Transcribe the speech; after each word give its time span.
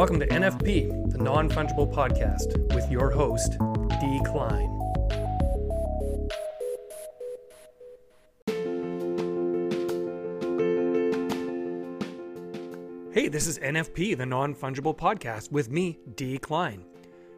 Welcome 0.00 0.20
to 0.20 0.26
NFP, 0.28 1.12
the 1.12 1.18
non 1.18 1.50
fungible 1.50 1.92
podcast, 1.92 2.56
with 2.74 2.90
your 2.90 3.10
host, 3.10 3.58
D. 4.00 4.20
Klein. 4.24 4.70
Hey, 13.12 13.28
this 13.28 13.46
is 13.46 13.58
NFP, 13.58 14.16
the 14.16 14.24
non 14.24 14.54
fungible 14.54 14.96
podcast, 14.96 15.52
with 15.52 15.70
me, 15.70 15.98
D. 16.16 16.38
Klein. 16.38 16.82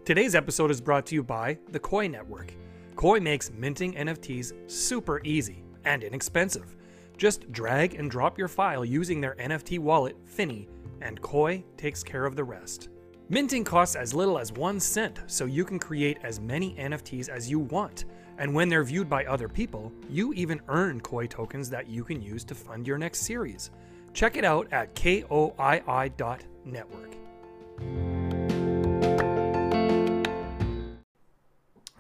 Today's 0.05 0.37
episode 0.37 0.71
is 0.71 0.81
brought 0.81 1.05
to 1.07 1.17
you 1.17 1.25
by 1.25 1.59
the 1.73 1.81
Koii 1.81 2.09
Network. 2.09 2.55
Koii 2.95 3.21
makes 3.21 3.51
minting 3.51 3.95
NFTs 3.95 4.71
super 4.71 5.21
easy 5.25 5.65
and 5.85 6.05
inexpensive. 6.05 6.77
Just 7.17 7.51
drag 7.51 7.95
and 7.95 8.09
drop 8.09 8.39
your 8.39 8.47
file 8.47 8.85
using 8.85 9.21
their 9.21 9.35
NFT 9.35 9.81
wallet, 9.81 10.15
Finnie, 10.29 10.69
and 11.03 11.21
Koii 11.21 11.65
takes 11.77 12.03
care 12.03 12.25
of 12.25 12.37
the 12.37 12.45
rest. 12.45 12.89
Minting 13.29 13.65
costs 13.65 13.97
as 13.97 14.15
little 14.15 14.39
as 14.39 14.53
one 14.53 14.79
cent, 14.79 15.21
so 15.27 15.45
you 15.45 15.65
can 15.65 15.79
create 15.79 16.19
as 16.23 16.41
many 16.41 16.75
NFTs 16.75 17.29
as 17.29 17.51
you 17.51 17.59
want. 17.59 18.05
And 18.39 18.55
when 18.55 18.69
they're 18.69 18.85
viewed 18.85 19.09
by 19.09 19.25
other 19.25 19.49
people, 19.49 19.93
you 20.09 20.33
even 20.35 20.61
earn 20.69 21.01
Koii 21.01 21.29
tokens 21.29 21.71
that 21.71 21.89
you 21.89 22.05
can 22.05 22.21
use 22.21 22.45
to 22.45 22.55
fund 22.55 22.87
your 22.87 22.99
next 22.99 23.21
series. 23.21 23.71
Check 24.13 24.37
it 24.37 24.45
out 24.45 24.69
at 24.73 24.95
koii.network. 24.95 26.13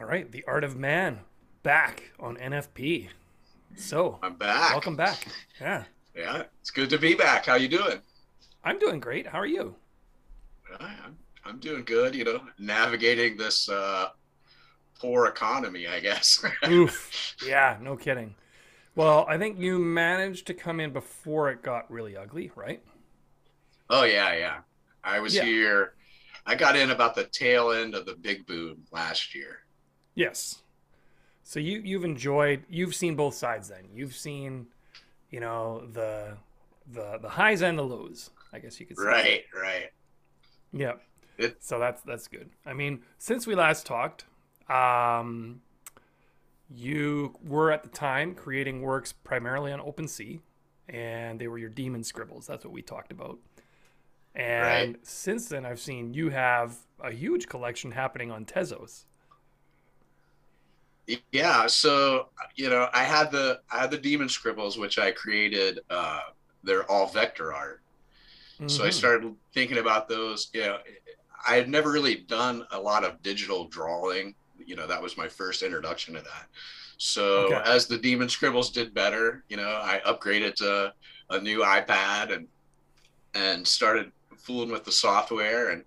All 0.00 0.06
right, 0.06 0.30
The 0.30 0.44
Art 0.46 0.64
of 0.64 0.76
Man 0.76 1.20
back 1.62 2.12
on 2.20 2.36
NFP. 2.36 3.08
So, 3.76 4.18
I'm 4.22 4.34
back. 4.34 4.72
welcome 4.72 4.96
back. 4.96 5.26
Yeah. 5.60 5.84
Yeah, 6.14 6.42
it's 6.60 6.70
good 6.70 6.90
to 6.90 6.98
be 6.98 7.14
back. 7.14 7.46
How 7.46 7.54
you 7.54 7.68
doing? 7.68 8.00
I'm 8.64 8.78
doing 8.80 8.98
great. 8.98 9.28
How 9.28 9.38
are 9.38 9.46
you? 9.46 9.76
I'm, 10.80 11.18
I'm 11.44 11.58
doing 11.58 11.84
good. 11.84 12.14
You 12.14 12.24
know, 12.24 12.40
navigating 12.58 13.36
this 13.36 13.68
uh, 13.68 14.08
poor 15.00 15.26
economy, 15.26 15.86
I 15.86 16.00
guess. 16.00 16.44
Oof. 16.66 17.16
Yeah, 17.40 17.78
no 17.80 17.96
kidding. 17.96 18.34
Well, 18.94 19.26
I 19.28 19.38
think 19.38 19.58
you 19.58 19.78
managed 19.78 20.46
to 20.48 20.54
come 20.54 20.80
in 20.80 20.92
before 20.92 21.50
it 21.50 21.62
got 21.62 21.90
really 21.90 22.16
ugly, 22.16 22.50
right? 22.54 22.82
oh 23.90 24.04
yeah, 24.04 24.34
yeah. 24.34 24.60
I 25.04 25.20
was 25.20 25.34
Yeah. 25.34 25.44
here. 25.44 25.94
I 26.46 26.54
got 26.56 26.76
in 26.76 26.90
about 26.90 27.14
the 27.14 27.24
tail 27.24 27.70
end 27.72 27.94
of 27.94 28.06
the 28.06 28.14
big 28.16 28.46
boom 28.46 28.86
last 28.90 29.34
year. 29.34 29.60
Yes. 30.14 30.62
So 31.44 31.60
you 31.60 31.80
you've 31.80 32.04
enjoyed 32.04 32.64
you've 32.68 32.94
seen 32.94 33.16
both 33.16 33.34
sides 33.34 33.68
then. 33.68 33.88
You've 33.94 34.14
seen, 34.16 34.68
you 35.30 35.40
know, 35.40 35.86
the 35.92 36.38
the 36.86 37.18
the 37.20 37.30
highs 37.30 37.62
and 37.62 37.78
the 37.78 37.82
lows, 37.84 38.30
I 38.52 38.58
guess 38.58 38.78
you 38.80 38.86
could 38.86 38.98
say. 38.98 39.14
Right, 39.14 39.44
right. 39.54 39.90
Yeah. 40.72 40.94
So 41.60 41.78
that's 41.78 42.02
that's 42.02 42.28
good. 42.28 42.50
I 42.66 42.72
mean, 42.72 43.02
since 43.18 43.46
we 43.46 43.54
last 43.54 43.86
talked, 43.86 44.24
um 44.68 45.62
you 46.68 47.36
were 47.42 47.70
at 47.70 47.82
the 47.82 47.88
time 47.88 48.34
creating 48.34 48.80
works 48.80 49.12
primarily 49.12 49.72
on 49.72 49.80
OpenSea 49.80 50.40
and 50.88 51.38
they 51.40 51.48
were 51.48 51.58
your 51.58 51.68
demon 51.68 52.02
scribbles. 52.02 52.46
That's 52.46 52.64
what 52.64 52.72
we 52.72 52.82
talked 52.82 53.12
about. 53.12 53.38
And 54.34 54.96
Right. 54.96 54.96
since 55.02 55.48
then 55.48 55.66
I've 55.66 55.80
seen 55.80 56.14
you 56.14 56.30
have 56.30 56.78
a 57.00 57.12
huge 57.12 57.48
collection 57.48 57.92
happening 57.92 58.30
on 58.30 58.46
Tezos. 58.46 59.04
Yeah. 61.32 61.66
So 61.66 62.28
you 62.56 62.68
know, 62.70 62.88
I 62.92 63.02
had 63.04 63.30
the 63.30 63.60
I 63.70 63.80
had 63.80 63.90
the 63.90 63.98
demon 63.98 64.28
scribbles, 64.28 64.78
which 64.78 64.98
I 64.98 65.10
created. 65.12 65.80
Uh, 65.90 66.20
they're 66.62 66.90
all 66.90 67.06
vector 67.08 67.52
art. 67.52 67.81
So 68.66 68.84
I 68.84 68.90
Mhm. 68.90 68.90
started 68.90 69.34
thinking 69.54 69.78
about 69.78 70.08
those. 70.08 70.48
You 70.54 70.62
know, 70.62 70.78
I 71.46 71.56
had 71.56 71.68
never 71.68 71.90
really 71.90 72.16
done 72.28 72.64
a 72.70 72.80
lot 72.80 73.04
of 73.04 73.22
digital 73.22 73.68
drawing. 73.68 74.34
You 74.58 74.76
know, 74.76 74.86
that 74.86 75.02
was 75.02 75.16
my 75.16 75.28
first 75.28 75.62
introduction 75.62 76.14
to 76.14 76.20
that. 76.22 76.46
So 76.98 77.56
Okay. 77.56 77.62
as 77.64 77.86
the 77.86 77.98
Demon 77.98 78.28
Scribbles 78.28 78.70
did 78.70 78.94
better, 78.94 79.44
you 79.48 79.56
know, 79.56 79.68
I 79.82 80.00
upgraded 80.06 80.54
to 80.56 80.92
a 81.30 81.40
new 81.40 81.60
iPad 81.60 82.32
and 82.34 82.48
and 83.34 83.66
started 83.66 84.12
fooling 84.38 84.70
with 84.70 84.84
the 84.84 84.92
software 84.92 85.70
and 85.70 85.84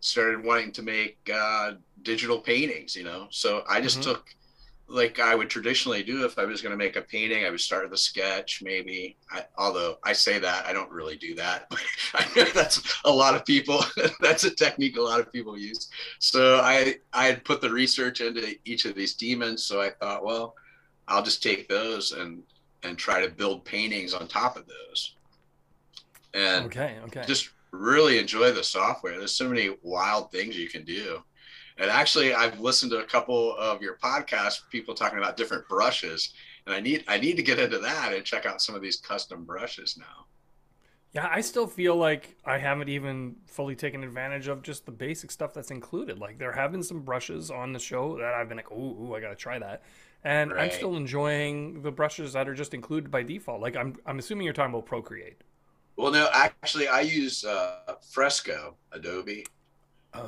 started 0.00 0.44
wanting 0.44 0.72
to 0.72 0.82
make 0.82 1.18
uh, 1.32 1.72
digital 2.02 2.40
paintings. 2.40 2.96
You 2.96 3.04
know, 3.04 3.28
so 3.30 3.64
I 3.68 3.80
just 3.80 4.02
Mhm. 4.02 4.02
took 4.02 4.24
like 4.88 5.18
I 5.18 5.34
would 5.34 5.50
traditionally 5.50 6.02
do 6.02 6.24
if 6.24 6.38
I 6.38 6.44
was 6.44 6.62
going 6.62 6.70
to 6.70 6.76
make 6.76 6.96
a 6.96 7.02
painting, 7.02 7.44
I 7.44 7.50
would 7.50 7.60
start 7.60 7.84
with 7.84 7.92
a 7.92 7.96
sketch, 7.98 8.62
maybe. 8.62 9.16
I, 9.30 9.44
although 9.58 9.98
I 10.04 10.12
say 10.12 10.38
that, 10.38 10.64
I 10.64 10.72
don't 10.72 10.90
really 10.90 11.16
do 11.16 11.34
that, 11.34 11.66
but 11.70 11.82
I 12.14 12.26
know 12.36 12.44
that's 12.52 12.80
a 13.04 13.10
lot 13.10 13.34
of 13.34 13.44
people. 13.44 13.84
that's 14.20 14.44
a 14.44 14.54
technique 14.54 14.96
a 14.96 15.02
lot 15.02 15.20
of 15.20 15.32
people 15.32 15.58
use. 15.58 15.88
So 16.20 16.60
I 16.60 16.96
I 17.12 17.26
had 17.26 17.44
put 17.44 17.60
the 17.60 17.70
research 17.70 18.20
into 18.20 18.54
each 18.64 18.84
of 18.84 18.94
these 18.94 19.14
demons, 19.14 19.64
so 19.64 19.80
I 19.80 19.90
thought, 19.90 20.24
well, 20.24 20.54
I'll 21.08 21.22
just 21.22 21.42
take 21.42 21.68
those 21.68 22.12
and 22.12 22.42
and 22.82 22.96
try 22.96 23.20
to 23.20 23.30
build 23.32 23.64
paintings 23.64 24.14
on 24.14 24.28
top 24.28 24.56
of 24.56 24.66
those, 24.66 25.16
and 26.34 26.66
Okay, 26.66 26.98
okay. 27.06 27.24
just 27.26 27.50
really 27.72 28.18
enjoy 28.18 28.52
the 28.52 28.62
software. 28.62 29.18
There's 29.18 29.32
so 29.32 29.48
many 29.48 29.76
wild 29.82 30.30
things 30.30 30.56
you 30.56 30.68
can 30.68 30.84
do. 30.84 31.22
And 31.78 31.90
actually, 31.90 32.32
I've 32.32 32.58
listened 32.58 32.92
to 32.92 32.98
a 32.98 33.04
couple 33.04 33.54
of 33.56 33.82
your 33.82 33.96
podcasts, 33.96 34.60
people 34.70 34.94
talking 34.94 35.18
about 35.18 35.36
different 35.36 35.68
brushes, 35.68 36.32
and 36.66 36.74
I 36.74 36.80
need 36.80 37.04
I 37.06 37.18
need 37.18 37.36
to 37.36 37.42
get 37.42 37.58
into 37.58 37.78
that 37.78 38.12
and 38.12 38.24
check 38.24 38.46
out 38.46 38.62
some 38.62 38.74
of 38.74 38.82
these 38.82 38.96
custom 38.96 39.44
brushes 39.44 39.96
now. 39.98 40.26
Yeah, 41.12 41.28
I 41.30 41.40
still 41.40 41.66
feel 41.66 41.96
like 41.96 42.36
I 42.44 42.58
haven't 42.58 42.88
even 42.88 43.36
fully 43.46 43.74
taken 43.74 44.04
advantage 44.04 44.48
of 44.48 44.62
just 44.62 44.84
the 44.84 44.92
basic 44.92 45.30
stuff 45.30 45.54
that's 45.54 45.70
included. 45.70 46.18
Like 46.18 46.38
there 46.38 46.52
have 46.52 46.72
been 46.72 46.82
some 46.82 47.00
brushes 47.00 47.50
on 47.50 47.72
the 47.72 47.78
show 47.78 48.18
that 48.18 48.34
I've 48.34 48.48
been 48.48 48.58
like, 48.58 48.70
ooh, 48.70 49.06
ooh 49.06 49.14
I 49.14 49.20
gotta 49.20 49.34
try 49.34 49.58
that. 49.58 49.82
And 50.24 50.52
I'm 50.52 50.70
still 50.70 50.96
enjoying 50.96 51.82
the 51.82 51.92
brushes 51.92 52.32
that 52.32 52.48
are 52.48 52.54
just 52.54 52.74
included 52.74 53.10
by 53.10 53.22
default. 53.22 53.60
Like 53.60 53.76
I'm 53.76 53.96
I'm 54.06 54.18
assuming 54.18 54.44
you're 54.44 54.54
talking 54.54 54.74
about 54.74 54.86
Procreate. 54.86 55.42
Well, 55.96 56.12
no, 56.12 56.28
actually, 56.34 56.88
I 56.88 57.00
use 57.00 57.44
uh, 57.44 57.94
Fresco 58.10 58.76
Adobe, 58.92 59.46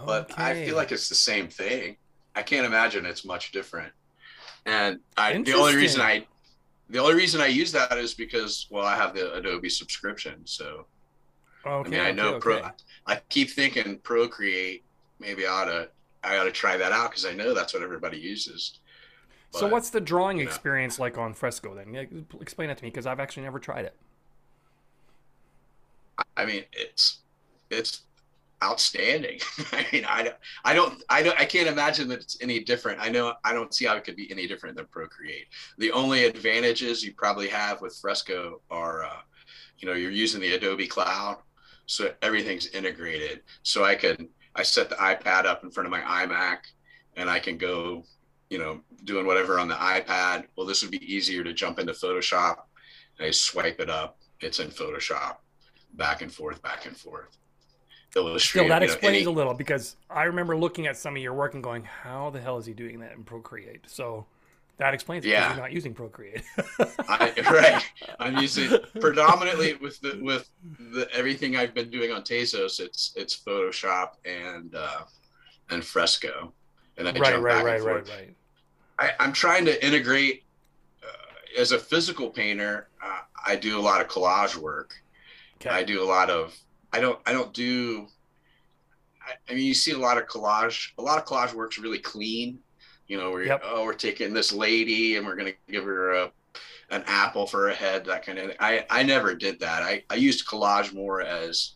but 0.07 0.33
I 0.39 0.55
feel 0.55 0.77
like 0.77 0.93
it's 0.93 1.09
the 1.09 1.15
same 1.15 1.49
thing. 1.49 1.97
I 2.35 2.43
can't 2.43 2.67
imagine 2.67 3.05
it's 3.07 3.25
much 3.25 3.53
different. 3.53 3.93
And 4.67 5.01
I, 5.17 5.41
the 5.41 5.55
only 5.55 5.77
reason 5.77 6.01
I, 6.01 6.27
the 6.91 6.99
only 6.99 7.15
reason 7.15 7.41
I 7.41 7.47
use 7.47 7.73
that 7.73 7.97
is 7.99 8.15
because 8.15 8.67
well, 8.71 8.85
I 8.85 8.97
have 8.97 9.15
the 9.15 9.33
Adobe 9.35 9.69
subscription, 9.69 10.41
so 10.45 10.87
okay, 11.67 11.89
I 11.89 11.91
mean, 11.91 12.01
I 12.01 12.13
know 12.13 12.35
okay, 12.35 12.41
Pro. 12.41 12.57
okay. 12.59 12.69
I 13.07 13.21
keep 13.29 13.51
thinking 13.51 13.99
Procreate. 13.99 14.85
Maybe 15.19 15.47
I 15.47 15.51
ought 15.51 15.65
to. 15.67 15.89
I 16.25 16.37
ought 16.39 16.45
to 16.45 16.53
try 16.53 16.77
that 16.77 16.93
out 16.93 17.11
because 17.11 17.25
I 17.25 17.33
know 17.33 17.55
that's 17.55 17.73
what 17.73 17.83
everybody 17.83 18.19
uses. 18.19 18.81
So 19.51 19.67
what's 19.67 19.91
the 19.91 20.01
drawing 20.01 20.39
you 20.39 20.45
know. 20.45 20.49
experience 20.49 20.99
like 20.99 21.17
on 21.17 21.33
Fresco 21.33 21.75
then? 21.75 22.27
Explain 22.41 22.69
that 22.69 22.79
to 22.79 22.85
me 22.85 22.91
because 22.91 23.07
I've 23.07 23.21
actually 23.21 23.45
never 23.45 23.59
tried 23.59 23.85
it. 23.85 23.95
I 26.37 26.45
mean, 26.45 26.65
it's 26.73 27.19
it's 27.71 28.03
outstanding. 28.63 29.41
I 29.73 29.87
mean, 29.93 30.05
I 30.05 30.23
don't, 30.23 30.37
I 30.65 30.75
don't, 30.75 31.03
I 31.09 31.23
don't, 31.23 31.41
I 31.41 31.45
can't 31.45 31.69
imagine 31.69 32.09
that 32.09 32.21
it's 32.21 32.39
any 32.41 32.61
different. 32.61 32.99
I 33.01 33.09
know, 33.09 33.35
I 33.45 33.53
don't 33.53 33.73
see 33.73 33.87
how 33.87 33.97
it 33.97 34.05
could 34.05 34.17
be 34.17 34.31
any 34.31 34.47
different 34.47 34.77
than 34.77 34.87
Procreate. 34.87 35.47
The 35.79 35.93
only 35.93 36.25
advantages 36.25 37.03
you 37.03 37.13
probably 37.15 37.49
have 37.49 37.81
with 37.81 37.97
Fresco 38.01 38.61
are, 38.71 39.05
uh, 39.05 39.21
you 39.79 39.89
know, 39.89 39.95
you're 39.95 40.11
using 40.11 40.41
the 40.41 40.55
Adobe 40.55 40.87
Cloud, 40.89 41.39
so 41.87 42.13
everything's 42.23 42.69
integrated. 42.69 43.43
So 43.63 43.85
I 43.85 43.95
can, 43.95 44.29
I 44.55 44.63
set 44.63 44.89
the 44.89 44.97
iPad 44.97 45.45
up 45.45 45.63
in 45.63 45.71
front 45.71 45.87
of 45.87 45.91
my 45.91 46.01
iMac, 46.01 46.59
and 47.17 47.31
I 47.31 47.39
can 47.39 47.59
go, 47.59 48.05
you 48.51 48.59
know, 48.59 48.81
doing 49.05 49.27
whatever 49.27 49.59
on 49.59 49.69
the 49.69 49.75
iPad. 49.75 50.47
Well, 50.57 50.67
this 50.67 50.83
would 50.83 50.91
be 50.91 51.15
easier 51.15 51.45
to 51.45 51.53
jump 51.53 51.79
into 51.79 51.93
Photoshop. 51.93 52.57
I 53.21 53.31
swipe 53.31 53.81
it 53.81 53.91
up. 53.91 54.19
It's 54.41 54.61
in 54.61 54.69
Photoshop, 54.69 55.37
back 55.95 56.23
and 56.23 56.33
forth, 56.33 56.63
back 56.63 56.87
and 56.87 56.97
forth. 56.97 57.37
Illustrator, 58.17 58.65
Still, 58.65 58.69
that 58.69 58.83
you 58.83 58.89
know, 58.89 58.93
explains 58.95 59.17
any- 59.17 59.25
a 59.27 59.31
little 59.31 59.55
because 59.55 59.97
I 60.11 60.25
remember 60.25 60.57
looking 60.57 60.87
at 60.87 60.97
some 60.97 61.15
of 61.17 61.23
your 61.23 61.35
work 61.35 61.55
and 61.55 61.63
going, 61.63 61.85
"How 61.85 62.31
the 62.31 62.41
hell 62.41 62.57
is 62.59 62.67
he 62.67 62.73
doing 62.73 63.01
that 63.01 63.13
in 63.13 63.23
Procreate?" 63.25 63.83
So 63.87 64.27
that 64.79 64.95
explains 64.95 65.27
it 65.27 65.31
Yeah. 65.31 65.49
you're 65.55 65.63
not 65.63 65.73
using 65.73 65.93
Procreate. 65.95 66.43
I, 67.09 67.33
right. 67.51 67.85
I'm 68.19 68.37
using 68.43 68.71
predominantly 69.01 69.75
with 69.75 70.01
the 70.01 70.19
with 70.23 70.49
the 70.93 71.09
everything 71.13 71.57
I've 71.57 71.75
been 71.75 71.91
doing 71.91 72.11
on 72.13 72.23
Tezos. 72.23 72.81
It's 72.81 73.13
it's 73.15 73.37
Photoshop 73.37 74.13
and 74.25 74.75
uh, 74.75 75.03
and 75.71 75.85
Fresco, 75.85 76.53
and 76.97 77.07
I 77.09 77.13
right, 77.13 77.33
jump 77.33 77.45
right, 77.45 77.55
back 77.57 77.65
right, 77.65 77.75
and 77.75 77.83
forth. 77.83 78.09
right, 78.09 78.19
right. 78.19 78.35
I, 78.99 79.23
I'm 79.25 79.33
trying 79.33 79.65
to 79.67 79.87
integrate 79.87 80.45
uh, 81.05 81.61
as 81.61 81.73
a 81.73 81.79
physical 81.79 82.31
painter. 82.31 82.89
Uh, 83.05 83.21
I 83.47 83.55
do 83.55 83.79
a 83.79 83.83
lot 83.83 84.01
of 84.01 84.09
collage 84.09 84.57
work. 84.57 84.95
Okay. 85.61 85.71
I 85.71 85.83
do 85.85 86.03
a 86.03 86.07
lot 86.07 86.31
of. 86.31 86.57
I 86.93 87.01
don't. 87.01 87.19
I 87.27 87.33
don't 87.33 87.53
do. 87.53 88.07
I, 89.27 89.33
I 89.51 89.55
mean, 89.55 89.67
you 89.67 89.75
see 89.75 89.93
a 89.93 89.99
lot 89.99 90.19
of 90.19 90.27
collage. 90.27 90.93
A 90.99 91.03
lot 91.03 91.19
of 91.19 91.25
collage 91.25 91.55
work's 91.55 91.79
really 91.79 91.99
clean. 91.99 92.59
You 93.07 93.17
know, 93.19 93.31
where 93.31 93.45
Yep. 93.45 93.63
oh, 93.65 93.85
we're 93.85 93.95
taking 93.95 94.35
this 94.35 94.53
lady 94.53 95.17
and 95.17 95.27
we're 95.27 95.37
gonna 95.37 95.55
give 95.71 95.85
her 95.85 96.13
a 96.13 96.33
an 96.91 97.05
apple 97.07 97.47
for 97.47 97.69
a 97.69 97.75
head, 97.75 98.05
that 98.07 98.25
kind 98.25 98.39
of. 98.39 98.49
Thing. 98.49 98.57
I 98.61 98.87
I 98.91 99.03
never 99.03 99.35
did 99.35 99.61
that. 99.61 99.83
I 99.83 100.05
I 100.11 100.15
used 100.15 100.47
collage 100.47 100.93
more 100.93 101.21
as 101.23 101.73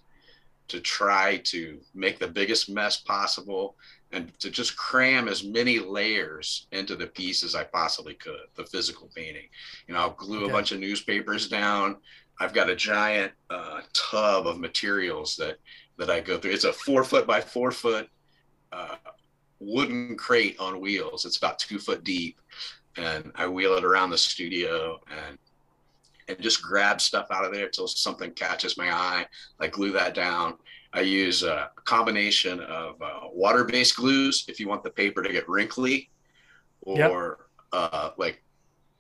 to 0.69 0.81
try 0.81 1.39
to 1.45 1.79
make 1.95 2.19
the 2.19 2.29
biggest 2.29 2.71
mess 2.71 2.97
possible 2.97 3.77
and 4.13 4.39
to 4.39 4.51
just 4.51 4.77
cram 4.77 5.29
as 5.29 5.43
many 5.43 5.79
layers 5.79 6.67
into 6.73 6.97
the 6.97 7.07
piece 7.07 7.43
as 7.43 7.55
I 7.55 7.65
possibly 7.65 8.15
could, 8.15 8.47
the 8.55 8.65
physical 8.65 9.11
painting. 9.15 9.49
You 9.87 9.95
know, 9.95 10.01
I'll 10.01 10.11
glue 10.11 10.43
okay. 10.43 10.51
a 10.51 10.53
bunch 10.53 10.73
of 10.73 10.81
newspapers 10.81 11.49
down. 11.49 11.97
I've 12.43 12.53
got 12.53 12.69
a 12.69 12.75
giant 12.75 13.31
uh, 13.51 13.83
tub 13.93 14.49
of 14.49 14.59
materials 14.59 15.37
that 15.37 15.59
that 15.97 16.11
I 16.11 16.19
go 16.19 16.39
through. 16.39 16.51
It's 16.51 16.65
a 16.65 16.73
four 16.73 17.05
foot 17.05 17.25
by 17.25 17.41
four 17.41 17.71
foot 17.71 18.09
uh, 18.73 18.97
wooden 19.61 20.17
crate 20.17 20.57
on 20.59 20.81
wheels. 20.81 21.25
It's 21.25 21.37
about 21.37 21.61
two 21.61 21.79
foot 21.79 22.03
deep, 22.03 22.41
and 22.97 23.31
I 23.37 23.47
wheel 23.47 23.75
it 23.75 23.85
around 23.85 24.11
the 24.11 24.19
studio 24.19 25.01
and 25.09 25.39
and 26.27 26.41
just 26.41 26.63
grab 26.63 27.01
stuff 27.01 27.29
out 27.31 27.45
of 27.45 27.53
there 27.53 27.67
until 27.67 27.87
something 27.87 28.33
catches 28.33 28.77
my 28.77 28.93
eye. 28.93 29.27
I 29.61 29.69
glue 29.69 29.93
that 29.93 30.15
down. 30.15 30.55
I 30.93 31.03
use 31.03 31.45
a 31.45 31.71
combination 31.85 32.59
of 32.61 33.01
uh, 33.01 33.21
water-based 33.33 33.97
glues 33.97 34.45
if 34.49 34.59
you 34.59 34.69
want 34.69 34.83
the 34.83 34.91
paper 34.91 35.23
to 35.23 35.33
get 35.33 35.49
wrinkly, 35.49 36.11
or 36.81 36.99
yep. 36.99 37.73
uh, 37.73 38.11
like 38.19 38.43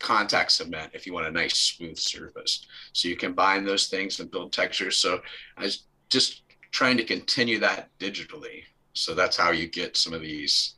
contact 0.02 0.52
cement 0.52 0.90
if 0.92 1.06
you 1.06 1.14
want 1.14 1.26
a 1.26 1.30
nice 1.30 1.56
smooth 1.56 1.96
surface. 1.96 2.66
So 2.92 3.08
you 3.08 3.16
combine 3.16 3.64
those 3.64 3.86
things 3.86 4.20
and 4.20 4.30
build 4.30 4.52
textures. 4.52 4.98
So 4.98 5.20
I 5.56 5.62
was 5.62 5.84
just 6.10 6.42
trying 6.70 6.96
to 6.98 7.04
continue 7.04 7.58
that 7.60 7.88
digitally. 7.98 8.64
So 8.92 9.14
that's 9.14 9.36
how 9.36 9.50
you 9.52 9.68
get 9.68 9.96
some 9.96 10.12
of 10.12 10.20
these 10.20 10.74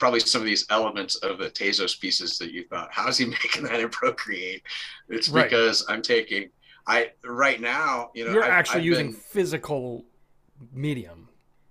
probably 0.00 0.18
some 0.18 0.40
of 0.40 0.46
these 0.46 0.66
elements 0.70 1.14
of 1.16 1.38
the 1.38 1.48
Tezos 1.48 2.00
pieces 2.00 2.38
that 2.38 2.50
you 2.50 2.64
thought, 2.64 2.88
how's 2.90 3.18
he 3.18 3.24
making 3.42 3.64
that 3.64 3.80
in 3.80 3.88
Procreate? 3.88 4.62
It's 5.08 5.28
right. 5.28 5.44
because 5.44 5.84
I'm 5.88 6.02
taking 6.02 6.50
I 6.86 7.10
right 7.24 7.60
now, 7.60 8.10
you 8.14 8.24
know, 8.24 8.32
you're 8.32 8.44
I've, 8.44 8.50
actually 8.50 8.80
I've 8.80 8.86
using 8.86 9.12
been, 9.12 9.20
physical 9.20 10.04
medium. 10.72 11.28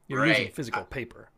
You're 0.07 0.21
right. 0.21 0.29
using 0.29 0.51
physical 0.53 0.83
paper. 0.83 1.29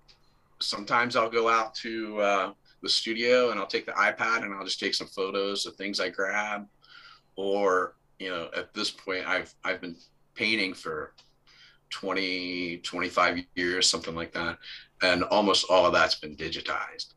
Sometimes 0.60 1.16
I'll 1.16 1.30
go 1.30 1.50
out 1.50 1.74
to 1.76 2.22
uh, 2.22 2.54
the 2.82 2.90
studio 2.90 3.52
and 3.52 3.60
I'll 3.60 3.68
take 3.68 3.86
the 3.86 3.92
iPad 3.94 4.44
and 4.44 4.54
I'll 4.54 4.64
just 4.64 4.80
take 4.80 4.94
some 4.94 5.08
photos 5.08 5.66
of 5.66 5.76
things 5.76 6.00
I 6.00 6.10
grab. 6.10 6.68
Or, 7.36 7.96
you 8.20 8.30
know, 8.30 8.50
at 8.56 8.74
this 8.74 8.92
point 8.92 9.28
I've 9.28 9.54
I've 9.64 9.82
been 9.82 9.96
painting 10.36 10.74
for 10.74 11.14
20, 11.92 12.78
25 12.78 13.46
years, 13.56 13.90
something 13.90 14.16
like 14.16 14.32
that. 14.34 14.58
And 15.02 15.24
almost 15.26 15.66
all 15.70 15.86
of 15.86 15.94
that's 15.94 16.16
been 16.16 16.36
digitized. 16.36 17.14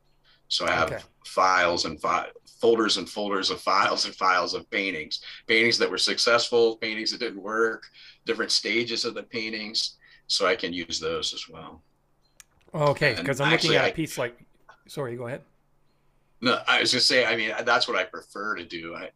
So 0.49 0.67
I 0.67 0.73
have 0.73 0.93
okay. 0.93 1.03
files 1.25 1.85
and 1.85 2.01
fi- 2.01 2.29
folders 2.61 2.97
and 2.97 3.09
folders 3.09 3.51
of 3.51 3.61
files 3.61 4.05
and 4.05 4.15
files 4.15 4.55
of 4.55 4.71
paintings, 4.71 5.21
paintings 5.47 5.79
that 5.79 5.91
were 5.91 5.99
successful, 5.99 6.77
paintings 6.77 7.11
that 7.13 7.21
didn't 7.21 7.43
work, 7.43 7.85
different 8.27 8.51
stages 8.51 9.05
of 9.05 9.15
the 9.15 9.23
paintings. 9.23 9.97
So 10.27 10.47
I 10.47 10.57
can 10.57 10.73
use 10.73 10.99
those 10.99 11.35
as 11.35 11.49
well. 11.49 11.83
Okay, 12.75 13.15
because 13.17 13.41
I'm 13.41 13.53
looking 13.53 13.75
at 13.75 13.91
a 13.91 13.93
piece 13.93 14.19
like. 14.19 14.39
Sorry, 14.87 15.17
go 15.17 15.27
ahead. 15.27 15.43
No, 16.45 16.59
I 16.69 16.81
was 16.81 16.93
just 16.93 17.09
say. 17.09 17.25
I 17.25 17.37
mean, 17.37 17.53
that's 17.65 17.89
what 17.89 17.97
I 17.97 18.05
prefer 18.05 18.55
to 18.57 18.65
do. 18.65 18.95
I, 18.95 19.09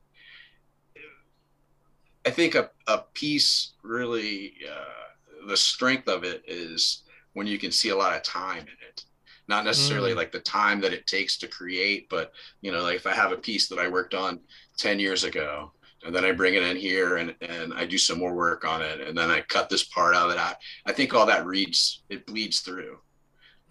I 2.26 2.30
think 2.30 2.54
a, 2.54 2.70
a 2.86 3.04
piece 3.12 3.75
really, 3.82 4.54
uh, 4.66 5.46
the 5.46 5.56
strength 5.56 6.08
of 6.08 6.25
it 6.25 6.42
is 6.46 7.02
when 7.34 7.46
you 7.46 7.58
can 7.58 7.70
see 7.70 7.90
a 7.90 7.96
lot 7.96 8.16
of 8.16 8.22
time 8.22 8.62
in 8.62 8.88
it 8.88 9.04
not 9.48 9.64
necessarily 9.64 10.12
mm. 10.12 10.16
like 10.16 10.30
the 10.30 10.40
time 10.40 10.80
that 10.80 10.92
it 10.92 11.06
takes 11.06 11.38
to 11.38 11.48
create 11.48 12.08
but 12.08 12.32
you 12.60 12.70
know 12.70 12.82
like 12.82 12.96
if 12.96 13.06
i 13.06 13.12
have 13.12 13.32
a 13.32 13.36
piece 13.36 13.66
that 13.69 13.78
i 13.78 13.88
worked 13.88 14.14
on 14.14 14.38
10 14.76 15.00
years 15.00 15.25
ago 15.25 15.72
and 16.04 16.14
then 16.14 16.25
i 16.25 16.32
bring 16.32 16.54
it 16.54 16.62
in 16.62 16.76
here 16.76 17.16
and, 17.16 17.34
and 17.40 17.72
i 17.75 17.86
do 17.86 17.96
some 17.96 18.19
more 18.19 18.34
work 18.34 18.66
on 18.66 18.82
it 18.82 19.00
and 19.00 19.16
then 19.16 19.30
i 19.30 19.40
cut 19.40 19.69
this 19.69 19.84
part 19.84 20.14
out 20.14 20.28
of 20.28 20.36
it 20.36 20.38
I, 20.38 20.54
I 20.86 20.92
think 20.92 21.14
all 21.14 21.26
that 21.26 21.46
reads 21.46 22.02
it 22.08 22.26
bleeds 22.26 22.60
through 22.60 22.98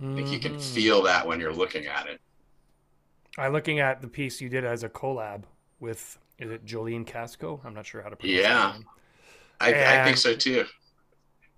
mm-hmm. 0.01 0.13
i 0.13 0.15
think 0.15 0.31
you 0.31 0.39
can 0.39 0.54
mm-hmm. 0.54 0.74
feel 0.74 1.04
that 1.04 1.27
when 1.27 1.39
you're 1.39 1.54
looking 1.54 1.86
at 1.86 2.07
it 2.07 2.19
i'm 3.38 3.54
looking 3.54 3.80
at 3.80 4.01
the 4.01 4.07
piece 4.07 4.42
you 4.42 4.50
did 4.50 4.66
as 4.66 4.84
a 4.84 4.89
collab 4.89 5.44
with 5.80 6.18
is 6.39 6.51
it 6.51 6.66
jolene 6.66 7.06
casco 7.06 7.62
i'm 7.63 7.74
not 7.74 7.86
sure 7.86 8.01
how 8.01 8.10
to 8.10 8.16
pronounce 8.16 8.42
yeah 8.42 8.75
I, 9.60 10.01
I 10.01 10.04
think 10.04 10.18
so 10.18 10.36
too 10.36 10.66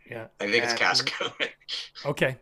yeah 0.09 0.27
i 0.39 0.45
think 0.45 0.63
and, 0.63 0.71
it's 0.71 0.73
casco 0.73 1.31
okay 2.05 2.37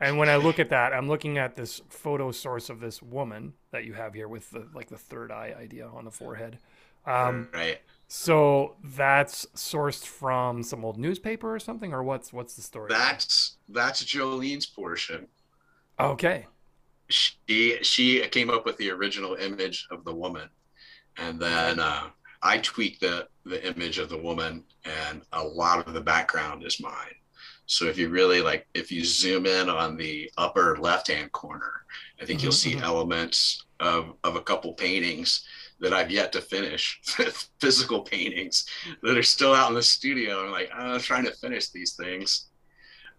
and 0.00 0.16
when 0.16 0.28
I 0.28 0.36
look 0.36 0.58
at 0.58 0.70
that, 0.70 0.92
I'm 0.92 1.08
looking 1.08 1.38
at 1.38 1.56
this 1.56 1.82
photo 1.88 2.30
source 2.30 2.70
of 2.70 2.78
this 2.78 3.02
woman 3.02 3.54
that 3.72 3.84
you 3.84 3.94
have 3.94 4.14
here 4.14 4.28
with 4.28 4.48
the 4.50 4.68
like 4.72 4.88
the 4.88 4.96
third 4.96 5.32
eye 5.32 5.54
idea 5.58 5.88
on 5.88 6.04
the 6.04 6.10
forehead. 6.10 6.58
Um, 7.04 7.48
right. 7.52 7.80
So 8.06 8.76
that's 8.82 9.46
sourced 9.56 10.04
from 10.04 10.62
some 10.62 10.84
old 10.84 10.98
newspaper 10.98 11.52
or 11.52 11.58
something, 11.58 11.92
or 11.92 12.02
what's 12.02 12.32
what's 12.32 12.54
the 12.54 12.62
story? 12.62 12.88
That's 12.90 13.56
that's 13.68 14.04
Jolene's 14.04 14.66
portion. 14.66 15.26
Okay. 15.98 16.46
She 17.08 17.78
she 17.82 18.20
came 18.28 18.50
up 18.50 18.66
with 18.66 18.76
the 18.76 18.90
original 18.90 19.34
image 19.34 19.86
of 19.90 20.04
the 20.04 20.14
woman, 20.14 20.48
and 21.16 21.40
then 21.40 21.80
uh, 21.80 22.08
I 22.42 22.58
tweaked 22.58 23.00
the 23.00 23.28
the 23.44 23.66
image 23.66 23.98
of 23.98 24.08
the 24.08 24.18
woman, 24.18 24.64
and 24.84 25.22
a 25.32 25.42
lot 25.42 25.86
of 25.86 25.94
the 25.94 26.00
background 26.00 26.64
is 26.64 26.80
mine. 26.80 27.14
So 27.68 27.84
if 27.84 27.98
you 27.98 28.08
really 28.08 28.40
like, 28.40 28.66
if 28.72 28.90
you 28.90 29.04
zoom 29.04 29.44
in 29.44 29.68
on 29.68 29.98
the 29.98 30.30
upper 30.38 30.78
left-hand 30.78 31.32
corner, 31.32 31.84
I 32.20 32.24
think 32.24 32.38
mm-hmm, 32.38 32.46
you'll 32.46 32.52
see 32.52 32.72
mm-hmm. 32.72 32.84
elements 32.84 33.66
of, 33.78 34.14
of 34.24 34.36
a 34.36 34.40
couple 34.40 34.72
paintings 34.72 35.46
that 35.78 35.92
I've 35.92 36.10
yet 36.10 36.32
to 36.32 36.40
finish, 36.40 36.98
physical 37.60 38.00
paintings 38.00 38.64
that 39.02 39.18
are 39.18 39.22
still 39.22 39.54
out 39.54 39.68
in 39.68 39.74
the 39.74 39.82
studio. 39.82 40.46
I'm 40.46 40.50
like, 40.50 40.70
I'm 40.74 40.98
trying 41.00 41.24
to 41.26 41.32
finish 41.32 41.68
these 41.68 41.92
things. 41.92 42.48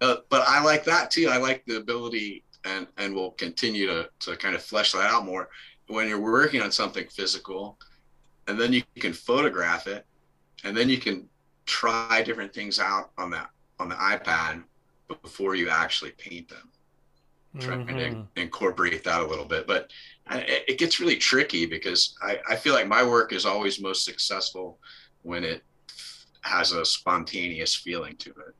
Uh, 0.01 0.17
but 0.29 0.47
I 0.47 0.63
like 0.63 0.83
that 0.85 1.11
too. 1.11 1.29
I 1.29 1.37
like 1.37 1.63
the 1.65 1.77
ability 1.77 2.43
and, 2.65 2.87
and 2.97 3.15
we'll 3.15 3.31
continue 3.31 3.87
to, 3.87 4.09
to 4.19 4.35
kind 4.35 4.55
of 4.55 4.61
flesh 4.61 4.91
that 4.91 5.11
out 5.11 5.25
more 5.25 5.49
when 5.87 6.07
you're 6.07 6.19
working 6.19 6.61
on 6.61 6.71
something 6.71 7.07
physical 7.07 7.77
and 8.47 8.59
then 8.59 8.73
you 8.73 8.83
can 8.99 9.13
photograph 9.13 9.87
it 9.87 10.05
and 10.63 10.75
then 10.75 10.89
you 10.89 10.97
can 10.97 11.27
try 11.65 12.21
different 12.23 12.53
things 12.53 12.79
out 12.79 13.11
on 13.17 13.29
that 13.29 13.49
on 13.79 13.89
the 13.89 13.95
iPad 13.95 14.63
before 15.21 15.55
you 15.55 15.69
actually 15.69 16.11
paint 16.11 16.49
them. 16.49 16.69
Trying 17.59 17.87
mm-hmm. 17.87 18.21
to 18.35 18.41
incorporate 18.41 19.03
that 19.03 19.21
a 19.21 19.25
little 19.25 19.45
bit, 19.45 19.65
but 19.65 19.89
it 20.29 20.77
gets 20.77 20.99
really 20.99 21.15
tricky 21.15 21.65
because 21.65 22.15
I, 22.21 22.37
I 22.47 22.55
feel 22.55 22.75
like 22.75 22.87
my 22.87 23.03
work 23.03 23.33
is 23.33 23.45
always 23.45 23.81
most 23.81 24.05
successful 24.05 24.77
when 25.23 25.43
it 25.43 25.63
has 26.41 26.73
a 26.73 26.85
spontaneous 26.85 27.73
feeling 27.73 28.15
to 28.17 28.29
it. 28.29 28.55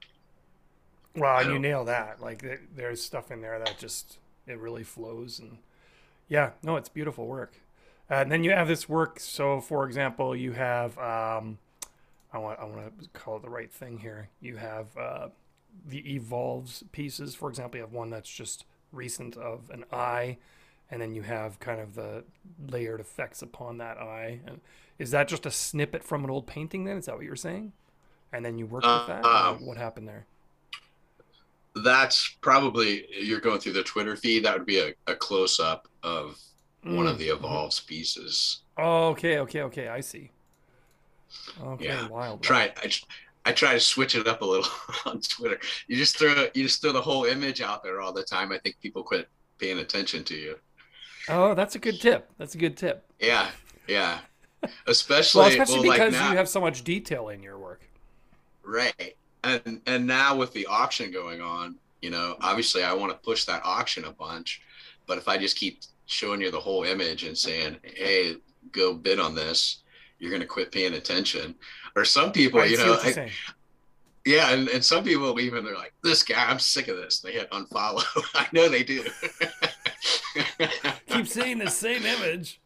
Well, 1.16 1.52
you 1.52 1.60
nail 1.60 1.86
that. 1.86 2.22
Like 2.22 2.46
there's 2.76 3.02
stuff 3.02 3.32
in 3.32 3.42
there 3.42 3.60
that 3.60 3.78
just 3.78 4.20
it 4.48 4.60
really 4.60 4.84
flows, 4.84 5.40
and 5.40 5.58
yeah, 6.28 6.52
no, 6.64 6.76
it's 6.76 6.90
beautiful 6.90 7.28
work. 7.28 7.60
Uh, 8.10 8.16
and 8.16 8.32
then 8.32 8.44
you 8.44 8.52
have 8.52 8.68
this 8.68 8.90
work. 8.90 9.20
So, 9.20 9.62
for 9.62 9.86
example, 9.86 10.36
you 10.36 10.54
have 10.54 10.98
um, 10.98 11.58
I 12.32 12.38
want 12.38 12.60
I 12.60 12.66
want 12.66 13.02
to 13.02 13.10
call 13.10 13.38
it 13.38 13.44
the 13.44 13.50
right 13.50 13.72
thing 13.72 14.00
here. 14.00 14.30
You 14.40 14.58
have 14.58 14.96
uh, 14.98 15.30
the 15.88 16.16
evolves 16.16 16.84
pieces. 16.92 17.36
For 17.36 17.50
example, 17.50 17.78
you 17.78 17.84
have 17.84 17.94
one 17.94 18.10
that's 18.10 18.30
just 18.30 18.66
recent 18.92 19.38
of 19.38 19.70
an 19.70 19.86
eye, 19.92 20.38
and 20.90 21.02
then 21.02 21.16
you 21.16 21.24
have 21.24 21.60
kind 21.60 21.80
of 21.80 21.96
the 21.96 22.24
layered 22.68 23.00
effects 23.00 23.42
upon 23.42 23.78
that 23.78 23.98
eye. 23.98 24.40
And 24.46 24.62
is 24.98 25.12
that 25.12 25.28
just 25.28 25.46
a 25.46 25.52
snippet 25.52 26.04
from 26.04 26.24
an 26.24 26.30
old 26.30 26.48
painting? 26.48 26.86
Then 26.86 26.98
is 26.98 27.06
that 27.06 27.16
what 27.16 27.26
you're 27.26 27.36
saying? 27.36 27.74
And 28.32 28.46
then 28.46 28.58
you 28.58 28.66
work 28.68 28.84
uh, 28.86 28.98
with 29.00 29.08
that. 29.08 29.28
Uh, 29.28 29.54
what 29.56 29.78
happened 29.78 30.08
there? 30.08 30.26
That's 31.84 32.38
probably 32.42 33.06
you're 33.12 33.40
going 33.40 33.60
through 33.60 33.74
the 33.74 33.84
Twitter 33.84 34.16
feed. 34.16 34.46
That 34.46 34.58
would 34.58 34.66
be 34.66 34.80
a, 34.80 34.94
a 35.08 35.16
close 35.16 35.60
up 35.60 35.88
of 36.04 36.40
mm. 36.86 36.96
one 36.96 37.08
of 37.08 37.18
the 37.18 37.28
evolves 37.28 37.80
pieces. 37.80 38.62
Oh, 38.78 39.10
okay, 39.10 39.40
okay, 39.40 39.62
okay. 39.64 39.88
I 39.88 40.00
see. 40.00 40.32
Okay, 41.62 41.86
yeah. 41.86 42.08
wild. 42.08 42.42
Try 42.42 42.72
I, 42.78 42.92
I 43.46 43.52
try 43.52 43.74
to 43.74 43.80
switch 43.80 44.16
it 44.16 44.28
up 44.28 44.42
a 44.42 44.46
little 44.46 44.70
on 45.06 45.22
Twitter. 45.22 45.60
You 45.88 45.96
just 45.96 46.18
throw 46.18 46.48
you 46.54 46.64
just 46.64 46.82
throw 46.82 46.92
the 46.92 47.02
whole 47.02 47.26
image 47.26 47.62
out 47.62 47.84
there 47.84 48.02
all 48.02 48.14
the 48.14 48.24
time. 48.24 48.52
I 48.52 48.58
think 48.58 48.80
people 48.82 49.04
quit 49.04 49.28
paying 49.58 49.80
attention 49.80 50.24
to 50.26 50.36
you. 50.36 50.56
Oh, 51.28 51.54
that's 51.54 51.76
a 51.76 51.80
good 51.80 52.02
tip. 52.02 52.30
That's 52.38 52.56
a 52.56 52.58
good 52.58 52.78
tip. 52.78 53.06
Yeah, 53.20 53.50
yeah. 53.88 54.20
Especially, 54.88 55.40
well, 55.40 55.50
especially 55.50 55.88
well, 55.88 55.98
because 55.98 56.14
like 56.14 56.32
you 56.32 56.38
have 56.38 56.50
so 56.50 56.60
much 56.60 56.84
detail 56.84 57.30
in 57.30 57.42
your 57.42 57.58
work. 57.58 57.82
Right, 58.62 59.16
and 59.44 59.82
and 59.86 60.06
now 60.06 60.36
with 60.36 60.54
the 60.54 60.66
auction 60.68 61.12
going 61.12 61.42
on, 61.42 61.76
you 62.02 62.10
know, 62.10 62.36
obviously 62.42 62.84
I 62.84 62.94
want 62.94 63.12
to 63.12 63.18
push 63.18 63.46
that 63.46 63.62
auction 63.64 64.06
a 64.06 64.12
bunch, 64.12 64.62
but 65.08 65.18
if 65.18 65.28
I 65.28 65.38
just 65.38 65.58
keep 65.58 65.80
showing 66.06 66.42
you 66.42 66.52
the 66.52 66.60
whole 66.60 66.84
image 66.84 67.24
and 67.24 67.38
saying, 67.38 67.78
"Hey, 67.84 68.36
go 68.72 68.94
bid 68.94 69.20
on 69.20 69.36
this," 69.36 69.84
you're 70.20 70.32
going 70.32 70.42
to 70.42 70.48
quit 70.48 70.72
paying 70.72 70.94
attention. 70.94 71.56
Or 71.96 72.06
some 72.06 72.32
people, 72.32 72.64
you 72.66 72.78
know, 72.78 72.98
I, 73.02 73.32
yeah, 74.26 74.52
and, 74.52 74.68
and 74.70 74.84
some 74.84 75.04
people 75.04 75.40
even 75.40 75.64
they're 75.64 75.76
like, 75.76 75.94
this 76.04 76.24
guy, 76.24 76.50
I'm 76.50 76.60
sick 76.60 76.88
of 76.88 76.98
this. 76.98 77.20
They 77.20 77.32
hit 77.32 77.50
unfollow. 77.52 78.04
I 78.36 78.48
know 78.52 78.70
they 78.70 78.84
do. 78.84 79.04
Keep 81.08 81.28
seeing 81.28 81.58
the 81.58 81.70
same 81.70 82.06
image. 82.06 82.60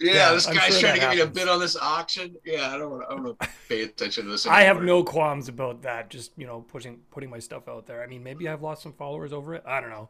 Yeah, 0.00 0.14
yeah 0.14 0.32
this 0.32 0.46
guy's 0.46 0.78
sure 0.78 0.80
trying 0.80 0.94
to 0.94 1.00
get 1.00 1.14
me 1.14 1.20
a 1.20 1.26
bid 1.26 1.48
on 1.48 1.60
this 1.60 1.76
auction. 1.76 2.36
Yeah, 2.44 2.72
I 2.72 2.78
don't 2.78 2.90
want 2.90 3.02
to. 3.02 3.08
I 3.08 3.14
don't 3.14 3.24
want 3.24 3.40
to 3.40 3.48
pay 3.68 3.82
attention 3.82 4.24
to 4.24 4.30
this. 4.30 4.46
Anymore. 4.46 4.60
I 4.60 4.62
have 4.64 4.82
no 4.82 5.04
qualms 5.04 5.48
about 5.48 5.82
that. 5.82 6.08
Just 6.10 6.32
you 6.36 6.46
know, 6.46 6.60
pushing 6.60 7.00
putting 7.10 7.30
my 7.30 7.38
stuff 7.38 7.68
out 7.68 7.86
there. 7.86 8.02
I 8.02 8.06
mean, 8.06 8.22
maybe 8.22 8.48
I've 8.48 8.62
lost 8.62 8.82
some 8.82 8.92
followers 8.94 9.32
over 9.32 9.54
it. 9.54 9.62
I 9.66 9.80
don't 9.80 9.90
know. 9.90 10.08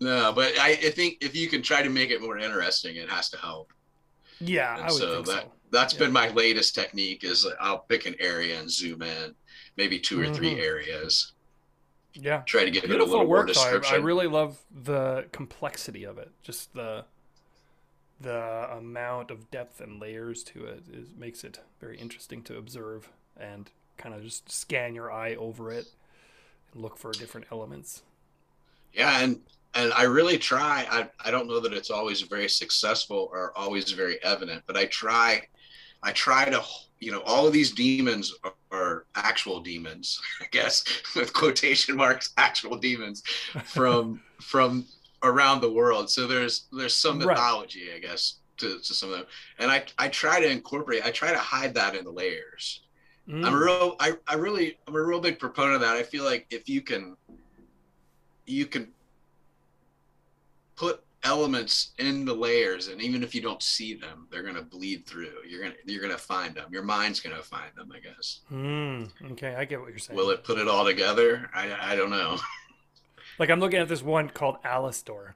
No, 0.00 0.32
but 0.32 0.58
I, 0.58 0.70
I 0.70 0.90
think 0.90 1.18
if 1.20 1.34
you 1.34 1.48
can 1.48 1.60
try 1.60 1.82
to 1.82 1.90
make 1.90 2.10
it 2.10 2.22
more 2.22 2.38
interesting, 2.38 2.96
it 2.96 3.10
has 3.10 3.30
to 3.30 3.36
help. 3.38 3.72
Yeah, 4.40 4.74
and 4.74 4.84
I 4.84 4.86
would 4.86 4.92
so 4.92 5.14
think 5.14 5.26
that 5.26 5.42
so. 5.42 5.52
that's 5.72 5.94
yeah. 5.94 5.98
been 6.00 6.12
my 6.12 6.28
latest 6.30 6.74
technique. 6.74 7.24
Is 7.24 7.46
I'll 7.60 7.80
pick 7.80 8.06
an 8.06 8.14
area 8.20 8.58
and 8.58 8.70
zoom 8.70 9.02
in, 9.02 9.34
maybe 9.76 9.98
2 9.98 10.20
or 10.20 10.24
mm-hmm. 10.24 10.34
three 10.34 10.60
areas. 10.60 11.32
Yeah, 12.14 12.42
try 12.46 12.64
to 12.64 12.70
get 12.70 12.84
Beautiful 12.84 13.06
it 13.06 13.08
a 13.08 13.10
little 13.10 13.26
work, 13.26 13.46
more 13.46 13.46
description. 13.46 13.94
I, 13.94 13.98
I 13.98 14.00
really 14.02 14.28
love 14.28 14.58
the 14.70 15.26
complexity 15.32 16.04
of 16.04 16.18
it. 16.18 16.30
Just 16.42 16.72
the 16.74 17.04
the 18.20 18.68
amount 18.72 19.30
of 19.30 19.50
depth 19.50 19.80
and 19.80 20.00
layers 20.00 20.42
to 20.42 20.64
it 20.64 20.82
is 20.92 21.08
makes 21.16 21.44
it 21.44 21.60
very 21.80 21.98
interesting 21.98 22.42
to 22.42 22.56
observe 22.56 23.08
and 23.36 23.70
kind 23.96 24.14
of 24.14 24.22
just 24.22 24.50
scan 24.50 24.94
your 24.94 25.12
eye 25.12 25.34
over 25.34 25.70
it 25.70 25.86
and 26.72 26.82
look 26.82 26.96
for 26.96 27.12
different 27.12 27.46
elements. 27.52 28.02
Yeah, 28.92 29.20
and 29.20 29.40
and 29.74 29.92
I 29.92 30.04
really 30.04 30.38
try. 30.38 30.86
I 30.90 31.08
I 31.24 31.30
don't 31.30 31.46
know 31.46 31.60
that 31.60 31.72
it's 31.72 31.90
always 31.90 32.22
very 32.22 32.48
successful 32.48 33.28
or 33.32 33.52
always 33.56 33.92
very 33.92 34.22
evident, 34.22 34.62
but 34.66 34.76
I 34.76 34.86
try. 34.86 35.46
I 36.02 36.12
try 36.12 36.48
to 36.48 36.62
you 37.00 37.12
know 37.12 37.22
all 37.26 37.46
of 37.46 37.52
these 37.52 37.72
demons 37.72 38.34
are, 38.44 38.54
are 38.72 39.06
actual 39.14 39.60
demons, 39.60 40.20
I 40.40 40.46
guess 40.50 40.84
with 41.16 41.32
quotation 41.32 41.96
marks, 41.96 42.32
actual 42.36 42.76
demons 42.76 43.22
from 43.64 44.20
from 44.40 44.86
around 45.22 45.60
the 45.60 45.70
world. 45.70 46.10
So 46.10 46.26
there's 46.26 46.66
there's 46.72 46.94
some 46.94 47.18
mythology, 47.18 47.88
right. 47.88 47.96
I 47.96 47.98
guess, 48.00 48.36
to, 48.58 48.78
to 48.78 48.94
some 48.94 49.12
of 49.12 49.18
them. 49.18 49.26
And 49.58 49.70
I 49.70 49.84
I 49.98 50.08
try 50.08 50.40
to 50.40 50.50
incorporate, 50.50 51.04
I 51.04 51.10
try 51.10 51.32
to 51.32 51.38
hide 51.38 51.74
that 51.74 51.94
in 51.94 52.04
the 52.04 52.10
layers. 52.10 52.82
Mm. 53.28 53.44
I'm 53.44 53.54
a 53.54 53.58
real 53.58 53.96
I, 54.00 54.12
I 54.26 54.34
really 54.34 54.78
I'm 54.86 54.94
a 54.94 55.02
real 55.02 55.20
big 55.20 55.38
proponent 55.38 55.76
of 55.76 55.80
that. 55.82 55.96
I 55.96 56.02
feel 56.02 56.24
like 56.24 56.46
if 56.50 56.68
you 56.68 56.80
can 56.80 57.16
you 58.46 58.66
can 58.66 58.88
put 60.76 61.02
elements 61.24 61.92
in 61.98 62.24
the 62.24 62.32
layers 62.32 62.88
and 62.88 63.02
even 63.02 63.24
if 63.24 63.34
you 63.34 63.40
don't 63.40 63.62
see 63.62 63.92
them 63.92 64.28
they're 64.30 64.42
going 64.42 64.54
to 64.54 64.62
bleed 64.62 65.04
through 65.04 65.32
you're 65.48 65.60
going 65.60 65.72
to 65.72 65.92
you're 65.92 66.00
going 66.00 66.12
to 66.12 66.18
find 66.18 66.54
them 66.54 66.66
your 66.70 66.84
mind's 66.84 67.18
going 67.18 67.34
to 67.34 67.42
find 67.42 67.70
them 67.76 67.90
i 67.92 67.98
guess 67.98 68.40
mm, 68.52 69.10
okay 69.32 69.56
i 69.56 69.64
get 69.64 69.80
what 69.80 69.90
you're 69.90 69.98
saying 69.98 70.16
will 70.16 70.30
it 70.30 70.44
put 70.44 70.58
it 70.58 70.68
all 70.68 70.84
together 70.84 71.50
i 71.52 71.92
i 71.92 71.96
don't 71.96 72.10
know 72.10 72.38
Like 73.38 73.50
I'm 73.50 73.60
looking 73.60 73.78
at 73.78 73.88
this 73.88 74.02
one 74.02 74.30
called 74.30 74.62
Alastor, 74.64 75.34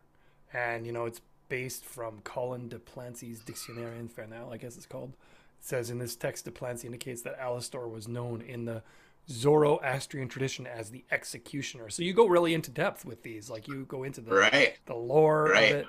and 0.52 0.87
you 0.87 0.92
know 0.92 1.04
it's 1.06 1.21
based 1.49 1.85
from 1.85 2.21
Collin 2.25 2.68
de 2.68 2.78
Plancy's 2.78 3.40
Dictionnaire 3.40 3.92
Infernal, 3.92 4.52
I 4.52 4.56
guess 4.56 4.76
it's 4.76 4.87
called. 4.87 5.11
It 5.11 5.64
says 5.66 5.90
in 5.90 5.99
this 5.99 6.16
text, 6.16 6.47
de 6.47 6.50
Plancy 6.50 6.87
indicates 6.87 7.23
that 7.23 7.38
Alastor 7.38 7.90
was 7.90 8.09
known 8.09 8.40
in 8.40 8.64
the 8.64 8.82
Zoroastrian 9.28 10.28
tradition 10.28 10.66
as 10.66 10.90
the 10.90 11.04
executioner. 11.11 11.90
So 11.90 12.02
you 12.02 12.12
go 12.12 12.26
really 12.26 12.54
into 12.54 12.71
depth 12.71 13.04
with 13.04 13.23
these, 13.23 13.49
like 13.49 13.68
you 13.68 13.85
go 13.85 14.02
into 14.02 14.21
the 14.21 14.35
right. 14.35 14.78
the 14.87 14.94
lore 14.94 15.50
right. 15.52 15.73
of 15.73 15.78
it. 15.78 15.87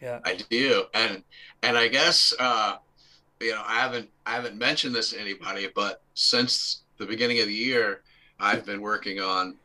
Yeah, 0.00 0.18
I 0.24 0.34
do, 0.50 0.84
and 0.94 1.22
and 1.62 1.78
I 1.78 1.86
guess 1.86 2.34
uh, 2.40 2.78
you 3.40 3.52
know 3.52 3.62
I 3.64 3.74
haven't 3.74 4.10
I 4.26 4.32
haven't 4.32 4.56
mentioned 4.56 4.94
this 4.94 5.10
to 5.10 5.20
anybody, 5.20 5.68
but 5.72 6.02
since 6.14 6.82
the 6.98 7.06
beginning 7.06 7.38
of 7.38 7.46
the 7.46 7.54
year, 7.54 8.02
I've 8.40 8.66
been 8.66 8.80
working 8.80 9.20
on 9.20 9.56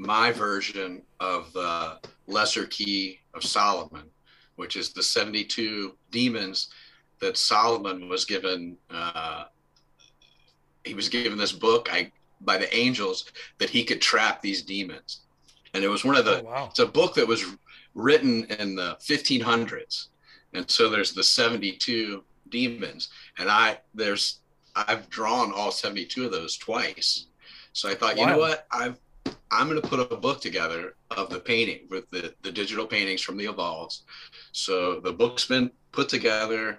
my 0.00 0.32
version 0.32 1.02
of 1.20 1.52
the 1.52 1.98
Lesser 2.26 2.64
Key 2.66 3.20
of 3.34 3.44
Solomon, 3.44 4.04
which 4.56 4.74
is 4.74 4.94
the 4.94 5.02
72 5.02 5.94
demons 6.10 6.70
that 7.20 7.36
Solomon 7.36 8.08
was 8.08 8.24
given. 8.24 8.78
Uh, 8.88 9.44
he 10.84 10.94
was 10.94 11.10
given 11.10 11.36
this 11.36 11.52
book 11.52 11.90
I, 11.92 12.10
by 12.40 12.56
the 12.56 12.74
angels 12.74 13.30
that 13.58 13.68
he 13.68 13.84
could 13.84 14.00
trap 14.00 14.40
these 14.40 14.62
demons. 14.62 15.20
And 15.74 15.84
it 15.84 15.88
was 15.88 16.02
one 16.02 16.16
of 16.16 16.24
the, 16.24 16.40
oh, 16.40 16.44
wow. 16.44 16.68
it's 16.70 16.78
a 16.78 16.86
book 16.86 17.14
that 17.16 17.28
was 17.28 17.44
written 17.94 18.44
in 18.44 18.74
the 18.74 18.96
1500s. 19.02 20.06
And 20.54 20.68
so 20.70 20.88
there's 20.88 21.12
the 21.12 21.22
72 21.22 22.24
demons. 22.48 23.10
And 23.38 23.50
I, 23.50 23.78
there's, 23.92 24.38
I've 24.74 25.10
drawn 25.10 25.52
all 25.52 25.70
72 25.70 26.24
of 26.24 26.32
those 26.32 26.56
twice. 26.56 27.26
So 27.74 27.90
I 27.90 27.94
thought, 27.94 28.16
wow. 28.16 28.22
you 28.22 28.30
know 28.30 28.38
what? 28.38 28.66
I've 28.72 28.98
I'm 29.50 29.68
going 29.68 29.80
to 29.80 29.88
put 29.88 30.12
a 30.12 30.16
book 30.16 30.40
together 30.40 30.94
of 31.10 31.28
the 31.28 31.40
painting 31.40 31.80
with 31.90 32.08
the, 32.10 32.34
the 32.42 32.52
digital 32.52 32.86
paintings 32.86 33.20
from 33.20 33.36
the 33.36 33.46
Evolves. 33.46 34.04
So 34.52 35.00
the 35.00 35.12
book's 35.12 35.46
been 35.46 35.70
put 35.92 36.08
together, 36.08 36.78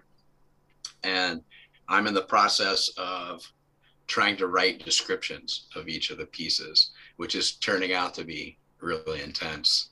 and 1.04 1.42
I'm 1.88 2.08
in 2.08 2.14
the 2.14 2.22
process 2.22 2.90
of 2.98 3.44
trying 4.08 4.38
to 4.38 4.48
write 4.48 4.84
descriptions 4.84 5.68
of 5.76 5.88
each 5.90 6.12
of 6.12 6.18
the 6.18 6.26
pieces, 6.26 6.92
which 7.18 7.36
is 7.36 7.54
turning 7.54 7.94
out 7.94 8.14
to 8.16 8.24
be 8.24 8.58
really 8.80 9.22
intense. 9.22 9.90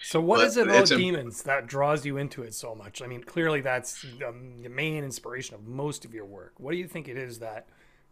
So, 0.00 0.20
what 0.20 0.44
is 0.44 0.56
it 0.56 0.68
about 0.68 0.86
demons 0.86 1.42
that 1.42 1.66
draws 1.66 2.06
you 2.06 2.16
into 2.16 2.42
it 2.42 2.54
so 2.54 2.72
much? 2.72 3.02
I 3.02 3.08
mean, 3.08 3.24
clearly 3.24 3.60
that's 3.60 4.04
um, 4.26 4.62
the 4.62 4.68
main 4.68 5.02
inspiration 5.02 5.56
of 5.56 5.66
most 5.66 6.04
of 6.04 6.14
your 6.14 6.24
work. 6.24 6.52
What 6.58 6.70
do 6.70 6.76
you 6.76 6.86
think 6.86 7.08
it 7.08 7.16
is 7.16 7.40
that 7.40 7.66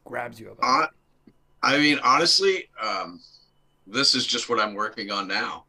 grabs 0.04 0.40
you 0.40 0.50
about 0.50 0.84
uh, 0.84 0.86
I 1.62 1.78
mean, 1.78 2.00
honestly, 2.02 2.68
um, 2.82 3.20
this 3.86 4.14
is 4.14 4.26
just 4.26 4.48
what 4.48 4.60
I'm 4.60 4.74
working 4.74 5.10
on 5.10 5.28
now. 5.28 5.64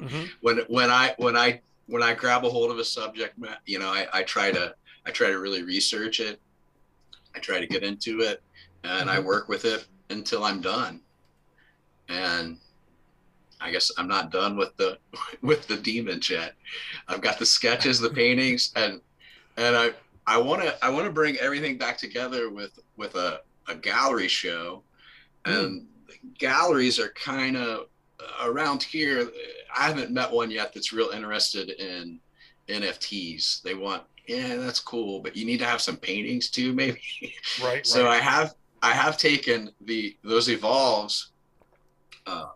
Mm-hmm. 0.00 0.24
When 0.40 0.58
when 0.68 0.90
I 0.90 1.14
when 1.18 1.36
I 1.36 1.60
when 1.86 2.02
I 2.02 2.14
grab 2.14 2.44
a 2.44 2.50
hold 2.50 2.70
of 2.70 2.78
a 2.78 2.84
subject, 2.84 3.38
you 3.66 3.78
know, 3.78 3.88
I, 3.88 4.06
I 4.12 4.22
try 4.22 4.50
to 4.50 4.74
I 5.06 5.10
try 5.10 5.28
to 5.28 5.38
really 5.38 5.62
research 5.62 6.20
it. 6.20 6.40
I 7.34 7.38
try 7.38 7.60
to 7.60 7.66
get 7.66 7.82
into 7.82 8.20
it, 8.20 8.42
and 8.82 9.08
mm-hmm. 9.08 9.16
I 9.16 9.20
work 9.20 9.48
with 9.48 9.64
it 9.64 9.86
until 10.10 10.44
I'm 10.44 10.60
done. 10.60 11.00
And 12.08 12.58
I 13.60 13.70
guess 13.70 13.90
I'm 13.96 14.08
not 14.08 14.30
done 14.30 14.56
with 14.56 14.76
the 14.76 14.98
with 15.42 15.66
the 15.68 15.76
demons 15.76 16.28
yet. 16.28 16.54
I've 17.08 17.20
got 17.20 17.38
the 17.38 17.46
sketches, 17.46 18.00
the 18.00 18.10
paintings, 18.22 18.72
and 18.76 19.00
and 19.56 19.76
I 19.76 19.90
I 20.26 20.38
want 20.38 20.62
to 20.62 20.84
I 20.84 20.88
want 20.90 21.06
to 21.06 21.12
bring 21.12 21.36
everything 21.36 21.78
back 21.78 21.98
together 21.98 22.50
with 22.50 22.78
with 22.96 23.14
a 23.14 23.40
a 23.68 23.74
gallery 23.74 24.28
show, 24.28 24.82
and 25.44 25.82
mm 25.82 25.86
galleries 26.38 26.98
are 26.98 27.10
kind 27.10 27.56
of 27.56 27.86
uh, 28.20 28.48
around 28.48 28.82
here. 28.82 29.30
I 29.76 29.86
haven't 29.86 30.10
met 30.10 30.30
one 30.30 30.50
yet 30.50 30.72
that's 30.72 30.92
real 30.92 31.10
interested 31.10 31.70
in 31.70 32.20
NFTs. 32.68 33.62
They 33.62 33.74
want, 33.74 34.02
yeah, 34.26 34.56
that's 34.56 34.80
cool, 34.80 35.20
but 35.20 35.36
you 35.36 35.44
need 35.44 35.58
to 35.58 35.66
have 35.66 35.80
some 35.80 35.96
paintings 35.96 36.50
too, 36.50 36.72
maybe. 36.74 37.00
Right. 37.62 37.86
so 37.86 38.04
right. 38.04 38.20
I 38.20 38.24
have 38.24 38.54
I 38.82 38.92
have 38.92 39.16
taken 39.16 39.70
the 39.80 40.14
those 40.22 40.50
evolves 40.50 41.32
uh, 42.26 42.48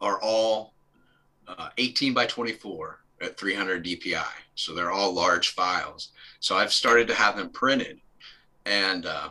are 0.00 0.20
all 0.20 0.74
uh, 1.46 1.68
18 1.78 2.12
by 2.12 2.26
24 2.26 2.98
at 3.20 3.38
300 3.38 3.84
DPI. 3.84 4.24
So 4.56 4.74
they're 4.74 4.90
all 4.90 5.12
large 5.12 5.50
files. 5.50 6.10
So 6.40 6.56
I've 6.56 6.72
started 6.72 7.06
to 7.08 7.14
have 7.14 7.36
them 7.36 7.50
printed, 7.50 8.00
and 8.66 9.06
uh, 9.06 9.28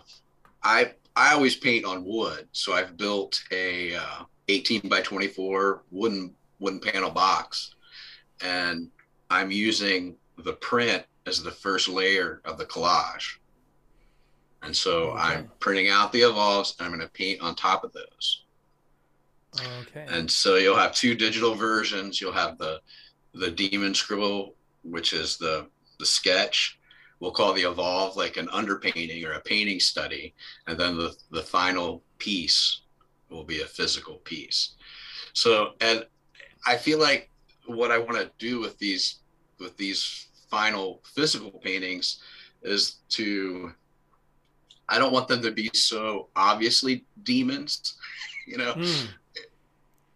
I 0.63 0.93
I 1.15 1.33
always 1.33 1.55
paint 1.55 1.85
on 1.85 2.05
wood, 2.05 2.47
so 2.51 2.73
I've 2.73 2.97
built 2.97 3.43
a 3.51 3.95
uh, 3.95 4.23
18 4.47 4.87
by 4.89 5.01
24 5.01 5.83
wooden 5.91 6.33
wooden 6.59 6.79
panel 6.79 7.11
box, 7.11 7.75
and 8.41 8.89
I'm 9.29 9.51
using 9.51 10.15
the 10.37 10.53
print 10.53 11.05
as 11.25 11.43
the 11.43 11.51
first 11.51 11.87
layer 11.87 12.41
of 12.45 12.57
the 12.57 12.65
collage. 12.65 13.37
And 14.61 14.75
so 14.75 15.11
okay. 15.11 15.21
I'm 15.21 15.51
printing 15.59 15.89
out 15.89 16.11
the 16.11 16.21
evolves, 16.21 16.75
and 16.77 16.85
I'm 16.85 16.93
going 16.93 17.05
to 17.05 17.13
paint 17.13 17.41
on 17.41 17.55
top 17.55 17.83
of 17.83 17.93
those. 17.93 18.43
Okay. 19.81 20.05
And 20.07 20.29
so 20.29 20.55
you'll 20.55 20.75
have 20.75 20.93
two 20.93 21.15
digital 21.15 21.55
versions. 21.55 22.19
You'll 22.19 22.33
have 22.33 22.57
the 22.57 22.81
the 23.33 23.51
demon 23.51 23.93
scribble, 23.93 24.55
which 24.83 25.13
is 25.13 25.37
the 25.37 25.67
the 25.99 26.05
sketch, 26.05 26.78
we'll 27.19 27.31
call 27.31 27.53
the 27.53 27.69
evolve 27.69 28.15
like 28.15 28.37
an 28.37 28.47
underpainting 28.47 29.25
or 29.25 29.33
a 29.33 29.41
painting 29.41 29.79
study. 29.79 30.33
And 30.67 30.77
then 30.77 30.97
the, 30.97 31.15
the 31.31 31.41
final 31.41 32.01
piece 32.17 32.81
will 33.29 33.43
be 33.43 33.61
a 33.61 33.65
physical 33.65 34.15
piece. 34.15 34.75
So 35.33 35.73
and 35.81 36.05
i 36.65 36.75
feel 36.75 36.99
like 36.99 37.29
what 37.65 37.91
i 37.91 37.97
want 37.97 38.17
to 38.17 38.31
do 38.37 38.59
with 38.59 38.77
these 38.79 39.19
with 39.59 39.75
these 39.77 40.27
final 40.49 41.01
physical 41.03 41.51
paintings 41.51 42.21
is 42.63 42.97
to 43.09 43.71
i 44.87 44.97
don't 44.97 45.13
want 45.13 45.27
them 45.27 45.41
to 45.41 45.51
be 45.51 45.69
so 45.73 46.27
obviously 46.35 47.05
demons 47.23 47.95
you 48.47 48.57
know? 48.57 48.73
Mm. 48.73 49.07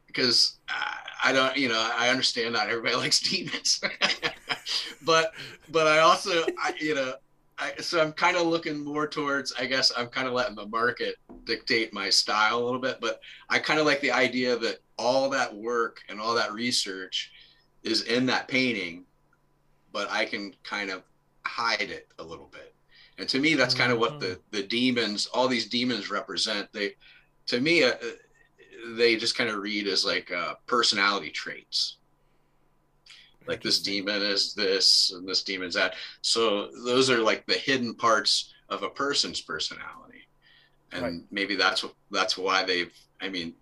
because 0.07 0.57
I, 0.67 0.98
I 1.25 1.31
don't 1.31 1.55
you 1.55 1.69
know 1.69 1.91
i 1.98 2.10
understand 2.10 2.53
not 2.53 2.67
everybody 2.67 2.95
likes 3.05 3.19
demons 3.19 3.81
but 5.05 5.34
but 5.70 5.88
I 5.88 6.00
also 6.00 6.46
I, 6.58 6.74
you 6.79 6.96
know 6.96 7.13
I, 7.58 7.74
so 7.79 8.01
I'm 8.01 8.13
kind 8.13 8.36
of 8.38 8.48
looking 8.48 8.84
more 8.84 9.08
towards 9.08 9.53
I 9.58 9.65
guess 9.65 9.91
I'm 9.96 10.08
kind 10.08 10.27
of 10.27 10.34
letting 10.34 10.55
the 10.55 10.67
market 10.67 11.15
dictate 11.46 11.93
my 11.93 12.10
style 12.10 12.60
a 12.60 12.63
little 12.63 12.79
bit 12.82 12.98
but 13.01 13.20
I 13.50 13.60
kind 13.60 13.79
of 13.79 13.86
like 13.86 14.01
the 14.01 14.12
idea 14.12 14.58
that 14.58 14.77
all 14.98 15.29
that 15.29 15.53
work 15.55 16.01
and 16.10 16.20
all 16.20 16.34
that 16.36 16.53
research 16.53 17.32
is 17.84 18.03
in 18.03 18.25
that 18.27 18.48
painting 18.48 19.05
but 19.91 20.10
I 20.12 20.25
can 20.25 20.53
kind 20.63 20.89
of 20.89 21.03
hide 21.46 21.91
it 21.91 22.08
a 22.20 22.24
little 22.24 22.48
bit. 22.48 22.74
And 23.20 23.29
to 23.29 23.39
me, 23.39 23.53
that's 23.53 23.75
kind 23.75 23.91
of 23.91 24.00
what 24.00 24.20
the 24.20 24.25
Mhm. 24.27 24.41
the 24.51 24.63
demons, 24.63 25.27
all 25.27 25.48
these 25.48 25.70
demons 25.70 26.10
represent. 26.10 26.67
They, 26.74 26.96
to 27.48 27.62
me, 27.62 27.84
uh, 27.84 27.93
they 28.96 29.15
just 29.15 29.36
kind 29.38 29.50
of 29.50 29.58
read 29.58 29.88
as 29.88 30.03
like 30.03 30.32
uh, 30.32 30.55
personality 30.65 31.29
traits. 31.29 31.98
Like 33.47 33.62
this 33.62 33.79
demon 33.81 34.21
is 34.21 34.53
this, 34.53 35.12
and 35.12 35.27
this 35.27 35.43
demon's 35.43 35.75
that. 35.75 35.95
So 36.21 36.69
those 36.85 37.09
are 37.09 37.19
like 37.19 37.45
the 37.45 37.53
hidden 37.53 37.93
parts 37.95 38.53
of 38.69 38.83
a 38.83 38.89
person's 38.89 39.41
personality, 39.41 40.27
and 40.91 41.03
Right. 41.03 41.13
maybe 41.31 41.55
that's 41.55 41.83
what 41.83 41.93
that's 42.12 42.38
why 42.38 42.63
they've. 42.63 42.91
I 43.21 43.29
mean, 43.29 43.53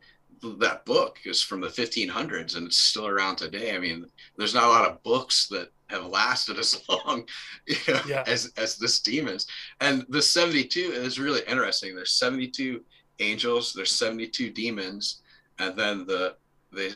that 0.59 0.85
book 0.85 1.19
is 1.25 1.41
from 1.41 1.61
the 1.61 1.67
1500s 1.67 2.55
and 2.55 2.65
it's 2.67 2.77
still 2.77 3.05
around 3.05 3.35
today. 3.35 3.75
I 3.75 3.79
mean, 3.79 4.05
there's 4.37 4.55
not 4.55 4.63
a 4.63 4.69
lot 4.69 4.89
of 4.89 5.03
books 5.03 5.47
that 5.49 5.69
have 5.87 6.05
lasted 6.05 6.57
as 6.63 6.81
long 6.89 7.27
you 7.67 7.75
know, 7.87 8.01
Yeah. 8.07 8.23
as 8.27 8.51
as 8.57 8.75
this 8.77 8.99
demons. 9.01 9.45
And 9.81 10.05
the 10.09 10.21
72 10.21 10.79
is 10.79 11.19
really 11.19 11.41
interesting. 11.47 11.95
There's 11.95 12.13
72 12.13 12.81
angels, 13.19 13.73
there's 13.73 13.91
72 13.91 14.49
demons, 14.51 15.21
and 15.59 15.77
then 15.77 16.05
the 16.07 16.35
the 16.71 16.95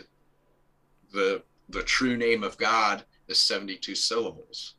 the 1.14 1.44
the 1.70 1.84
true 1.84 2.18
name 2.18 2.44
of 2.44 2.58
God 2.58 3.04
is 3.28 3.40
72 3.40 3.96
syllables. 3.96 4.76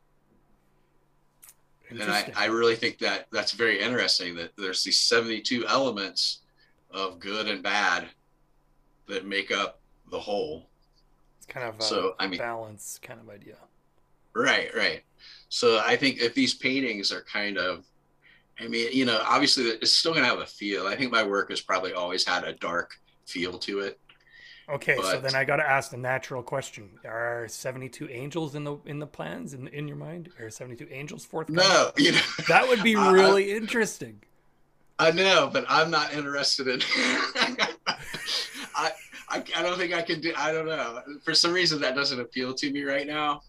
And 1.89 2.03
I, 2.03 2.31
I 2.35 2.45
really 2.45 2.75
think 2.75 2.97
that 2.99 3.27
that's 3.31 3.53
very 3.53 3.79
interesting 3.79 4.35
that 4.35 4.51
there's 4.57 4.83
these 4.83 4.99
72 4.99 5.65
elements 5.67 6.41
of 6.91 7.19
good 7.19 7.47
and 7.47 7.63
bad 7.63 8.07
that 9.07 9.25
make 9.25 9.51
up 9.51 9.79
the 10.11 10.19
whole. 10.19 10.67
it's 11.37 11.45
kind 11.45 11.67
of 11.67 11.79
a 11.79 11.81
so, 11.81 12.15
I 12.19 12.27
mean- 12.27 12.39
balance 12.39 12.99
kind 13.01 13.19
of 13.19 13.29
idea. 13.29 13.55
Right, 14.33 14.69
right. 14.75 15.01
So 15.49 15.81
I 15.83 15.95
think 15.95 16.19
if 16.21 16.35
these 16.35 16.53
paintings 16.53 17.11
are 17.11 17.23
kind 17.23 17.57
of, 17.57 17.85
I 18.59 18.67
mean, 18.67 18.89
you 18.91 19.05
know, 19.05 19.19
obviously 19.25 19.63
it's 19.65 19.93
still 19.93 20.11
going 20.11 20.23
to 20.23 20.29
have 20.29 20.39
a 20.39 20.45
feel. 20.45 20.87
I 20.87 20.95
think 20.95 21.11
my 21.11 21.23
work 21.23 21.49
has 21.49 21.61
probably 21.61 21.93
always 21.93 22.25
had 22.25 22.43
a 22.43 22.53
dark 22.53 22.95
feel 23.25 23.57
to 23.59 23.79
it. 23.79 23.99
Okay, 24.69 24.97
so 25.01 25.21
then 25.21 25.33
I 25.33 25.45
got 25.45 25.57
to 25.57 25.69
ask 25.69 25.91
the 25.91 25.97
natural 25.97 26.43
question: 26.43 26.89
Are 27.05 27.47
seventy-two 27.47 28.09
angels 28.09 28.53
in 28.55 28.65
the 28.65 28.77
in 28.85 28.99
the 28.99 29.07
plans 29.07 29.53
in 29.53 29.67
in 29.69 29.87
your 29.87 29.95
mind? 29.97 30.29
Are 30.39 30.49
seventy-two 30.49 30.89
angels 30.91 31.23
forthcoming? 31.23 31.63
No, 31.63 31.91
you 31.97 32.11
know, 32.11 32.21
that 32.49 32.67
would 32.67 32.83
be 32.83 32.95
I- 32.97 33.11
really 33.11 33.51
interesting. 33.51 34.21
I 34.99 35.11
know, 35.11 35.49
but 35.53 35.63
I'm 35.69 35.91
not 35.91 36.13
interested 36.13 36.67
in. 36.67 36.81
I, 38.75 38.91
I 39.29 39.43
I 39.55 39.61
don't 39.61 39.77
think 39.77 39.93
I 39.93 40.01
can 40.01 40.19
do. 40.19 40.33
I 40.35 40.51
don't 40.51 40.65
know. 40.65 41.01
For 41.23 41.33
some 41.33 41.53
reason, 41.53 41.79
that 41.81 41.95
doesn't 41.95 42.19
appeal 42.19 42.53
to 42.55 42.71
me 42.71 42.83
right 42.83 43.05
now. 43.07 43.41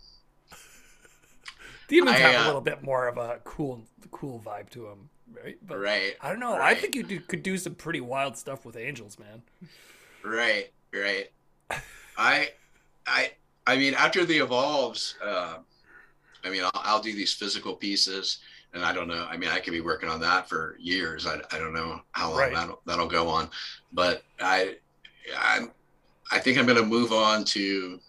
Demons 1.88 2.16
I, 2.16 2.18
have 2.20 2.34
a 2.34 2.38
uh, 2.42 2.46
little 2.46 2.60
bit 2.60 2.82
more 2.82 3.08
of 3.08 3.16
a 3.16 3.40
cool 3.44 3.82
cool 4.10 4.42
vibe 4.44 4.68
to 4.70 4.82
them, 4.82 5.08
right? 5.42 5.56
But 5.66 5.78
Right. 5.78 6.16
I 6.20 6.28
don't 6.28 6.38
know. 6.40 6.54
I 6.54 6.74
think 6.74 6.94
you 6.94 7.02
do, 7.02 7.18
could 7.18 7.42
do 7.42 7.56
some 7.56 7.74
pretty 7.74 8.00
wild 8.02 8.36
stuff 8.36 8.66
with 8.66 8.76
angels, 8.76 9.18
man. 9.18 9.42
Right, 10.24 10.70
right. 10.92 11.26
I, 12.16 12.50
I, 13.06 13.32
I 13.66 13.76
mean, 13.76 13.94
after 13.94 14.24
the 14.24 14.38
evolves, 14.38 15.16
uh, 15.24 15.58
I 16.44 16.50
mean, 16.50 16.62
I'll, 16.64 16.70
I'll 16.74 17.02
do 17.02 17.14
these 17.14 17.32
physical 17.32 17.74
pieces, 17.74 18.38
and 18.72 18.84
I 18.84 18.92
don't 18.92 19.08
know. 19.08 19.26
I 19.30 19.36
mean, 19.36 19.50
I 19.50 19.60
could 19.60 19.72
be 19.72 19.80
working 19.80 20.08
on 20.08 20.20
that 20.20 20.48
for 20.48 20.76
years. 20.78 21.26
I, 21.26 21.40
I 21.52 21.58
don't 21.58 21.74
know 21.74 22.00
how 22.12 22.30
long 22.30 22.38
Right. 22.38 22.54
that'll 22.54 22.80
that'll 22.86 23.08
go 23.08 23.28
on, 23.28 23.50
but 23.92 24.22
I, 24.40 24.76
I, 25.36 25.66
I 26.30 26.38
think 26.38 26.58
I'm 26.58 26.66
going 26.66 26.78
to 26.78 26.84
move 26.86 27.12
on 27.12 27.44
to. 27.44 28.00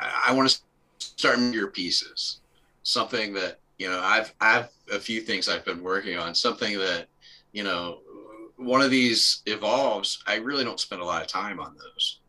I, 0.00 0.24
I 0.28 0.32
want 0.32 0.48
to 0.50 0.60
start 0.98 1.38
your 1.38 1.68
pieces, 1.68 2.40
something 2.82 3.32
that 3.34 3.58
you 3.78 3.88
know. 3.88 4.00
I've 4.00 4.34
I've 4.40 4.68
a 4.92 4.98
few 4.98 5.20
things 5.20 5.48
I've 5.48 5.64
been 5.64 5.82
working 5.82 6.18
on, 6.18 6.34
something 6.34 6.78
that 6.78 7.06
you 7.52 7.64
know 7.64 8.00
one 8.64 8.80
of 8.80 8.90
these 8.90 9.42
evolves 9.46 10.22
i 10.26 10.36
really 10.36 10.64
don't 10.64 10.80
spend 10.80 11.00
a 11.02 11.04
lot 11.04 11.22
of 11.22 11.28
time 11.28 11.58
on 11.60 11.74
those 11.76 12.20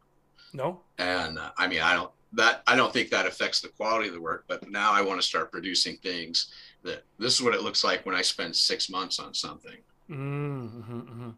No, 0.53 0.81
and 0.97 1.37
uh, 1.39 1.51
i 1.57 1.67
mean 1.67 1.81
i 1.81 1.93
don't 1.93 2.11
that 2.33 2.63
i 2.67 2.75
don't 2.75 2.91
think 2.91 3.09
that 3.09 3.25
affects 3.27 3.61
the 3.61 3.67
quality 3.69 4.07
of 4.07 4.13
the 4.13 4.21
work 4.21 4.45
but 4.47 4.69
now 4.69 4.91
i 4.91 5.01
want 5.01 5.19
to 5.21 5.25
start 5.27 5.51
producing 5.51 5.97
things 5.97 6.51
that 6.83 7.03
this 7.19 7.33
is 7.35 7.41
what 7.41 7.53
it 7.53 7.61
looks 7.61 7.83
like 7.83 8.05
when 8.05 8.15
i 8.15 8.21
spend 8.21 8.55
six 8.55 8.89
months 8.89 9.19
on 9.19 9.33
something 9.33 9.77
Mm-hmm, 10.09 10.99
mm-hmm. 10.99 11.29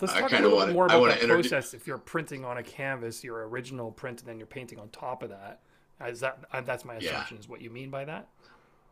Let's 0.00 0.12
talk 0.14 0.32
a 0.32 0.34
little 0.40 0.56
wanna- 0.56 0.72
more 0.72 0.86
about 0.86 1.12
introduce- 1.20 1.48
process. 1.48 1.72
If 1.74 1.86
you're 1.86 1.96
printing 1.98 2.44
on 2.44 2.58
a 2.58 2.62
canvas, 2.62 3.22
your 3.22 3.46
original 3.48 3.92
print, 3.92 4.18
and 4.20 4.28
then 4.28 4.36
you're 4.38 4.48
painting 4.48 4.80
on 4.80 4.88
top 4.88 5.22
of 5.22 5.30
that, 5.30 5.60
is 6.08 6.18
that 6.20 6.38
uh, 6.52 6.60
that's 6.62 6.84
my 6.84 6.98
Yeah. 6.98 7.10
assumption? 7.12 7.38
Is 7.38 7.48
what 7.48 7.60
you 7.62 7.70
mean 7.70 7.88
by 7.90 8.04
that? 8.06 8.28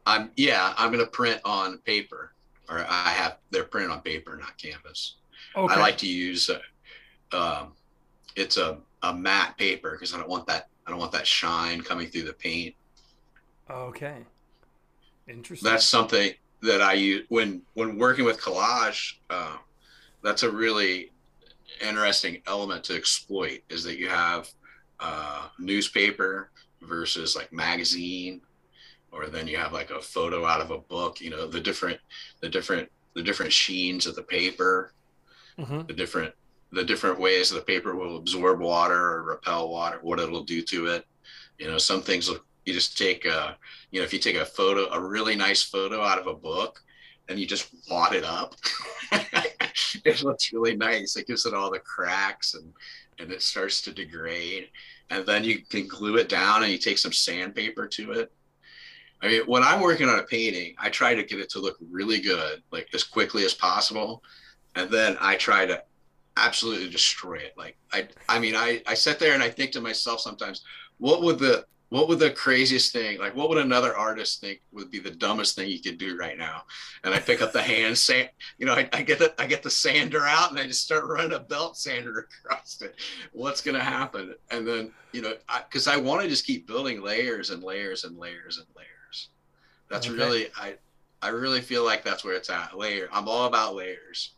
i'm 0.06 0.30
yeah 0.36 0.72
i'm 0.78 0.90
going 0.90 1.04
to 1.04 1.10
print 1.10 1.38
on 1.44 1.76
paper 1.78 2.32
or 2.70 2.78
i 2.88 3.10
have 3.10 3.36
they're 3.50 3.64
printed 3.64 3.90
on 3.90 4.00
paper 4.00 4.34
not 4.36 4.56
canvas 4.56 5.16
Okay. 5.56 5.74
i 5.74 5.78
like 5.78 5.98
to 5.98 6.06
use 6.08 6.50
uh, 6.50 7.36
um, 7.36 7.72
it's 8.36 8.56
a, 8.56 8.78
a 9.02 9.14
matte 9.14 9.56
paper 9.58 9.92
because 9.92 10.14
i 10.14 10.18
don't 10.18 10.28
want 10.28 10.46
that 10.46 10.68
i 10.86 10.90
don't 10.90 11.00
want 11.00 11.12
that 11.12 11.26
shine 11.26 11.80
coming 11.80 12.08
through 12.08 12.24
the 12.24 12.32
paint 12.32 12.74
Okay. 13.70 14.24
Interesting. 15.28 15.70
that's 15.70 15.84
something 15.86 16.32
that 16.62 16.80
I 16.82 16.94
use 16.94 17.24
when 17.28 17.62
when 17.74 17.96
working 17.98 18.24
with 18.24 18.40
collage. 18.40 19.14
Uh, 19.28 19.56
that's 20.22 20.42
a 20.42 20.50
really 20.50 21.12
interesting 21.80 22.42
element 22.46 22.84
to 22.84 22.96
exploit. 22.96 23.60
Is 23.68 23.84
that 23.84 23.98
you 23.98 24.08
have 24.08 24.50
uh, 24.98 25.48
newspaper 25.58 26.50
versus 26.82 27.36
like 27.36 27.52
magazine, 27.52 28.40
or 29.12 29.26
then 29.28 29.46
you 29.46 29.56
have 29.56 29.72
like 29.72 29.90
a 29.90 30.00
photo 30.00 30.44
out 30.44 30.60
of 30.60 30.70
a 30.70 30.78
book. 30.78 31.20
You 31.20 31.30
know 31.30 31.46
the 31.46 31.60
different 31.60 32.00
the 32.40 32.48
different 32.48 32.90
the 33.14 33.22
different 33.22 33.52
sheens 33.52 34.06
of 34.06 34.16
the 34.16 34.22
paper, 34.22 34.92
hmm 35.64 35.82
the 35.82 35.92
different 35.92 36.34
the 36.72 36.84
different 36.84 37.18
ways 37.18 37.50
the 37.50 37.60
paper 37.60 37.96
will 37.96 38.16
absorb 38.16 38.60
water 38.60 38.94
or 38.94 39.22
repel 39.24 39.68
water, 39.68 39.98
what 40.02 40.20
it'll 40.20 40.44
do 40.44 40.62
to 40.62 40.86
it. 40.86 41.04
You 41.58 41.66
know, 41.66 41.78
some 41.78 42.00
things 42.00 42.30
you 42.64 42.72
just 42.72 42.96
take 42.96 43.24
a 43.24 43.56
you 43.90 44.00
know 44.00 44.04
if 44.04 44.12
you 44.12 44.18
take 44.18 44.36
a 44.36 44.44
photo 44.44 44.88
a 44.92 45.00
really 45.00 45.34
nice 45.34 45.62
photo 45.62 46.02
out 46.02 46.18
of 46.18 46.26
a 46.26 46.34
book 46.34 46.80
and 47.28 47.38
you 47.38 47.46
just 47.46 47.74
wad 47.90 48.14
it 48.14 48.24
up 48.24 48.54
it 50.04 50.22
looks 50.22 50.52
really 50.52 50.76
nice. 50.76 51.16
It 51.16 51.26
gives 51.26 51.46
it 51.46 51.54
all 51.54 51.70
the 51.70 51.78
cracks 51.80 52.54
and 52.54 52.72
and 53.18 53.30
it 53.32 53.42
starts 53.42 53.82
to 53.82 53.92
degrade. 53.92 54.68
And 55.10 55.26
then 55.26 55.44
you 55.44 55.62
can 55.64 55.86
glue 55.88 56.16
it 56.16 56.28
down 56.28 56.62
and 56.62 56.72
you 56.72 56.78
take 56.78 56.98
some 56.98 57.12
sandpaper 57.12 57.86
to 57.88 58.12
it. 58.12 58.32
I 59.22 59.28
mean 59.28 59.42
when 59.46 59.62
i'm 59.62 59.80
working 59.82 60.08
on 60.08 60.18
a 60.18 60.22
painting 60.22 60.74
i 60.78 60.88
try 60.88 61.14
to 61.14 61.22
get 61.22 61.40
it 61.40 61.50
to 61.50 61.60
look 61.60 61.76
really 61.90 62.20
good 62.20 62.62
like 62.72 62.88
as 62.94 63.04
quickly 63.04 63.44
as 63.44 63.52
possible 63.52 64.22
and 64.74 64.90
then 64.90 65.16
i 65.20 65.36
try 65.36 65.66
to 65.66 65.82
absolutely 66.36 66.88
destroy 66.88 67.34
it. 67.34 67.54
Like 67.58 67.76
i 67.92 68.08
i 68.28 68.38
mean 68.38 68.54
i 68.56 68.80
i 68.86 68.94
sit 68.94 69.18
there 69.18 69.34
and 69.34 69.42
i 69.42 69.50
think 69.50 69.72
to 69.72 69.80
myself 69.80 70.20
sometimes 70.20 70.62
what 70.98 71.22
would 71.22 71.38
the 71.38 71.64
what 71.90 72.06
would 72.06 72.20
the 72.20 72.30
craziest 72.30 72.92
thing 72.92 73.18
like 73.18 73.34
what 73.34 73.48
would 73.48 73.58
another 73.58 73.96
artist 73.96 74.40
think 74.40 74.60
would 74.72 74.90
be 74.92 75.00
the 75.00 75.10
dumbest 75.10 75.56
thing 75.56 75.68
you 75.68 75.82
could 75.82 75.98
do 75.98 76.16
right 76.16 76.38
now? 76.38 76.62
And 77.04 77.12
i 77.12 77.18
pick 77.18 77.42
up 77.42 77.52
the 77.52 77.60
hand 77.60 77.98
sand 77.98 78.30
you 78.58 78.64
know 78.64 78.74
i, 78.74 78.88
I 78.92 79.02
get 79.02 79.18
the 79.18 79.34
i 79.42 79.46
get 79.46 79.62
the 79.62 79.70
sander 79.70 80.24
out 80.24 80.50
and 80.50 80.58
i 80.58 80.66
just 80.66 80.84
start 80.84 81.04
running 81.04 81.32
a 81.32 81.40
belt 81.40 81.76
sander 81.76 82.28
across 82.46 82.80
it. 82.80 82.94
What's 83.32 83.60
going 83.60 83.76
to 83.76 83.82
happen? 83.84 84.34
And 84.50 84.66
then 84.66 84.92
you 85.12 85.20
know 85.22 85.34
because 85.68 85.88
I, 85.88 85.96
want 85.96 86.22
to 86.22 86.28
just 86.28 86.46
keep 86.46 86.66
building 86.68 87.02
layers 87.02 87.50
and 87.50 87.62
layers 87.62 88.04
and 88.04 88.16
layers 88.16 88.58
and 88.58 88.66
layers. 88.76 89.30
That's 89.90 90.06
Okay. 90.08 90.16
really 90.16 90.46
i 90.56 90.76
i 91.20 91.28
really 91.28 91.60
feel 91.60 91.84
like 91.84 92.04
that's 92.04 92.24
where 92.24 92.34
it's 92.34 92.48
at. 92.50 92.78
Layer 92.78 93.08
i'm 93.12 93.28
all 93.28 93.46
about 93.46 93.74
layers 93.74 94.36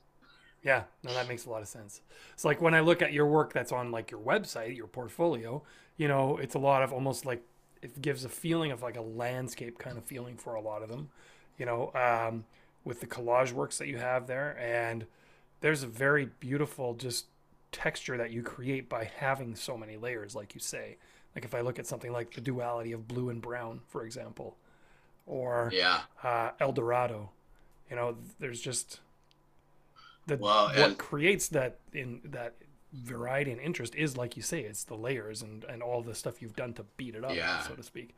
Yeah, 0.62 0.84
no, 1.02 1.12
that 1.14 1.28
makes 1.28 1.46
a 1.46 1.50
lot 1.50 1.62
of 1.62 1.68
sense. 1.68 2.00
It's 2.34 2.44
like 2.44 2.60
when 2.60 2.74
I 2.74 2.80
look 2.80 3.02
at 3.02 3.12
your 3.12 3.26
work 3.26 3.52
that's 3.52 3.72
on 3.72 3.90
like 3.90 4.10
your 4.10 4.20
website, 4.20 4.76
your 4.76 4.86
portfolio, 4.86 5.62
you 5.96 6.08
know, 6.08 6.36
it's 6.36 6.54
a 6.54 6.58
lot 6.58 6.82
of 6.82 6.92
almost 6.92 7.26
like 7.26 7.42
it 7.82 8.00
gives 8.00 8.24
a 8.24 8.28
feeling 8.28 8.70
of 8.70 8.82
like 8.82 8.96
a 8.96 9.02
landscape 9.02 9.78
kind 9.78 9.98
of 9.98 10.04
feeling 10.04 10.36
for 10.36 10.54
a 10.54 10.60
lot 10.60 10.82
of 10.82 10.88
them, 10.88 11.08
you 11.58 11.66
know, 11.66 11.92
um, 11.94 12.44
with 12.84 13.00
the 13.00 13.06
collage 13.06 13.52
works 13.52 13.78
that 13.78 13.88
you 13.88 13.98
have 13.98 14.28
there. 14.28 14.56
And 14.58 15.06
there's 15.60 15.82
a 15.82 15.88
very 15.88 16.26
beautiful 16.38 16.94
just 16.94 17.26
texture 17.72 18.16
that 18.16 18.30
you 18.30 18.42
create 18.42 18.88
by 18.88 19.10
having 19.16 19.56
so 19.56 19.76
many 19.76 19.96
layers, 19.96 20.36
like 20.36 20.54
you 20.54 20.60
say. 20.60 20.96
Like 21.34 21.44
if 21.44 21.54
I 21.54 21.60
look 21.60 21.78
at 21.78 21.86
something 21.86 22.12
like 22.12 22.34
the 22.34 22.40
duality 22.40 22.92
of 22.92 23.08
blue 23.08 23.30
and 23.30 23.40
brown, 23.42 23.80
for 23.88 24.04
example, 24.04 24.56
or 25.26 25.70
yeah 25.72 26.00
uh, 26.22 26.50
El 26.60 26.72
Dorado. 26.72 27.30
You 27.90 27.96
know, 27.96 28.16
there's 28.38 28.60
just 28.60 29.00
the 30.26 30.36
Well, 30.36 30.66
what 30.66 30.76
and- 30.78 30.98
creates 30.98 31.48
that 31.48 31.78
in 31.92 32.20
that 32.24 32.54
variety 32.92 33.50
and 33.52 33.60
interest 33.60 33.94
is 33.94 34.16
like 34.16 34.36
you 34.36 34.42
say, 34.42 34.60
it's 34.60 34.84
the 34.84 34.94
layers 34.96 35.42
and 35.42 35.64
and 35.64 35.82
all 35.82 36.02
the 36.02 36.14
stuff 36.14 36.42
you've 36.42 36.56
done 36.56 36.74
to 36.74 36.84
beat 36.96 37.14
it 37.14 37.24
up, 37.24 37.34
Yeah. 37.34 37.60
so 37.62 37.74
to 37.74 37.82
speak. 37.82 38.14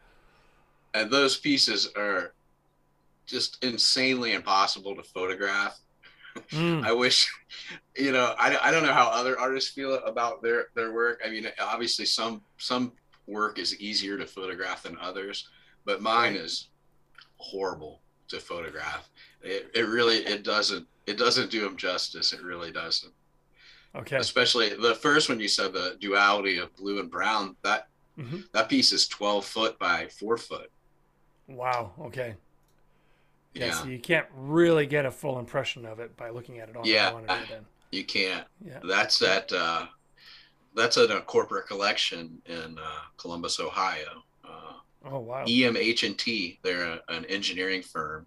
and 0.94 1.10
those 1.10 1.36
pieces 1.36 1.90
are 1.96 2.34
just 3.26 3.62
insanely 3.64 4.32
impossible 4.32 4.94
to 4.94 5.02
photograph 5.02 5.80
Mm, 6.50 6.84
I 6.90 6.92
wish, 6.92 7.30
you 7.96 8.10
know, 8.10 8.34
I, 8.36 8.56
I 8.60 8.72
don't 8.72 8.82
know 8.82 8.92
how 8.92 9.06
other 9.08 9.38
artists 9.38 9.70
feel 9.70 9.94
about 10.04 10.42
their 10.42 10.66
their 10.74 10.92
work. 10.92 11.20
I 11.24 11.30
mean, 11.30 11.46
obviously 11.60 12.06
some 12.06 12.42
some 12.58 12.92
work 13.28 13.56
is 13.60 13.78
easier 13.80 14.18
to 14.18 14.26
photograph 14.26 14.82
than 14.82 14.98
others, 15.00 15.48
but 15.84 16.02
mine 16.02 16.32
Right. 16.34 16.40
is 16.42 16.70
horrible 17.36 18.02
to 18.28 18.40
photograph. 18.40 19.08
It, 19.42 19.70
it 19.76 19.82
really 19.86 20.16
it 20.26 20.42
doesn't 20.42 20.88
it 21.06 21.18
doesn't 21.18 21.50
do 21.50 21.66
him 21.66 21.76
justice. 21.76 22.32
It 22.32 22.42
really 22.42 22.72
doesn't. 22.72 23.12
Okay. 23.96 24.16
Especially 24.16 24.70
the 24.70 24.94
first 24.96 25.28
one 25.28 25.38
you 25.40 25.48
said 25.48 25.72
the 25.72 25.96
duality 26.00 26.58
of 26.58 26.74
blue 26.76 26.98
and 27.00 27.10
brown. 27.10 27.56
That 27.62 27.88
hmm 28.18 28.40
that 28.52 28.68
piece 28.68 28.92
is 28.92 29.08
12 29.08 29.44
foot 29.44 29.78
by 29.78 30.08
four 30.18 30.36
foot. 30.36 30.70
Wow. 31.48 31.92
Okay. 32.00 32.34
Yeah, 33.54 33.66
Yeah, 33.66 33.72
So 33.72 33.86
you 33.88 33.98
can't 34.00 34.26
really 34.34 34.86
get 34.86 35.06
a 35.06 35.10
full 35.10 35.38
impression 35.38 35.84
of 35.86 36.00
it 36.00 36.16
by 36.16 36.30
looking 36.30 36.58
at 36.58 36.68
it 36.68 36.76
on 36.76 36.84
Yeah. 36.84 37.10
the 37.10 37.16
monitor. 37.16 37.46
Then. 37.48 37.66
you 37.92 38.04
can't. 38.04 38.46
Yeah. 38.64 38.80
That's 38.82 39.22
at 39.22 39.52
uh, 39.52 39.86
that's 40.74 40.96
at 40.96 41.10
a 41.10 41.20
corporate 41.20 41.68
collection 41.68 42.42
in 42.46 42.76
uh, 42.78 43.00
Columbus, 43.16 43.60
Ohio. 43.60 44.24
Uh, 44.44 44.72
Oh 45.06 45.18
wow. 45.20 45.44
EMH 45.44 46.06
and 46.06 46.18
T. 46.18 46.58
They're 46.62 46.84
a, 46.84 47.00
an 47.10 47.26
engineering 47.26 47.82
firm. 47.82 48.26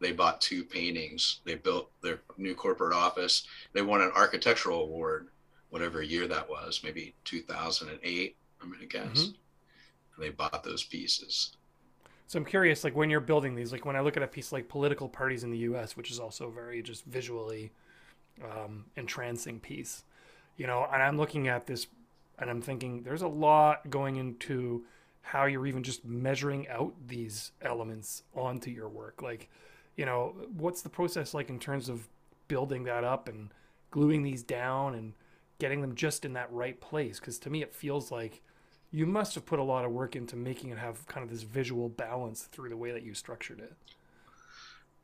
They 0.00 0.12
bought 0.12 0.40
two 0.40 0.64
paintings. 0.64 1.40
They 1.44 1.54
built 1.54 1.90
their 2.02 2.22
new 2.36 2.54
corporate 2.54 2.94
office. 2.94 3.46
They 3.72 3.82
won 3.82 4.02
an 4.02 4.12
architectural 4.14 4.82
award, 4.82 5.28
whatever 5.70 6.02
year 6.02 6.26
that 6.28 6.48
was, 6.48 6.82
maybe 6.84 7.14
2008. 7.24 8.36
I'm 8.60 8.72
gonna 8.72 8.86
guess. 8.86 9.28
Mhm. 9.28 9.36
And 10.16 10.24
they 10.24 10.30
bought 10.30 10.64
those 10.64 10.84
pieces. 10.84 11.56
So 12.26 12.38
I'm 12.38 12.44
curious, 12.44 12.82
like 12.84 12.96
when 12.96 13.08
you're 13.10 13.20
building 13.20 13.54
these, 13.54 13.72
like 13.72 13.84
when 13.84 13.96
I 13.96 14.00
look 14.00 14.16
at 14.16 14.22
a 14.22 14.26
piece 14.26 14.52
like 14.52 14.68
political 14.68 15.08
parties 15.08 15.44
in 15.44 15.50
the 15.50 15.58
U.S., 15.58 15.96
which 15.96 16.10
is 16.10 16.18
also 16.18 16.50
very 16.50 16.82
just 16.82 17.04
visually 17.04 17.70
um, 18.42 18.86
entrancing 18.96 19.60
piece, 19.60 20.04
you 20.56 20.66
know, 20.66 20.86
and 20.92 21.02
I'm 21.02 21.16
looking 21.16 21.48
at 21.48 21.66
this, 21.66 21.86
and 22.38 22.50
I'm 22.50 22.62
thinking 22.62 23.02
there's 23.02 23.22
a 23.22 23.28
lot 23.28 23.90
going 23.90 24.16
into 24.16 24.84
how 25.22 25.46
you're 25.46 25.66
even 25.66 25.82
just 25.82 26.04
measuring 26.04 26.68
out 26.68 26.94
these 27.06 27.52
elements 27.62 28.22
onto 28.34 28.70
your 28.70 28.88
work. 28.88 29.22
Like, 29.22 29.48
you 29.96 30.04
know, 30.04 30.34
what's 30.56 30.82
the 30.82 30.88
process 30.88 31.34
like 31.34 31.48
in 31.48 31.58
terms 31.58 31.88
of 31.88 32.06
building 32.48 32.84
that 32.84 33.04
up 33.04 33.28
and 33.28 33.50
gluing 33.90 34.22
these 34.22 34.42
down 34.42 34.94
and 34.94 35.14
getting 35.58 35.80
them 35.80 35.94
just 35.94 36.24
in 36.24 36.34
that 36.34 36.52
right 36.52 36.80
place? 36.80 37.18
Because 37.18 37.38
to 37.40 37.50
me, 37.50 37.62
it 37.62 37.74
feels 37.74 38.10
like 38.10 38.42
you 38.90 39.06
must 39.06 39.34
have 39.34 39.46
put 39.46 39.58
a 39.58 39.62
lot 39.62 39.84
of 39.84 39.92
work 39.92 40.16
into 40.16 40.36
making 40.36 40.70
it 40.70 40.78
have 40.78 41.06
kind 41.06 41.24
of 41.24 41.30
this 41.30 41.42
visual 41.42 41.88
balance 41.88 42.42
through 42.44 42.68
the 42.68 42.76
way 42.76 42.92
that 42.92 43.02
you 43.02 43.14
structured 43.14 43.60
it. 43.60 43.74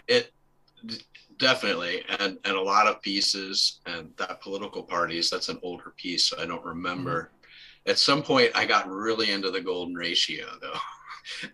It 0.09 0.33
definitely, 1.38 2.05
and 2.18 2.38
and 2.44 2.57
a 2.57 2.61
lot 2.61 2.87
of 2.87 3.00
pieces, 3.02 3.81
and 3.87 4.11
that 4.16 4.40
political 4.40 4.83
parties. 4.83 5.31
That's 5.31 5.48
an 5.48 5.59
older 5.62 5.92
piece, 5.96 6.24
so 6.24 6.40
I 6.40 6.46
don't 6.46 6.64
remember. 6.64 7.24
Mm-hmm. 7.24 7.90
At 7.90 7.98
some 7.98 8.22
point, 8.22 8.52
I 8.55 8.64
got 8.64 8.88
really 8.88 9.31
into 9.33 9.50
the 9.50 9.61
golden 9.61 9.94
ratio, 9.94 10.46
though, 10.61 10.72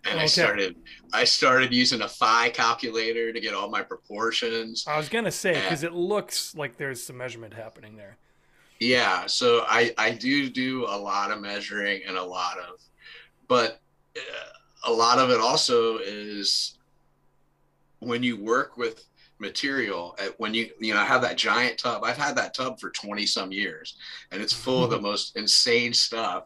and 0.04 0.18
I 0.18 0.26
started 0.26 0.76
I 1.12 1.24
started 1.24 1.72
using 1.72 2.02
a 2.02 2.08
phi 2.08 2.50
calculator 2.50 3.32
to 3.32 3.40
get 3.40 3.54
all 3.54 3.68
my 3.68 3.82
proportions. 3.82 4.84
I 4.86 4.96
was 4.96 5.08
gonna 5.08 5.30
say 5.30 5.54
because 5.54 5.82
it 5.82 5.92
looks 5.92 6.54
like 6.54 6.76
there's 6.76 7.02
some 7.02 7.16
measurement 7.16 7.54
happening 7.54 7.96
there. 7.96 8.16
Yeah, 8.80 9.26
so 9.26 9.64
I 9.68 9.92
I 9.98 10.10
do 10.12 10.48
do 10.48 10.84
a 10.84 10.96
lot 10.96 11.30
of 11.30 11.40
measuring 11.40 12.02
and 12.06 12.16
a 12.16 12.24
lot 12.24 12.58
of, 12.58 12.80
but 13.48 13.80
uh, 14.16 14.90
a 14.90 14.92
lot 14.92 15.18
of 15.18 15.30
it 15.30 15.40
also 15.40 15.98
is 15.98 16.78
when 18.00 18.22
you 18.22 18.36
work 18.36 18.76
with 18.76 19.04
material 19.40 20.16
when 20.38 20.54
you 20.54 20.70
you 20.78 20.94
know 20.94 21.00
I 21.00 21.04
have 21.04 21.22
that 21.22 21.36
giant 21.36 21.78
tub. 21.78 22.04
I've 22.04 22.16
had 22.16 22.36
that 22.36 22.54
tub 22.54 22.80
for 22.80 22.90
20 22.90 23.24
some 23.26 23.52
years 23.52 23.96
and 24.32 24.42
it's 24.42 24.52
full 24.52 24.84
of 24.84 24.90
the 24.90 24.96
mm-hmm. 24.96 25.06
most 25.06 25.36
insane 25.36 25.92
stuff 25.92 26.44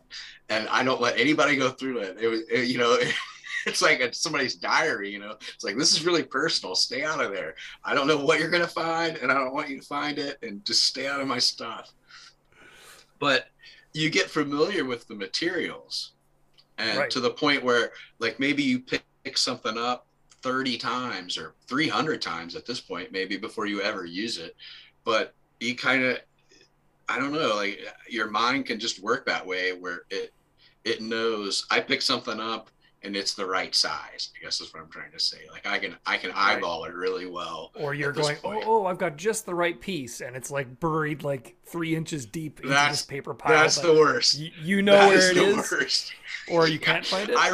and 0.48 0.68
i 0.68 0.83
don't 0.83 1.00
let 1.00 1.18
anybody 1.18 1.57
go 1.57 1.70
through 1.70 1.98
it. 1.98 2.18
It 2.20 2.28
was 2.28 2.40
it, 2.50 2.68
you 2.68 2.78
know 2.78 2.98
it's 3.66 3.81
like 3.83 4.00
a, 4.00 4.12
somebody's 4.12 4.57
diary 4.57 5.11
you 5.11 5.18
know? 5.18 5.37
It's 5.55 5.64
like 5.64 5.76
this 5.76 5.92
is 5.92 6.05
really 6.05 6.22
personal. 6.22 6.74
Stay 6.74 7.02
out 7.05 7.24
of 7.24 7.33
there. 7.33 7.55
I 7.85 7.94
don't 7.94 8.07
know 8.07 8.18
what 8.18 8.38
you're 8.38 8.50
going 8.50 8.62
to 8.62 8.68
find 8.68 9.16
and 9.16 9.31
i 9.31 9.35
don't 9.35 9.55
want 9.55 9.70
you 9.70 9.81
to 9.81 9.87
find 9.87 10.18
it 10.18 10.38
and 10.42 10.64
just 10.64 10.85
stay 10.85 11.07
out 11.07 11.20
of 11.20 11.28
my 11.28 11.38
stuff. 11.38 11.92
But 13.18 13.46
you 13.94 14.11
get 14.11 14.31
familiar 14.31 14.85
with 14.85 15.07
the 15.07 15.14
materials 15.14 16.12
and 16.78 16.98
Right. 16.98 17.11
to 17.11 17.20
the 17.20 17.31
point 17.31 17.62
where 17.62 17.92
like 18.18 18.40
maybe 18.40 18.62
you 18.62 18.81
pick, 18.81 19.02
pick 19.24 19.37
something 19.37 19.78
up 19.78 20.07
30 20.42 20.76
times 20.78 21.38
or 21.38 21.55
300 21.66 22.20
times 22.20 22.55
at 22.57 22.66
this 22.66 22.81
point 22.81 23.12
maybe 23.12 23.37
before 23.37 23.66
you 23.66 23.81
ever 23.81 24.05
use 24.05 24.38
it 24.38 24.57
but 25.05 25.35
you 25.61 25.74
kind 25.76 26.02
of 26.05 26.18
i 27.09 27.18
don't 27.18 27.33
know 27.33 27.55
like 27.57 27.81
your 28.09 28.28
mind 28.28 28.66
can 28.66 28.78
just 28.81 29.00
work 29.02 29.24
that 29.26 29.46
way 29.46 29.72
where 29.72 30.02
it 30.11 30.33
it 30.85 31.00
knows 31.00 31.64
i 31.70 31.78
pick 31.81 32.02
something 32.02 32.40
up 32.40 32.70
and 33.05 33.14
it's 33.16 33.35
the 33.35 33.44
right 33.46 33.74
size 33.74 34.31
i 34.37 34.44
guess 34.44 34.61
is 34.61 34.72
what 34.74 34.83
i'm 34.83 34.88
trying 34.88 35.11
to 35.12 35.18
say 35.20 35.38
like 35.52 35.64
i 35.66 35.78
can 35.78 35.96
i 36.07 36.16
can 36.16 36.31
Right. 36.31 36.57
eyeball 36.57 36.85
it 36.85 36.92
really 36.94 37.26
well 37.26 37.70
Or 37.74 37.94
you're 37.94 38.11
going, 38.12 38.37
oh, 38.44 38.62
oh, 38.64 38.87
I've 38.87 38.98
got 38.98 39.16
just 39.16 39.44
the 39.46 39.55
right 39.55 39.81
piece, 39.81 40.20
and 40.20 40.35
it's 40.37 40.50
like 40.50 40.78
buried 40.81 41.22
like 41.24 41.57
three 41.66 41.94
inches 41.96 42.26
deep 42.26 42.59
into 42.59 42.68
That's- 42.70 42.98
this 42.98 43.02
paper 43.07 43.35
pile. 43.35 43.52
that's 43.52 43.78
the 43.78 43.92
worst 43.92 44.38
y- 44.40 44.52
you 44.62 44.83
know 44.83 44.92
That 44.92 45.09
where 45.09 45.18
is 45.18 45.31
it 45.31 45.37
is, 45.37 45.70
worst. 45.72 46.12
or 46.50 46.68
you 46.68 46.78
can't 46.78 47.05
find 47.07 47.28
it. 47.31 47.37
I, 47.37 47.50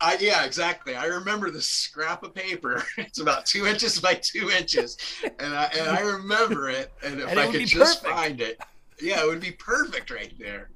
I 0.00 0.16
yeah, 0.20 0.44
exactly. 0.44 0.94
I 0.94 1.06
remember 1.06 1.50
the 1.50 1.62
scrap 1.62 2.22
of 2.22 2.34
paper. 2.34 2.82
It's 2.98 3.20
about 3.20 3.46
two 3.46 3.66
inches 3.66 3.98
by 4.00 4.14
two 4.14 4.50
inches, 4.50 4.96
and 5.38 5.54
I 5.54 5.64
and 5.76 5.88
I 5.88 6.00
remember 6.00 6.68
it. 6.68 6.92
And 7.02 7.20
if 7.20 7.30
And 7.30 7.38
it 7.38 7.48
I 7.48 7.52
could 7.52 7.66
just 7.66 8.02
perfect. 8.02 8.18
find 8.18 8.40
it, 8.40 8.58
yeah, 9.00 9.22
it 9.22 9.26
would 9.26 9.40
be 9.40 9.52
perfect 9.52 10.10
right 10.10 10.32
there. 10.38 10.70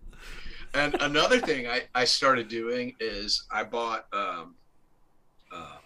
And 0.74 0.94
another 1.00 1.38
thing 1.38 1.66
I 1.66 1.83
I 1.94 2.04
started 2.04 2.48
doing 2.48 2.94
is 3.00 3.44
I 3.52 3.64
bought 3.64 4.06
um, 4.12 4.56
uh, 5.52 5.76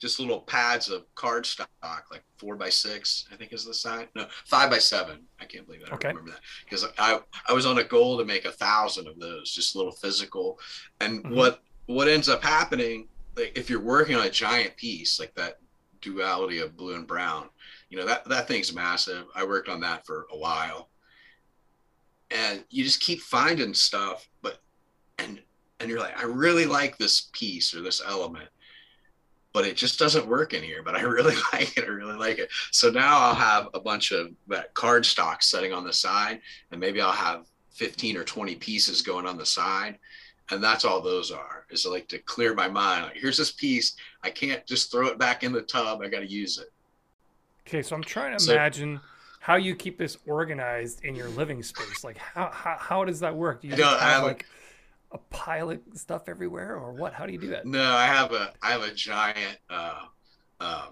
just 0.00 0.18
little 0.18 0.40
pads 0.40 0.88
of 0.88 1.04
cardstock, 1.14 1.66
like 2.10 2.24
four 2.38 2.56
by 2.56 2.70
six, 2.70 3.26
I 3.32 3.36
think 3.36 3.52
is 3.52 3.64
the 3.66 3.74
size. 3.74 4.08
No, 4.16 4.26
five 4.46 4.70
by 4.70 4.78
seven. 4.78 5.26
I 5.40 5.44
can't 5.44 5.66
believe 5.66 5.82
I 5.88 5.94
Okay. 5.94 6.08
Remember 6.08 6.30
that 6.32 6.40
because 6.64 6.86
I 6.98 7.20
I 7.48 7.52
was 7.52 7.66
on 7.66 7.78
a 7.78 7.84
goal 7.84 8.18
to 8.18 8.24
make 8.24 8.46
a 8.46 8.52
thousand 8.52 9.06
of 9.06 9.18
those, 9.20 9.52
just 9.52 9.76
little 9.76 9.92
physical. 9.92 10.58
And 11.00 11.22
Mhm. 11.24 11.34
what 11.36 11.62
what 11.94 12.08
ends 12.08 12.28
up 12.28 12.42
happening, 12.42 13.08
like 13.36 13.52
if 13.56 13.68
you're 13.68 13.80
working 13.80 14.14
on 14.14 14.26
a 14.26 14.30
giant 14.30 14.76
piece 14.76 15.18
like 15.18 15.34
that 15.34 15.58
duality 16.00 16.58
of 16.58 16.76
blue 16.76 16.94
and 16.94 17.06
brown, 17.06 17.48
you 17.88 17.98
know 17.98 18.06
that 18.06 18.24
that 18.28 18.46
thing's 18.46 18.72
massive. 18.72 19.26
I 19.34 19.44
worked 19.44 19.68
on 19.68 19.80
that 19.80 20.06
for 20.06 20.26
a 20.32 20.36
while, 20.36 20.88
and 22.30 22.64
you 22.70 22.84
just 22.84 23.00
keep 23.00 23.20
finding 23.20 23.74
stuff, 23.74 24.28
but 24.40 24.60
and 25.18 25.40
and 25.80 25.90
you're 25.90 25.98
like, 25.98 26.16
I 26.16 26.26
really 26.26 26.64
like 26.64 26.96
this 26.96 27.28
piece 27.32 27.74
or 27.74 27.82
this 27.82 28.00
element, 28.06 28.48
but 29.52 29.66
it 29.66 29.76
just 29.76 29.98
doesn't 29.98 30.28
work 30.28 30.54
in 30.54 30.62
here. 30.62 30.84
But 30.84 30.94
I 30.94 31.00
really 31.16 31.34
like 31.52 31.76
it. 31.76 31.84
I 31.84 31.88
really 31.88 32.16
like 32.16 32.38
it. 32.38 32.50
So 32.70 32.90
now 32.90 33.18
I'll 33.18 33.34
have 33.34 33.68
a 33.74 33.80
bunch 33.80 34.12
of 34.12 34.30
that 34.46 34.74
card 34.74 35.04
stock 35.04 35.42
setting 35.42 35.72
on 35.72 35.84
the 35.84 35.92
side, 35.92 36.40
and 36.70 36.80
maybe 36.80 37.00
I'll 37.00 37.10
have 37.10 37.46
15 37.72 38.16
or 38.16 38.24
20 38.24 38.54
pieces 38.56 39.02
going 39.02 39.26
on 39.26 39.36
the 39.36 39.46
side. 39.46 39.98
And 40.50 40.62
that's 40.62 40.84
all 40.84 41.00
those 41.00 41.30
are 41.30 41.64
is 41.70 41.86
like 41.86 42.08
to 42.08 42.18
clear 42.18 42.54
my 42.54 42.68
mind. 42.68 43.04
Like, 43.06 43.16
here's 43.16 43.36
this 43.36 43.52
piece. 43.52 43.94
I 44.22 44.30
can't 44.30 44.66
just 44.66 44.90
throw 44.90 45.06
it 45.06 45.18
back 45.18 45.44
in 45.44 45.52
the 45.52 45.62
tub. 45.62 46.00
I 46.02 46.08
got 46.08 46.20
to 46.20 46.30
use 46.30 46.58
it. 46.58 46.70
Okay, 47.66 47.82
so 47.82 47.94
I'm 47.94 48.02
trying 48.02 48.36
to 48.36 48.42
So- 48.42 48.52
imagine 48.52 49.00
how 49.40 49.56
you 49.56 49.74
keep 49.74 49.96
this 49.96 50.18
organized 50.26 51.04
in 51.04 51.14
your 51.14 51.28
living 51.30 51.62
space. 51.62 52.04
Like, 52.04 52.18
how 52.18 52.50
how, 52.50 52.76
how 52.78 53.04
does 53.04 53.20
that 53.20 53.34
work? 53.34 53.62
Do 53.62 53.68
you 53.68 53.76
just 53.76 54.00
have 54.00 54.00
have 54.00 54.22
like 54.24 54.46
a 55.12 55.18
pile 55.30 55.70
of 55.70 55.80
stuff 55.94 56.28
everywhere, 56.28 56.76
or 56.76 56.92
what? 56.92 57.14
How 57.14 57.26
do 57.26 57.32
you 57.32 57.38
do 57.38 57.48
that? 57.48 57.64
No, 57.66 57.82
I 57.92 58.06
have 58.06 58.32
a 58.32 58.52
I 58.62 58.72
have 58.72 58.82
a 58.82 58.92
giant 58.92 59.58
uh, 59.70 60.00
uh, 60.60 60.86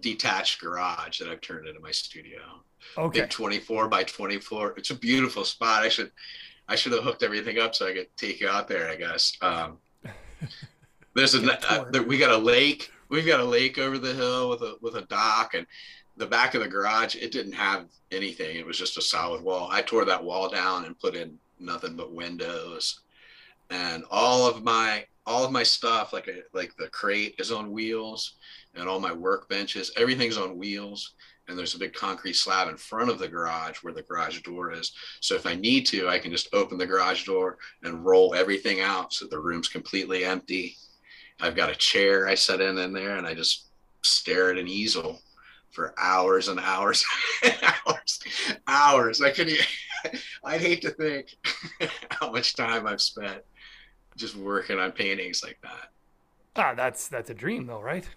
detached 0.00 0.60
garage 0.60 1.18
that 1.20 1.28
I've 1.28 1.40
turned 1.40 1.66
into 1.68 1.80
my 1.80 1.92
studio. 1.92 2.40
Okay, 2.96 3.20
Big 3.22 3.30
24 3.30 3.88
by 3.88 4.02
24. 4.04 4.74
It's 4.76 4.90
a 4.90 4.94
beautiful 4.94 5.44
spot. 5.44 5.82
I 5.82 5.88
should 5.88 6.10
I 6.68 6.76
should 6.76 6.92
have 6.92 7.04
hooked 7.04 7.22
everything 7.22 7.58
up 7.58 7.74
so 7.74 7.86
I 7.86 7.92
could 7.94 8.08
take 8.16 8.40
you 8.40 8.48
out 8.48 8.68
there. 8.68 8.88
I 8.88 8.96
guess. 8.96 9.36
Um, 9.40 9.78
there's 11.14 11.34
a, 11.34 11.72
uh, 11.72 11.90
there- 11.90 12.02
we 12.02 12.18
got 12.18 12.30
a 12.30 12.36
lake. 12.36 12.90
We've 13.08 13.26
got 13.26 13.40
a 13.40 13.44
lake 13.44 13.78
over 13.78 13.98
the 13.98 14.14
hill 14.14 14.50
with 14.50 14.62
a 14.62 14.76
with 14.80 14.96
a 14.96 15.02
dock 15.02 15.54
and 15.54 15.66
the 16.16 16.26
back 16.26 16.54
of 16.54 16.62
the 16.62 16.68
garage. 16.68 17.16
It 17.16 17.32
didn't 17.32 17.52
have 17.52 17.86
anything. 18.10 18.56
It 18.56 18.66
was 18.66 18.78
just 18.78 18.98
a 18.98 19.02
solid 19.02 19.42
wall. 19.42 19.68
I 19.70 19.82
tore 19.82 20.04
that 20.04 20.22
wall 20.22 20.48
down 20.48 20.84
and 20.84 20.98
put 20.98 21.14
in 21.14 21.38
nothing 21.58 21.96
but 21.96 22.12
windows, 22.12 23.00
and 23.70 24.04
all 24.10 24.46
of 24.46 24.62
my 24.62 25.04
all 25.26 25.44
of 25.44 25.52
my 25.52 25.62
stuff 25.62 26.12
like 26.12 26.26
a, 26.26 26.40
like 26.54 26.74
the 26.76 26.88
crate 26.88 27.34
is 27.38 27.52
on 27.52 27.70
wheels 27.70 28.36
and 28.74 28.88
all 28.88 28.98
my 28.98 29.10
workbenches 29.10 29.90
everything's 29.96 30.38
on 30.38 30.56
wheels 30.56 31.12
and 31.48 31.58
there's 31.58 31.74
a 31.74 31.78
big 31.78 31.92
concrete 31.92 32.34
slab 32.34 32.68
in 32.68 32.76
front 32.76 33.10
of 33.10 33.18
the 33.18 33.28
garage 33.28 33.78
where 33.78 33.92
the 33.92 34.02
garage 34.02 34.40
door 34.42 34.72
is 34.72 34.92
so 35.20 35.34
if 35.34 35.46
i 35.46 35.54
need 35.54 35.86
to 35.86 36.08
i 36.08 36.18
can 36.18 36.30
just 36.30 36.52
open 36.52 36.78
the 36.78 36.86
garage 36.86 37.24
door 37.24 37.58
and 37.82 38.04
roll 38.04 38.34
everything 38.34 38.80
out 38.80 39.12
so 39.12 39.26
the 39.26 39.38
room's 39.38 39.68
completely 39.68 40.24
empty 40.24 40.76
i've 41.40 41.56
got 41.56 41.70
a 41.70 41.76
chair 41.76 42.28
i 42.28 42.34
set 42.34 42.60
in 42.60 42.78
in 42.78 42.92
there 42.92 43.16
and 43.16 43.26
i 43.26 43.34
just 43.34 43.68
stare 44.02 44.50
at 44.50 44.58
an 44.58 44.68
easel 44.68 45.20
for 45.70 45.94
hours 45.98 46.48
and 46.48 46.60
hours 46.60 47.04
and 47.42 47.56
hours 47.62 48.20
hours 48.66 49.22
i 49.22 49.30
could 49.30 49.50
i'd 50.44 50.60
hate 50.60 50.82
to 50.82 50.90
think 50.90 51.34
how 52.10 52.30
much 52.30 52.54
time 52.54 52.86
i've 52.86 53.02
spent 53.02 53.42
just 54.16 54.36
working 54.36 54.78
on 54.78 54.90
paintings 54.90 55.42
like 55.44 55.58
that 55.62 55.90
ah, 56.58 56.74
that's 56.74 57.08
that's 57.08 57.30
a 57.30 57.34
dream 57.34 57.66
though, 57.66 57.80
right? 57.80 58.08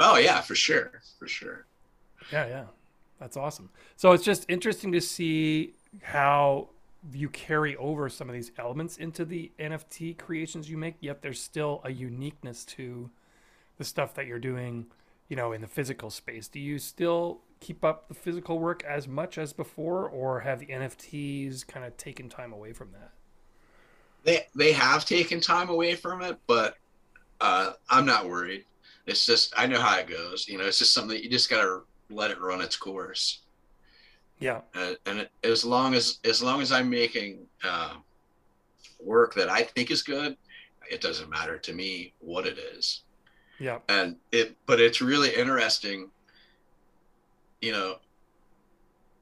Oh 0.00 0.16
yeah, 0.16 0.40
for 0.40 0.54
sure, 0.54 1.02
for 1.18 1.28
sure. 1.28 1.66
Yeah, 2.30 2.46
yeah, 2.46 2.64
that's 3.18 3.36
awesome. 3.36 3.70
So 3.96 4.12
it's 4.12 4.24
just 4.24 4.44
interesting 4.48 4.92
to 4.92 5.00
see 5.00 5.74
how 6.02 6.68
you 7.12 7.28
carry 7.28 7.76
over 7.76 8.08
some 8.08 8.28
of 8.28 8.34
these 8.34 8.52
elements 8.58 8.96
into 8.96 9.24
the 9.24 9.50
NFT 9.58 10.16
creations 10.18 10.70
you 10.70 10.76
make. 10.76 10.96
Yet 11.00 11.22
there's 11.22 11.40
still 11.40 11.80
a 11.84 11.92
uniqueness 11.92 12.64
to 12.66 13.10
the 13.78 13.84
stuff 13.84 14.14
that 14.14 14.26
you're 14.26 14.38
doing, 14.38 14.86
you 15.28 15.36
know, 15.36 15.52
in 15.52 15.60
the 15.60 15.66
physical 15.66 16.10
space. 16.10 16.48
Do 16.48 16.60
you 16.60 16.78
still 16.78 17.40
keep 17.60 17.84
up 17.84 18.08
the 18.08 18.14
physical 18.14 18.58
work 18.58 18.84
as 18.84 19.08
much 19.08 19.38
as 19.38 19.52
before, 19.52 20.08
or 20.08 20.40
have 20.40 20.60
the 20.60 20.66
NFTs 20.66 21.66
kind 21.66 21.86
of 21.86 21.96
taken 21.96 22.28
time 22.28 22.52
away 22.52 22.72
from 22.72 22.92
that? 22.92 23.12
They 24.24 24.46
they 24.54 24.72
have 24.72 25.04
taken 25.04 25.40
time 25.40 25.68
away 25.68 25.96
from 25.96 26.22
it, 26.22 26.38
but 26.46 26.76
uh, 27.40 27.72
I'm 27.90 28.06
not 28.06 28.28
worried. 28.28 28.64
It's 29.06 29.26
just 29.26 29.52
I 29.56 29.66
know 29.66 29.80
how 29.80 29.98
it 29.98 30.06
goes. 30.06 30.48
You 30.48 30.58
know, 30.58 30.64
it's 30.64 30.78
just 30.78 30.94
something 30.94 31.16
that 31.16 31.24
you 31.24 31.30
just 31.30 31.50
gotta 31.50 31.80
let 32.12 32.30
it 32.30 32.40
run 32.40 32.60
its 32.60 32.76
course. 32.76 33.40
Yeah. 34.38 34.60
Uh, 34.74 34.94
and 35.06 35.20
it, 35.20 35.30
as 35.44 35.64
long 35.64 35.94
as 35.94 36.18
as 36.24 36.42
long 36.42 36.60
as 36.60 36.72
I'm 36.72 36.90
making 36.90 37.46
uh, 37.64 37.94
work 39.00 39.34
that 39.34 39.48
I 39.48 39.62
think 39.62 39.90
is 39.90 40.02
good, 40.02 40.36
it 40.90 41.00
doesn't 41.00 41.30
matter 41.30 41.58
to 41.58 41.72
me 41.72 42.12
what 42.18 42.46
it 42.46 42.58
is. 42.58 43.02
Yeah. 43.58 43.78
And 43.88 44.16
it, 44.32 44.56
but 44.66 44.80
it's 44.80 45.00
really 45.00 45.30
interesting. 45.34 46.10
You 47.60 47.72
know, 47.72 47.96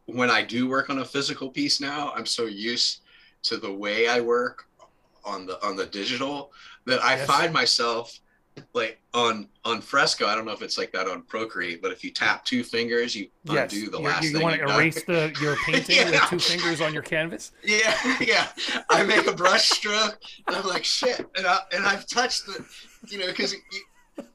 when 0.06 0.30
I 0.30 0.42
do 0.42 0.68
work 0.68 0.88
on 0.88 1.00
a 1.00 1.04
physical 1.04 1.50
piece 1.50 1.80
now, 1.80 2.12
I'm 2.16 2.26
so 2.26 2.46
used 2.46 3.00
to 3.42 3.58
the 3.58 3.72
way 3.72 4.08
I 4.08 4.20
work 4.20 4.66
on 5.24 5.44
the 5.44 5.62
on 5.64 5.76
the 5.76 5.86
digital 5.86 6.50
that 6.86 7.02
I 7.02 7.16
Yes. 7.16 7.26
find 7.26 7.52
myself 7.52 8.18
like 8.74 9.00
on 9.14 9.48
on 9.64 9.80
fresco 9.80 10.26
i 10.26 10.34
don't 10.34 10.44
know 10.44 10.52
if 10.52 10.62
it's 10.62 10.78
like 10.78 10.92
that 10.92 11.08
on 11.08 11.22
procreate 11.22 11.82
but 11.82 11.90
if 11.92 12.04
you 12.04 12.10
tap 12.10 12.44
two 12.44 12.62
fingers 12.62 13.14
you 13.14 13.28
Yes. 13.44 13.72
undo 13.72 13.90
the 13.90 13.98
You- 13.98 14.04
last 14.04 14.22
you, 14.24 14.32
thing 14.32 14.42
want 14.42 14.60
to 14.60 14.66
done. 14.66 14.76
erase 14.76 15.02
the 15.04 15.34
your 15.40 15.56
painting 15.66 16.10
with 16.10 16.20
two 16.28 16.38
fingers 16.38 16.80
on 16.80 16.92
your 16.94 17.02
canvas? 17.02 17.52
Yeah, 17.64 17.94
yeah. 18.20 18.48
I 18.90 19.02
make 19.02 19.26
a 19.26 19.32
brush 19.32 19.70
stroke, 19.70 20.18
and 20.46 20.54
I'm 20.56 20.66
like, 20.66 20.84
shit. 20.84 21.20
And, 21.36 21.46
I, 21.46 21.58
and 21.72 21.86
I've 21.86 22.06
touched 22.06 22.44
the, 22.46 22.62
you 23.08 23.18
know, 23.18 23.26
because 23.28 23.54
you, 23.54 23.58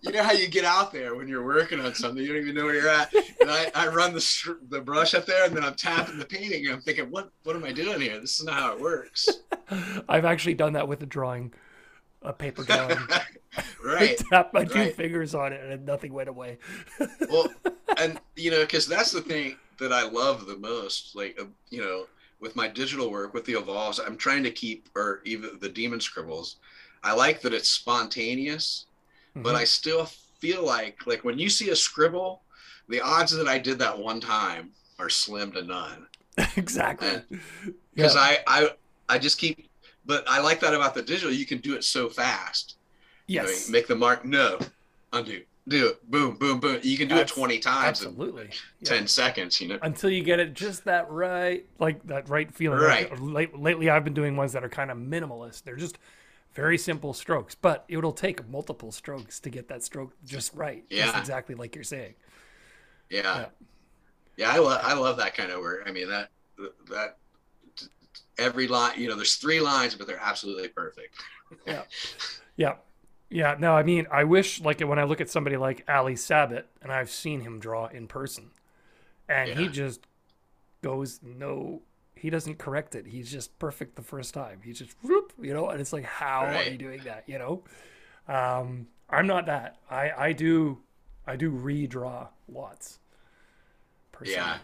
you 0.01 0.11
know 0.11 0.23
how 0.23 0.31
you 0.31 0.47
get 0.47 0.65
out 0.65 0.91
there 0.91 1.13
when 1.15 1.27
you're 1.27 1.45
working 1.45 1.79
on 1.79 1.93
something, 1.93 2.23
you 2.23 2.33
don't 2.33 2.41
even 2.41 2.55
know 2.55 2.65
where 2.65 2.73
you're 2.75 2.89
at. 2.89 3.13
And 3.41 3.51
I, 3.51 3.69
I 3.75 3.87
run 3.89 4.13
the 4.13 4.57
the 4.69 4.81
brush 4.81 5.13
up 5.13 5.27
there, 5.27 5.45
and 5.45 5.55
then 5.55 5.63
I'm 5.63 5.75
tapping 5.75 6.17
the 6.17 6.25
painting, 6.25 6.65
and 6.65 6.73
I'm 6.75 6.81
thinking, 6.81 7.11
what 7.11 7.29
what 7.43 7.55
am 7.55 7.63
I 7.63 7.71
doing 7.71 8.01
here? 8.01 8.19
This 8.19 8.39
is 8.39 8.45
not 8.45 8.55
how 8.55 8.73
it 8.73 8.81
works. 8.81 9.29
I've 10.09 10.25
actually 10.25 10.55
done 10.55 10.73
that 10.73 10.87
with 10.87 11.03
a 11.03 11.05
drawing, 11.05 11.53
a 12.25 12.33
paper 12.33 12.63
drawing. 12.63 12.97
right. 13.85 14.21
I 14.21 14.23
tapped 14.29 14.53
my 14.53 14.65
two 14.65 14.79
right. 14.79 14.95
fingers 14.95 15.35
on 15.35 15.53
it 15.53 15.61
and 15.63 15.85
nothing 15.85 16.13
went 16.13 16.29
away. 16.29 16.57
Well, 17.29 17.47
and 17.97 18.19
you 18.35 18.51
know, 18.51 18.61
because 18.61 18.87
that's 18.87 19.11
the 19.11 19.21
thing 19.21 19.57
that 19.79 19.91
I 19.93 20.03
love 20.07 20.45
the 20.47 20.57
most. 20.57 21.15
Like, 21.15 21.39
uh, 21.39 21.45
you 21.69 21.81
know, 21.81 22.05
with 22.39 22.55
my 22.55 22.67
digital 22.67 23.09
work, 23.11 23.33
with 23.33 23.45
the 23.45 23.53
evolves, 23.53 23.99
I'm 23.99 24.17
trying 24.17 24.43
to 24.43 24.51
keep, 24.51 24.89
or 24.95 25.21
even 25.25 25.57
the 25.61 25.69
demon 25.69 25.99
scribbles. 25.99 26.57
I 27.03 27.13
like 27.13 27.41
that 27.41 27.53
it's 27.53 27.69
spontaneous. 27.69 28.85
but 29.35 29.55
Mhm. 29.55 29.57
I 29.57 29.63
still 29.65 30.05
feel 30.39 30.65
like 30.65 31.05
like 31.07 31.23
when 31.25 31.37
you 31.39 31.49
see 31.49 31.69
a 31.69 31.75
scribble, 31.75 32.43
the 32.89 33.01
odds 33.01 33.31
that 33.33 33.47
I 33.47 33.57
did 33.59 33.79
that 33.79 33.97
one 33.97 34.19
time 34.21 34.71
are 34.99 35.09
slim 35.09 35.51
to 35.53 35.61
none. 35.63 36.07
exactly. 36.57 37.21
Because 37.93 38.15
Yeah. 38.15 38.21
I 38.21 38.39
I 38.47 38.69
I 39.09 39.17
just 39.19 39.37
keep 39.37 39.64
but 40.05 40.23
I 40.27 40.39
like 40.41 40.59
that 40.61 40.73
about 40.73 40.93
the 40.93 41.01
digital. 41.01 41.31
You 41.31 41.45
can 41.45 41.59
do 41.59 41.75
it 41.75 41.83
so 41.83 42.09
fast. 42.09 42.75
You 43.27 43.41
know, 43.41 43.47
Yes. 43.47 43.67
you 43.67 43.73
make 43.73 43.87
the 43.87 43.95
mark, 43.95 44.23
no, 44.25 44.59
undo, 45.13 45.41
do 45.67 45.87
it, 45.87 46.11
boom, 46.11 46.37
boom, 46.37 46.59
boom. 46.59 46.79
You 46.83 46.97
can 46.97 47.07
do 47.07 47.15
Abs- 47.19 47.31
it 47.31 47.35
20 47.35 47.57
times 47.59 47.87
Absolutely. 48.05 48.43
in 48.45 48.51
Yeah. 48.81 48.89
10 48.89 49.07
seconds, 49.07 49.59
you 49.59 49.67
know. 49.69 49.79
Until 49.81 50.11
you 50.11 50.23
get 50.23 50.39
it 50.39 50.53
just 50.53 50.83
that 50.85 51.09
right, 51.09 51.65
like 51.79 52.05
that 52.07 52.29
right 52.29 52.53
feeling. 52.53 52.79
Right. 52.79 53.19
Like, 53.19 53.51
lately, 53.55 53.89
I've 53.89 54.03
been 54.03 54.13
doing 54.13 54.35
ones 54.35 54.53
that 54.53 54.63
are 54.63 54.69
kind 54.69 54.91
of 54.91 54.97
minimalist. 54.97 55.63
They're 55.63 55.75
just 55.75 55.97
very 56.53 56.77
simple 56.77 57.13
strokes, 57.13 57.55
but 57.55 57.83
it'll 57.87 58.13
take 58.13 58.47
multiple 58.47 58.91
strokes 58.91 59.39
to 59.41 59.49
get 59.49 59.67
that 59.69 59.83
stroke 59.83 60.13
just 60.23 60.53
right. 60.53 60.87
Just 60.89 61.13
Yeah. 61.13 61.19
exactly 61.19 61.55
like 61.55 61.73
you're 61.75 61.83
saying. 61.83 62.13
Yeah. 63.09 63.21
Yeah. 63.23 63.45
Yeah, 64.37 64.51
I 64.51 64.57
love 64.59 64.81
I 64.83 64.93
love 64.93 65.17
that 65.17 65.33
kind 65.35 65.49
of 65.51 65.61
work. 65.61 65.83
I 65.87 65.91
mean 65.91 66.09
that 66.09 66.29
that 66.89 67.17
every 68.37 68.67
line, 68.67 68.99
you 68.99 69.07
know, 69.07 69.15
there's 69.15 69.35
three 69.35 69.59
lines, 69.59 69.95
but 69.95 70.07
they're 70.07 70.21
absolutely 70.21 70.67
perfect. 70.67 71.15
Yeah. 71.65 71.83
Yeah. 72.57 72.75
yeah 73.29 73.55
No, 73.59 73.73
I 73.73 73.83
mean, 73.83 74.07
I 74.11 74.23
wish, 74.23 74.61
like, 74.61 74.81
when 74.81 74.99
I 74.99 75.03
look 75.03 75.21
at 75.21 75.29
somebody 75.29 75.57
like 75.57 75.83
Ali 75.89 76.15
Sabet, 76.15 76.63
and 76.81 76.91
I've 76.91 77.09
seen 77.09 77.41
him 77.41 77.59
draw 77.59 77.87
in 77.87 78.07
person, 78.07 78.51
and 79.27 79.49
he 79.51 79.67
just 79.67 80.01
goes, 80.81 81.19
no, 81.23 81.81
he 82.15 82.29
doesn't 82.29 82.57
correct 82.57 82.95
it. 82.95 83.07
He's 83.07 83.31
just 83.31 83.57
perfect 83.59 83.95
the 83.95 84.01
first 84.01 84.33
time. 84.33 84.61
He's 84.63 84.79
just, 84.79 84.95
whoop, 85.01 85.33
you 85.41 85.53
know, 85.53 85.69
and 85.69 85.81
it's 85.81 85.93
like, 85.93 86.05
how 86.05 86.45
are 86.45 86.63
you 86.63 86.77
doing 86.77 87.01
that? 87.05 87.23
You 87.27 87.39
know? 87.39 87.63
Um, 88.27 88.87
I'm 89.09 89.27
not 89.27 89.45
that. 89.47 89.77
I, 89.89 90.11
I 90.17 90.31
do, 90.31 90.79
I 91.27 91.35
do 91.35 91.51
redraw 91.51 92.27
lots. 92.47 92.99
Personally. 94.11 94.37
Yeah. 94.37 94.57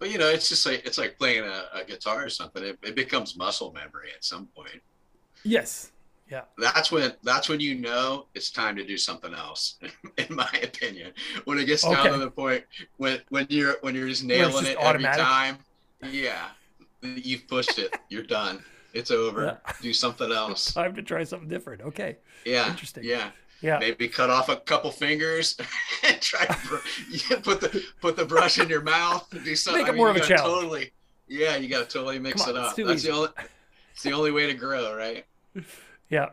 But 0.00 0.10
you 0.10 0.18
know, 0.18 0.28
it's 0.28 0.48
just 0.48 0.66
like 0.66 0.84
it's 0.84 0.98
like 0.98 1.16
playing 1.18 1.44
a, 1.44 1.64
a 1.72 1.84
guitar 1.84 2.24
or 2.24 2.28
something. 2.30 2.64
It, 2.64 2.78
it 2.82 2.96
becomes 2.96 3.36
muscle 3.36 3.72
memory 3.72 4.08
at 4.16 4.24
some 4.24 4.46
point. 4.46 4.82
Yes. 5.44 5.92
Yeah. 6.30 6.42
That's 6.58 6.90
when 6.90 7.12
that's 7.22 7.48
when 7.48 7.60
you 7.60 7.74
know 7.74 8.26
it's 8.34 8.50
time 8.50 8.76
to 8.76 8.84
do 8.84 8.96
something 8.96 9.34
else, 9.34 9.76
in 10.16 10.34
my 10.34 10.50
opinion. 10.62 11.12
When 11.44 11.58
it 11.58 11.66
gets 11.66 11.82
down 11.82 11.98
Okay. 11.98 12.10
to 12.10 12.16
the 12.18 12.30
point 12.30 12.64
when 12.96 13.20
when 13.28 13.46
you're 13.50 13.76
when 13.82 13.94
you're 13.94 14.08
just 14.08 14.24
nailing 14.24 14.52
just 14.64 14.66
it 14.68 14.78
every 14.80 15.04
time, 15.04 15.58
yeah, 16.10 16.48
you've 17.02 17.46
pushed 17.46 17.78
it. 17.78 17.94
You're 18.08 18.22
done. 18.22 18.64
It's 18.94 19.10
over. 19.10 19.44
Yeah. 19.66 19.72
Do 19.82 19.92
something 19.92 20.32
else. 20.32 20.72
Time 20.74 20.94
to 20.96 21.02
try 21.02 21.24
something 21.24 21.48
different. 21.48 21.82
Okay. 21.82 22.16
Yeah. 22.44 22.68
Interesting. 22.70 23.04
Yeah. 23.04 23.30
Yeah. 23.62 23.78
Maybe 23.78 24.08
cut 24.08 24.30
off 24.30 24.48
a 24.48 24.56
couple 24.56 24.90
fingers 24.90 25.56
and 26.06 26.20
try 26.20 26.46
to 26.46 27.36
put 27.42 27.60
the 27.60 27.84
put 28.00 28.16
the 28.16 28.24
brush 28.24 28.58
in 28.58 28.68
your 28.68 28.82
mouth. 28.82 29.28
And 29.32 29.44
do 29.44 29.54
something. 29.54 29.82
Make 29.82 29.92
it 29.92 29.96
more 29.96 30.10
of 30.10 30.16
a 30.16 30.20
challenge. 30.20 30.62
Totally. 30.62 30.92
Yeah, 31.28 31.56
you 31.56 31.68
got 31.68 31.88
to 31.88 31.92
totally 31.92 32.18
mix 32.18 32.42
on, 32.42 32.50
it 32.50 32.56
up. 32.56 32.74
That's 32.74 32.90
easy. 32.90 33.08
the 33.08 33.14
only. 33.14 33.28
It's 33.92 34.02
the 34.02 34.12
only 34.12 34.30
way 34.30 34.46
to 34.46 34.54
grow, 34.54 34.96
right? 34.96 35.24
Yeah. 36.08 36.30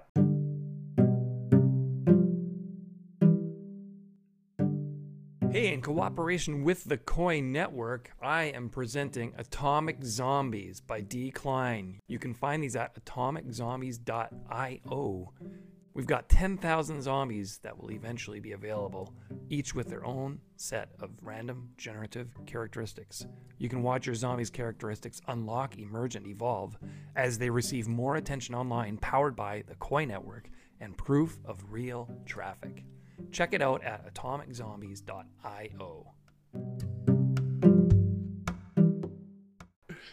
Hey, 5.52 5.74
in 5.74 5.82
cooperation 5.82 6.64
with 6.64 6.84
the 6.84 6.98
Koii 6.98 7.44
Network, 7.44 8.12
I 8.22 8.44
am 8.44 8.70
presenting 8.70 9.34
Atomic 9.38 10.04
Zombies 10.04 10.82
by 10.82 11.02
D. 11.02 11.32
Klein. 11.32 12.00
You 12.08 12.20
can 12.20 12.34
find 12.34 12.64
these 12.64 12.76
at 12.76 12.94
atomiczombies.io. 13.04 15.34
We've 15.98 16.06
got 16.06 16.30
10,000 16.30 17.02
zombies 17.02 17.58
that 17.64 17.76
will 17.76 17.90
eventually 17.90 18.40
be 18.40 18.52
available, 18.52 19.16
each 19.50 19.74
with 19.74 19.90
their 19.90 20.06
own 20.06 20.40
set 20.56 20.90
of 21.00 21.10
random 21.24 21.70
generative 21.76 22.30
characteristics. 22.46 23.26
You 23.58 23.68
can 23.68 23.82
watch 23.82 24.06
your 24.06 24.14
zombies' 24.14 24.52
characteristics 24.52 25.22
unlock, 25.28 25.80
emerge, 25.80 26.16
and 26.16 26.28
evolve 26.28 26.78
as 27.16 27.40
they 27.40 27.50
receive 27.50 27.88
more 27.88 28.18
attention 28.18 28.54
online, 28.54 28.98
powered 28.98 29.36
by 29.36 29.64
the 29.68 29.74
Koii 29.74 30.08
Network 30.08 30.52
and 30.80 30.96
proof 30.96 31.40
of 31.44 31.64
real 31.68 32.08
traffic. 32.28 32.84
Check 33.32 33.56
it 33.56 33.64
out 33.64 33.84
at 33.84 34.14
atomiczombies.io. 34.14 36.14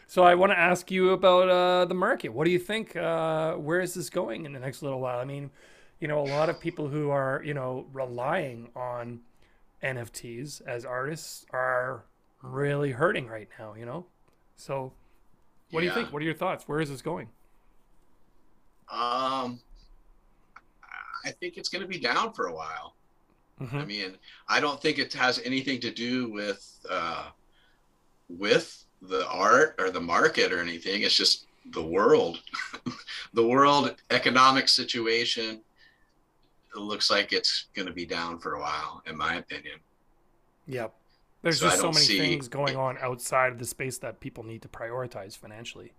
So 0.06 0.22
I 0.22 0.34
want 0.34 0.52
to 0.52 0.58
ask 0.58 0.90
you 0.90 1.10
about 1.10 1.50
uh, 1.50 1.84
the 1.84 1.94
market. 1.94 2.30
What 2.30 2.46
do 2.46 2.50
you 2.50 2.58
think? 2.58 2.96
Uh, 2.96 3.56
where 3.56 3.80
is 3.80 3.92
this 3.92 4.08
going 4.08 4.46
in 4.46 4.54
the 4.54 4.60
next 4.60 4.80
little 4.80 5.00
while? 5.00 5.18
I 5.18 5.24
mean, 5.24 5.50
you 6.00 6.09
know, 6.09 6.20
a 6.20 6.28
lot 6.28 6.48
of 6.48 6.61
people 6.61 6.88
who 6.88 7.11
are 7.11 7.42
you 7.44 7.54
know 7.54 7.87
relying 7.92 8.68
on 8.76 9.20
NFTs 9.83 10.62
as 10.66 10.85
artists 10.85 11.46
are 11.50 12.04
really 12.42 12.92
hurting 12.92 13.26
right 13.26 13.48
now. 13.59 13.74
You 13.74 13.87
know, 13.87 14.07
so 14.57 14.92
what 15.70 15.80
do 15.80 15.87
you 15.87 15.92
think? 15.92 16.12
What 16.12 16.22
are 16.22 16.24
your 16.24 16.35
thoughts? 16.35 16.68
Where 16.68 16.80
is 16.80 16.90
this 16.90 17.02
going? 17.02 17.28
Um, 18.90 19.61
I 21.24 21.30
think 21.40 21.57
it's 21.57 21.68
going 21.68 21.83
to 21.83 21.88
be 21.88 21.98
down 21.98 22.33
for 22.35 22.46
a 22.46 22.54
while. 22.54 22.94
Mhm. 23.61 23.74
I 23.74 23.85
mean, 23.85 24.18
I 24.48 24.61
don't 24.61 24.80
think 24.80 24.98
it 24.98 25.12
has 25.14 25.38
anything 25.44 25.80
to 25.80 25.90
do 25.90 26.30
with 26.30 26.85
uh, 26.90 27.30
with 28.28 28.85
the 29.00 29.26
art 29.28 29.74
or 29.78 29.90
the 29.90 30.00
market 30.00 30.52
or 30.52 30.61
anything. 30.61 31.02
It's 31.02 31.16
just 31.16 31.46
the 31.70 31.83
world, 31.83 32.42
the 33.33 33.46
world 33.46 33.94
economic 34.11 34.68
situation. 34.68 35.63
It 36.74 36.80
looks 36.80 37.10
like 37.10 37.32
it's 37.32 37.66
going 37.74 37.87
to 37.87 37.92
be 37.94 38.06
down 38.06 38.38
for 38.38 38.54
a 38.54 38.60
while, 38.60 39.02
in 39.06 39.16
my 39.16 39.37
opinion. 39.37 39.76
Yep. 40.66 40.94
There's 41.42 41.60
So 41.60 41.66
just 41.68 41.80
so 41.80 41.92
many 41.92 42.04
see- 42.04 42.18
things 42.18 42.48
going 42.48 42.76
on 42.76 42.96
outside 43.00 43.52
of 43.52 43.58
the 43.58 43.64
space 43.66 43.98
that 43.98 44.20
people 44.20 44.42
need 44.44 44.62
to 44.62 44.68
prioritize 44.68 45.37
financially. 45.37 45.92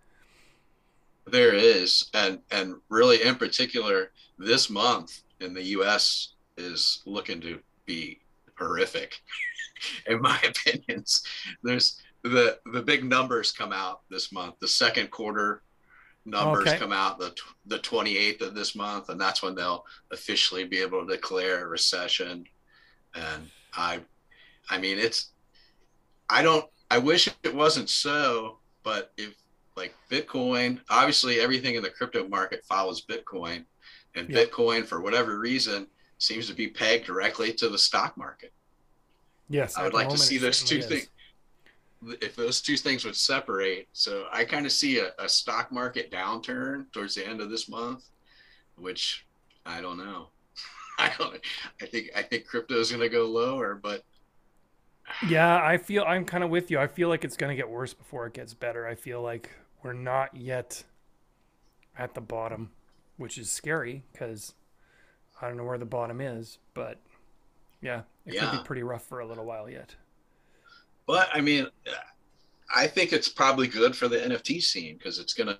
There 1.28 1.54
is, 1.54 2.10
and 2.14 2.40
and 2.52 2.76
really 2.90 3.24
in 3.24 3.36
particular, 3.36 4.12
this 4.38 4.70
month 4.70 5.24
in 5.40 5.54
the 5.56 5.64
U.S. 5.78 6.34
is 6.58 7.02
looking 7.06 7.42
to 7.42 7.60
be 7.86 8.20
horrific, 8.60 9.20
in 10.08 10.22
my 10.22 10.40
opinions. 10.48 11.24
There's 11.64 12.00
the 12.24 12.60
the 12.72 12.82
big 12.82 13.04
numbers 13.04 13.52
come 13.52 13.74
out 13.74 14.02
this 14.10 14.32
month. 14.32 14.56
The 14.60 14.68
second 14.68 15.10
quarter 15.10 15.64
numbers 16.26 16.68
okay. 16.68 16.78
come 16.78 16.92
out 16.92 17.20
the 17.20 17.34
the 17.68 17.80
28th 17.80 18.42
of 18.42 18.56
this 18.56 18.76
month, 18.76 19.10
and 19.10 19.20
that's 19.20 19.42
when 19.42 19.56
they'll 19.56 19.86
officially 20.12 20.66
be 20.66 20.80
able 20.80 21.06
to 21.06 21.16
declare 21.16 21.64
a 21.64 21.68
recession. 21.68 22.46
And 23.14 23.50
I, 23.74 24.00
I 24.70 24.78
mean, 24.78 24.98
it's 24.98 25.32
I 26.30 26.42
don't. 26.42 26.66
I 26.92 26.98
wish 26.98 27.28
it 27.44 27.56
wasn't 27.56 27.90
so, 27.90 28.58
but 28.84 29.12
if 29.18 29.36
like 29.76 29.94
Bitcoin, 30.10 30.80
obviously 30.90 31.40
everything 31.40 31.76
in 31.76 31.84
the 31.84 31.90
crypto 31.90 32.28
market 32.28 32.64
follows 32.66 33.06
Bitcoin, 33.06 33.66
and 34.16 34.30
yeah. 34.30 34.44
Bitcoin 34.44 34.86
for 34.86 35.02
whatever 35.02 35.40
reason 35.40 35.88
seems 36.18 36.48
to 36.48 36.54
be 36.54 36.68
pegged 36.68 37.06
directly 37.06 37.54
to 37.54 37.70
the 37.70 37.78
stock 37.78 38.18
market. 38.18 38.54
Yes, 39.50 39.78
I 39.78 39.84
would 39.84 39.94
like 39.94 40.10
to 40.10 40.18
see 40.18 40.38
those 40.38 40.64
two 40.64 40.82
things. 40.82 41.08
If 42.22 42.36
those 42.36 42.62
two 42.62 42.78
things 42.78 43.06
would 43.06 43.16
separate, 43.16 43.88
so 43.94 44.26
I 44.32 44.46
kind 44.46 44.66
of 44.66 44.72
see 44.72 45.00
a, 45.00 45.12
a 45.20 45.30
stock 45.30 45.72
market 45.72 46.12
downturn 46.12 46.92
towards 46.92 47.16
the 47.16 47.28
end 47.28 47.42
of 47.42 47.50
this 47.50 47.68
month, 47.68 48.06
which 48.76 49.26
I 49.66 49.82
don't 49.82 49.98
know. 49.98 50.28
I 51.00 51.12
don't. 51.18 51.40
I 51.82 51.86
think 51.86 52.12
I 52.16 52.22
think 52.22 52.46
crypto 52.46 52.76
is 52.76 52.90
going 52.90 53.02
to 53.02 53.10
go 53.10 53.26
lower, 53.26 53.76
but 53.76 54.04
yeah, 55.28 55.64
I 55.64 55.78
feel 55.78 56.04
I'm 56.04 56.26
kind 56.26 56.44
of 56.44 56.50
with 56.50 56.72
you. 56.72 56.80
I 56.80 56.88
feel 56.88 57.10
like 57.10 57.24
it's 57.24 57.38
going 57.38 57.50
to 57.50 57.56
get 57.56 57.70
worse 57.70 57.94
before 57.94 58.28
it 58.28 58.34
gets 58.34 58.54
better. 58.54 58.88
I 58.88 58.96
feel 58.96 59.22
like 59.22 59.52
we're 59.84 59.94
not 59.94 60.36
yet 60.36 60.84
at 61.98 62.14
the 62.14 62.22
bottom, 62.22 62.72
which 63.18 63.38
is 63.38 63.50
scary 63.50 64.04
because 64.12 64.54
I 65.42 65.48
don't 65.48 65.58
know 65.58 65.64
where 65.64 65.78
the 65.78 65.86
bottom 65.86 66.22
is, 66.22 66.60
but 66.74 67.00
yeah, 67.82 68.02
it 68.26 68.36
yeah. 68.36 68.50
could 68.50 68.58
be 68.60 68.64
pretty 68.64 68.84
rough 68.84 69.04
for 69.04 69.20
a 69.20 69.28
little 69.28 69.46
while 69.46 69.70
yet. 69.70 69.96
But 71.08 71.30
I 71.34 71.42
mean, 71.42 71.68
I 72.74 72.88
think 72.88 73.14
it's 73.14 73.30
probably 73.30 73.68
good 73.68 73.96
for 73.96 74.08
the 74.08 74.18
NFT 74.18 74.62
scene 74.62 74.98
because 74.98 75.20
it's 75.20 75.34
gonna 75.34 75.58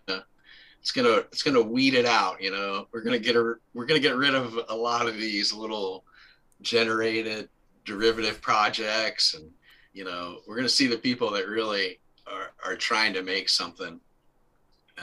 it's 0.82 0.92
gonna 0.92 1.18
it's 1.32 1.44
gonna 1.44 1.62
weed 1.62 1.94
it 1.94 2.06
out. 2.06 2.42
You 2.42 2.52
know, 2.52 2.88
we're 2.92 3.02
gonna 3.02 3.20
get 3.20 3.36
a 3.36 3.56
we're 3.74 3.86
gonna 3.86 4.00
get 4.00 4.16
rid 4.16 4.36
of 4.36 4.60
a 4.70 4.76
lot 4.76 5.08
of 5.08 5.16
these 5.18 5.54
little 5.54 6.04
generated 6.62 7.50
derivative 7.86 8.42
projects, 8.42 9.36
and 9.36 9.50
you 9.94 10.04
know, 10.04 10.40
we're 10.48 10.56
gonna 10.56 10.70
see 10.70 10.88
the 10.88 10.98
people 10.98 11.32
that 11.32 11.48
really 11.48 12.00
are 12.28 12.52
are 12.64 12.76
trying 12.76 13.14
to 13.14 13.22
make 13.22 13.50
something. 13.50 14.00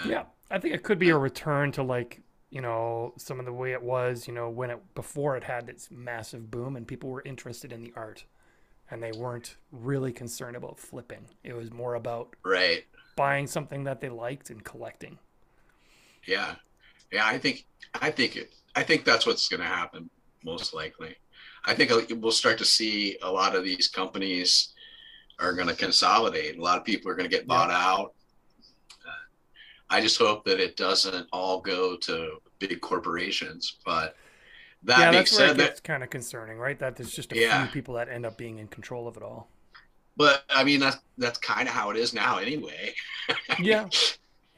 Yeah, 0.06 0.24
I 0.50 0.58
think 0.58 0.74
it 0.74 0.82
could 0.82 0.98
be 0.98 1.10
a 1.10 1.18
return 1.18 1.70
to 1.72 1.82
like 1.82 2.20
you 2.50 2.60
know 2.60 3.14
some 3.16 3.40
of 3.40 3.46
the 3.46 3.52
way 3.52 3.72
it 3.72 3.82
was 3.82 4.28
you 4.28 4.34
know 4.34 4.50
when 4.50 4.70
it 4.70 4.94
before 4.94 5.36
it 5.36 5.44
had 5.44 5.68
its 5.68 5.90
massive 5.90 6.50
boom 6.50 6.76
and 6.76 6.86
people 6.86 7.08
were 7.08 7.22
interested 7.24 7.72
in 7.72 7.82
the 7.82 7.92
art 7.96 8.24
and 8.92 9.02
they 9.02 9.10
weren't 9.12 9.56
really 9.72 10.12
concerned 10.12 10.54
about 10.54 10.78
flipping. 10.78 11.24
It 11.42 11.56
was 11.56 11.72
more 11.72 11.94
about 11.94 12.36
right. 12.44 12.84
buying 13.16 13.46
something 13.48 13.82
that 13.84 14.00
they 14.00 14.10
liked 14.10 14.50
and 14.50 14.62
collecting. 14.62 15.18
Yeah. 16.26 16.54
Yeah 17.10 17.26
i 17.26 17.36
think 17.36 17.66
i 18.00 18.10
think 18.10 18.36
it 18.36 18.52
i 18.76 18.82
think 18.82 19.04
that's 19.04 19.26
what's 19.26 19.48
going 19.48 19.60
to 19.60 19.66
happen 19.66 20.08
most 20.44 20.74
likely. 20.74 21.16
I 21.64 21.74
think 21.74 21.90
uh, 21.90 22.00
we'll 22.16 22.32
start 22.32 22.58
to 22.58 22.64
see 22.64 23.16
a 23.22 23.30
lot 23.30 23.54
of 23.54 23.64
these 23.64 23.88
companies 23.88 24.72
are 25.38 25.52
going 25.52 25.68
to 25.68 25.74
consolidate. 25.74 26.58
A 26.58 26.62
lot 26.62 26.78
of 26.78 26.84
people 26.84 27.10
are 27.10 27.14
going 27.14 27.28
to 27.28 27.36
get 27.36 27.46
bought 27.46 27.70
yeah. 27.70 27.86
out. 27.86 28.14
Uh, 29.06 29.90
I 29.90 30.00
just 30.00 30.18
hope 30.18 30.44
that 30.44 30.60
it 30.60 30.76
doesn't 30.76 31.28
all 31.32 31.60
go 31.60 31.96
to 31.96 32.38
big 32.58 32.80
corporations. 32.80 33.76
But 33.84 34.16
that 34.84 34.98
yeah, 34.98 35.10
that's 35.12 35.38
where 35.38 35.50
it 35.50 35.56
gets 35.56 35.80
kind 35.80 36.02
of 36.02 36.10
concerning, 36.10 36.58
right? 36.58 36.78
That 36.78 36.96
there's 36.96 37.12
just 37.12 37.32
a 37.32 37.38
yeah. 37.38 37.64
few 37.64 37.72
people 37.72 37.94
that 37.94 38.08
end 38.08 38.26
up 38.26 38.36
being 38.36 38.58
in 38.58 38.68
control 38.68 39.06
of 39.06 39.16
it 39.16 39.22
all. 39.22 39.48
But 40.16 40.44
I 40.50 40.64
mean, 40.64 40.80
that's 40.80 40.98
that's 41.18 41.38
kind 41.38 41.68
of 41.68 41.74
how 41.74 41.90
it 41.90 41.96
is 41.96 42.12
now, 42.12 42.38
anyway. 42.38 42.94
yeah. 43.60 43.88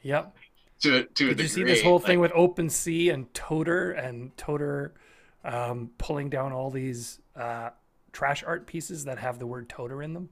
Yep. 0.01 0.35
To 0.81 1.03
to 1.03 1.27
Did 1.29 1.39
you 1.39 1.47
see 1.47 1.63
this 1.63 1.81
whole 1.81 1.99
thing 1.99 2.19
with 2.19 2.31
OpenSea 2.31 3.13
and 3.13 3.31
Toter 3.33 3.91
and 3.91 4.35
Toter 4.35 4.93
um, 5.43 5.91
pulling 5.97 6.29
down 6.29 6.51
all 6.51 6.71
these 6.71 7.19
uh, 7.35 7.69
trash 8.11 8.43
art 8.45 8.67
pieces 8.67 9.05
that 9.05 9.19
have 9.19 9.39
the 9.39 9.47
word 9.47 9.69
Toter 9.69 10.01
in 10.03 10.13
them? 10.13 10.29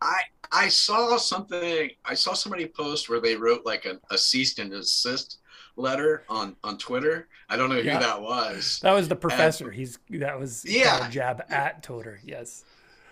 I 0.00 0.20
I 0.50 0.68
saw 0.68 1.16
something. 1.18 1.90
I 2.04 2.14
saw 2.14 2.32
somebody 2.32 2.66
post 2.66 3.08
where 3.08 3.20
they 3.20 3.36
wrote 3.36 3.66
like 3.66 3.84
a, 3.84 4.00
a 4.10 4.18
cease 4.18 4.58
and 4.58 4.70
desist 4.70 5.38
letter 5.78 6.24
on 6.28 6.56
on 6.64 6.78
Twitter. 6.78 7.28
I 7.48 7.56
don't 7.56 7.70
know 7.70 7.76
who 7.76 7.82
yeah. 7.82 7.98
that 7.98 8.20
was. 8.20 8.80
That 8.82 8.92
was 8.92 9.08
the 9.08 9.16
professor. 9.16 9.68
And, 9.68 9.74
He's 9.74 9.98
that 10.10 10.38
was 10.38 10.64
yeah 10.64 11.08
jab 11.10 11.42
at 11.48 11.82
Toter. 11.82 12.20
Yes. 12.24 12.64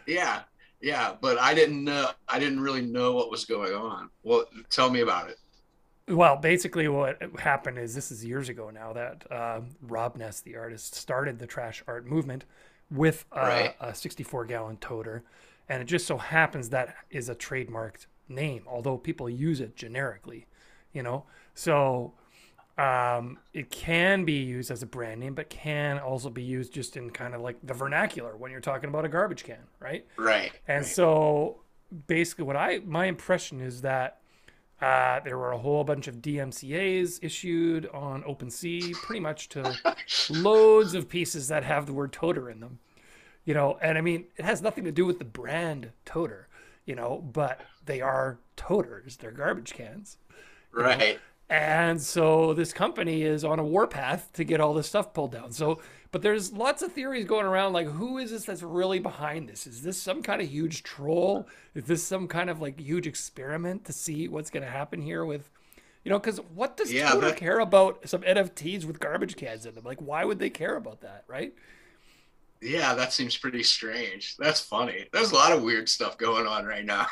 Yeah, 0.07 0.43
yeah, 0.81 1.15
but 1.21 1.39
I 1.39 1.55
didn't 1.55 1.83
know. 1.83 2.11
I 2.29 2.39
didn't 2.39 2.61
really 2.61 2.83
know 2.83 3.13
what 3.13 3.31
was 3.31 3.45
going 3.45 3.73
on. 3.73 4.11
Well, 4.23 4.45
tell 4.71 4.91
me 4.91 5.01
about 5.01 5.31
it. 5.31 5.39
Well, 6.09 6.37
basically, 6.37 6.87
what 6.87 7.21
happened 7.39 7.79
is 7.79 7.95
this 7.95 8.13
is 8.13 8.25
years 8.25 8.49
ago 8.49 8.71
now 8.71 8.93
that 8.93 9.25
uh, 9.31 9.61
Robness, 9.83 10.43
the 10.43 10.57
artist, 10.57 10.95
started 10.95 11.41
the 11.41 11.47
trash 11.47 11.83
art 11.89 12.07
movement 12.07 12.45
with 12.89 13.25
uh, 13.33 13.41
right. 13.41 13.75
a 13.81 13.93
64 13.93 14.45
gallon 14.45 14.77
toter 14.77 15.25
and 15.69 15.83
it 15.83 15.87
just 15.87 16.07
so 16.07 16.19
happens 16.19 16.71
that 16.71 16.95
is 17.11 17.29
a 17.29 17.35
trademarked 17.35 18.07
name, 18.29 18.63
although 18.67 18.97
people 18.97 19.29
use 19.29 19.61
it 19.61 19.77
generically, 19.77 20.47
you 20.93 21.03
know. 21.03 21.25
So 21.55 22.15
um, 22.79 23.39
it 23.53 23.71
can 23.71 24.25
be 24.25 24.35
used 24.35 24.71
as 24.71 24.83
a 24.83 24.87
brand 24.87 25.21
name, 25.21 25.35
but 25.35 25.49
can 25.49 25.99
also 25.99 26.29
be 26.31 26.43
used 26.43 26.73
just 26.73 26.97
in 26.97 27.11
kind 27.11 27.35
of 27.35 27.41
like 27.41 27.57
the 27.63 27.75
vernacular 27.75 28.37
when 28.37 28.51
you're 28.51 28.61
talking 28.61 28.89
about 28.89 29.05
a 29.05 29.09
garbage 29.09 29.45
can, 29.45 29.59
right? 29.81 30.07
Right. 30.17 30.53
And 30.69 30.79
right. 30.79 30.87
so 30.87 31.61
basically, 32.07 32.45
what 32.45 32.57
I 32.57 32.81
my 32.85 33.07
impression 33.07 33.61
is 33.61 33.83
that 33.83 34.21
uh, 34.81 35.21
there 35.21 35.39
were 35.39 35.53
a 35.53 35.59
whole 35.59 35.85
bunch 35.85 36.07
of 36.07 36.17
DMCA's 36.17 37.19
issued 37.23 37.87
on 37.95 38.23
OpenSea, 38.25 38.93
pretty 38.93 39.21
much 39.21 39.49
to 39.51 39.75
loads 40.31 40.95
of 40.95 41.09
pieces 41.09 41.49
that 41.49 41.65
have 41.65 41.87
the 41.87 41.95
word 41.95 42.13
toter 42.13 42.51
in 42.51 42.61
them 42.61 42.79
you 43.47 43.55
know, 43.55 43.79
and 43.81 43.97
I 43.97 44.03
mean, 44.03 44.27
it 44.37 44.45
has 44.45 44.61
nothing 44.61 44.85
to 44.85 44.93
do 44.93 45.07
with 45.07 45.19
the 45.19 45.25
brand 45.25 45.93
toter, 46.05 46.49
you 46.85 46.95
know, 46.95 47.25
but 47.33 47.61
they 47.87 48.03
are 48.03 48.39
toters, 48.57 49.17
they're 49.17 49.31
garbage 49.31 49.73
cans. 49.73 50.19
Right. 50.73 50.99
Know? 50.99 51.21
And 51.49 52.03
so 52.03 52.55
this 52.55 52.73
company 52.73 53.23
is 53.23 53.45
on 53.45 53.59
a 53.59 53.65
warpath 53.65 54.33
to 54.33 54.45
get 54.45 54.61
all 54.61 54.75
this 54.75 54.89
stuff 54.89 55.15
pulled 55.15 55.33
down. 55.33 55.53
So, 55.53 55.81
but 56.11 56.23
there's 56.23 56.53
lots 56.53 56.83
of 56.83 56.93
theories 56.93 57.25
going 57.25 57.47
around 57.47 57.73
like, 57.73 57.87
who 57.87 58.19
is 58.19 58.33
this 58.33 58.45
that's 58.45 58.63
really 58.63 58.99
behind 58.99 59.49
this? 59.49 59.67
Is 59.67 59.83
this 59.83 60.01
some 60.01 60.23
kind 60.23 60.43
of 60.43 60.49
huge 60.49 60.83
troll? 60.83 61.47
Is 61.75 61.85
this 61.85 62.03
some 62.03 62.27
kind 62.27 62.51
of 62.51 62.61
like 62.61 62.81
huge 62.81 63.07
experiment 63.07 63.85
to 63.85 63.93
see 63.93 64.27
what's 64.27 64.51
going 64.51 64.65
to 64.65 64.71
happen 64.71 65.01
here 65.01 65.25
with, 65.25 65.51
you 66.03 66.11
know, 66.11 66.19
because 66.19 66.39
what 66.55 66.77
does 66.77 66.93
yeah, 66.93 67.13
Toter 67.13 67.33
care 67.33 67.61
about 67.61 68.09
some 68.09 68.23
NFTs 68.23 68.85
with 68.85 68.99
garbage 68.99 69.37
cans 69.37 69.67
in 69.67 69.75
them? 69.77 69.85
Like, 69.85 70.01
why 70.01 70.25
would 70.25 70.41
they 70.41 70.51
care 70.51 70.75
about 70.77 71.01
that, 71.03 71.25
right? 71.29 71.55
Yeah, 72.61 72.95
that 72.95 73.13
seems 73.13 73.37
pretty 73.37 73.63
strange. 73.63 74.37
That's 74.37 74.61
funny. 74.61 75.07
There's 75.13 75.33
a 75.33 75.35
lot 75.35 75.53
of 75.53 75.63
weird 75.63 75.89
stuff 75.89 76.17
going 76.17 76.47
on 76.47 76.65
right 76.65 76.85
now. 76.85 77.07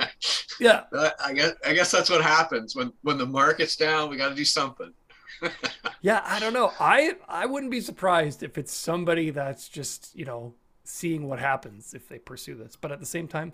yeah, 0.60 0.84
I 1.22 1.32
guess 1.34 1.52
I 1.64 1.74
guess 1.74 1.90
that's 1.90 2.10
what 2.10 2.22
happens 2.22 2.74
when 2.74 2.92
when 3.02 3.18
the 3.18 3.26
market's 3.26 3.76
down. 3.76 4.10
We 4.10 4.16
got 4.16 4.30
to 4.30 4.34
do 4.34 4.44
something. 4.44 4.92
yeah, 6.00 6.22
I 6.24 6.38
don't 6.40 6.52
know. 6.52 6.72
I 6.80 7.16
I 7.28 7.46
wouldn't 7.46 7.70
be 7.70 7.80
surprised 7.80 8.42
if 8.42 8.56
it's 8.56 8.72
somebody 8.72 9.30
that's 9.30 9.68
just 9.68 10.16
you 10.16 10.24
know 10.24 10.54
seeing 10.84 11.28
what 11.28 11.38
happens 11.38 11.94
if 11.94 12.08
they 12.08 12.18
pursue 12.18 12.54
this. 12.54 12.76
But 12.76 12.92
at 12.92 13.00
the 13.00 13.06
same 13.06 13.28
time, 13.28 13.52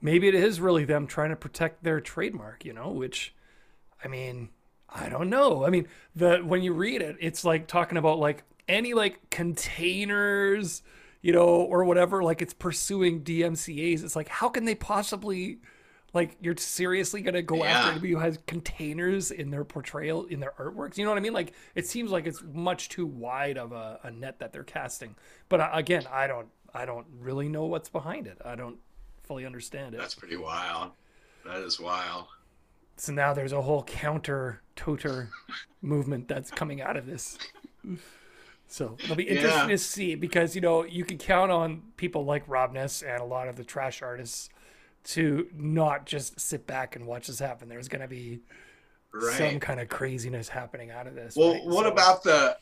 maybe 0.00 0.26
it 0.28 0.34
is 0.34 0.60
really 0.60 0.84
them 0.84 1.06
trying 1.06 1.30
to 1.30 1.36
protect 1.36 1.84
their 1.84 2.00
trademark. 2.00 2.64
You 2.64 2.72
know, 2.72 2.90
which 2.90 3.34
I 4.04 4.08
mean, 4.08 4.48
I 4.88 5.08
don't 5.08 5.30
know. 5.30 5.64
I 5.64 5.70
mean, 5.70 5.86
the 6.14 6.38
when 6.38 6.62
you 6.62 6.72
read 6.72 7.02
it, 7.02 7.16
it's 7.20 7.44
like 7.44 7.66
talking 7.66 7.98
about 7.98 8.18
like 8.18 8.42
any 8.68 8.94
like 8.94 9.30
containers, 9.30 10.82
you 11.22 11.32
know, 11.32 11.46
or 11.46 11.84
whatever, 11.84 12.22
like 12.22 12.42
it's 12.42 12.54
pursuing 12.54 13.22
DMCA's. 13.22 14.02
It's 14.02 14.16
like, 14.16 14.28
how 14.28 14.48
can 14.48 14.64
they 14.64 14.74
possibly, 14.74 15.58
like, 16.12 16.36
you're 16.40 16.56
seriously 16.56 17.20
going 17.20 17.34
to 17.34 17.42
go 17.42 17.56
yeah. 17.56 17.78
after 17.78 17.90
anybody 17.92 18.12
who 18.12 18.18
has 18.18 18.38
containers 18.46 19.30
in 19.30 19.50
their 19.50 19.64
portrayal, 19.64 20.24
in 20.26 20.40
their 20.40 20.52
artworks? 20.58 20.96
You 20.96 21.04
know 21.04 21.10
what 21.10 21.18
I 21.18 21.22
mean? 21.22 21.32
Like, 21.32 21.52
it 21.74 21.86
seems 21.86 22.10
like 22.10 22.26
it's 22.26 22.42
much 22.52 22.88
too 22.88 23.06
wide 23.06 23.58
of 23.58 23.72
a, 23.72 24.00
a 24.04 24.10
net 24.10 24.38
that 24.38 24.52
they're 24.52 24.64
casting. 24.64 25.14
But 25.48 25.60
uh, 25.60 25.70
again, 25.72 26.04
I 26.10 26.26
don't, 26.26 26.48
I 26.74 26.84
don't 26.84 27.06
really 27.18 27.48
know 27.48 27.64
what's 27.64 27.88
behind 27.88 28.26
it. 28.26 28.38
I 28.44 28.54
don't 28.54 28.78
fully 29.22 29.46
understand 29.46 29.94
it. 29.94 29.98
That's 29.98 30.14
pretty 30.14 30.36
wild. 30.36 30.92
That 31.44 31.58
is 31.58 31.80
wild. 31.80 32.26
So 32.96 33.12
now 33.12 33.34
there's 33.34 33.52
a 33.52 33.62
whole 33.62 33.82
counter 33.82 34.62
toter 34.74 35.30
movement 35.82 36.28
that's 36.28 36.50
coming 36.50 36.80
out 36.80 36.96
of 36.96 37.06
this. 37.06 37.38
So 38.68 38.96
it'll 39.02 39.16
be 39.16 39.28
interesting 39.28 39.68
yeah. 39.68 39.76
to 39.76 39.78
see 39.78 40.14
because 40.14 40.54
you 40.54 40.60
know 40.60 40.84
you 40.84 41.04
can 41.04 41.18
count 41.18 41.50
on 41.50 41.82
people 41.96 42.24
like 42.24 42.46
Robness 42.46 43.02
and 43.02 43.20
a 43.20 43.24
lot 43.24 43.48
of 43.48 43.56
the 43.56 43.64
trash 43.64 44.02
artists 44.02 44.48
to 45.04 45.48
not 45.54 46.04
just 46.04 46.40
sit 46.40 46.66
back 46.66 46.96
and 46.96 47.06
watch 47.06 47.28
this 47.28 47.38
happen. 47.38 47.68
There's 47.68 47.88
going 47.88 48.02
to 48.02 48.08
be 48.08 48.40
right. 49.12 49.34
some 49.36 49.60
kind 49.60 49.80
of 49.80 49.88
craziness 49.88 50.48
happening 50.48 50.90
out 50.90 51.06
of 51.06 51.14
this. 51.14 51.36
Well, 51.36 51.54
right? 51.54 51.64
what 51.64 51.84
so, 51.84 51.92
about 51.92 52.22
the 52.22 52.56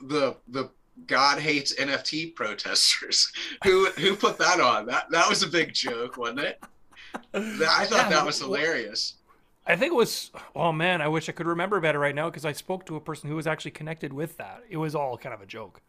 the 0.00 0.36
the 0.46 0.70
God 1.06 1.38
hates 1.38 1.74
NFT 1.74 2.34
protesters. 2.34 3.32
who 3.64 3.86
who 3.92 4.16
put 4.16 4.38
that 4.38 4.60
on? 4.60 4.86
That 4.86 5.10
that 5.10 5.28
was 5.28 5.42
a 5.42 5.48
big 5.48 5.74
joke, 5.74 6.16
wasn't 6.16 6.40
it? 6.40 6.62
I 7.34 7.84
thought 7.86 7.90
Yeah, 7.90 8.08
that 8.10 8.26
was 8.26 8.38
hilarious. 8.38 9.17
I 9.68 9.76
think 9.76 9.92
it 9.92 9.96
was. 9.96 10.30
Oh 10.56 10.72
man, 10.72 11.00
I 11.02 11.08
wish 11.08 11.28
I 11.28 11.32
could 11.32 11.46
remember 11.46 11.78
better 11.80 11.98
right 11.98 12.14
now 12.14 12.30
because 12.30 12.44
I 12.44 12.52
spoke 12.52 12.86
to 12.86 12.96
a 12.96 13.00
person 13.00 13.28
who 13.28 13.36
was 13.36 13.46
actually 13.46 13.72
connected 13.72 14.12
with 14.12 14.36
that. 14.38 14.62
It 14.70 14.78
was 14.78 14.94
all 14.94 15.16
kind 15.18 15.34
of 15.34 15.40
a 15.42 15.46
joke. 15.46 15.82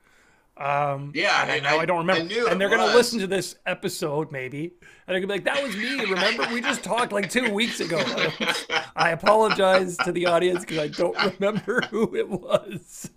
Um, 0.57 1.13
Yeah, 1.15 1.41
and 1.47 1.65
I, 1.65 1.71
I- 1.71 1.77
I, 1.77 1.79
I- 1.81 1.85
don't 1.85 1.99
remember. 1.99 2.33
I 2.47 2.51
and 2.51 2.59
they're 2.59 2.69
gonna 2.69 2.93
listen 2.93 3.17
to 3.19 3.27
this 3.27 3.55
episode 3.65 4.29
maybe, 4.31 4.63
and 4.65 4.71
they're 5.07 5.21
gonna 5.21 5.27
be 5.27 5.33
like, 5.35 5.45
"That 5.45 5.63
was 5.63 5.75
me." 5.77 6.01
Remember, 6.03 6.45
we 6.53 6.59
just 6.59 6.83
talked 6.83 7.13
like 7.13 7.29
two 7.29 7.49
weeks 7.53 7.79
ago. 7.79 7.99
I 8.97 9.11
apologize 9.11 9.95
to 9.99 10.11
the 10.11 10.25
audience 10.25 10.65
because 10.65 10.79
I 10.79 10.87
don't 10.89 11.39
remember 11.39 11.81
who 11.89 12.13
it 12.15 12.27
was. 12.27 13.09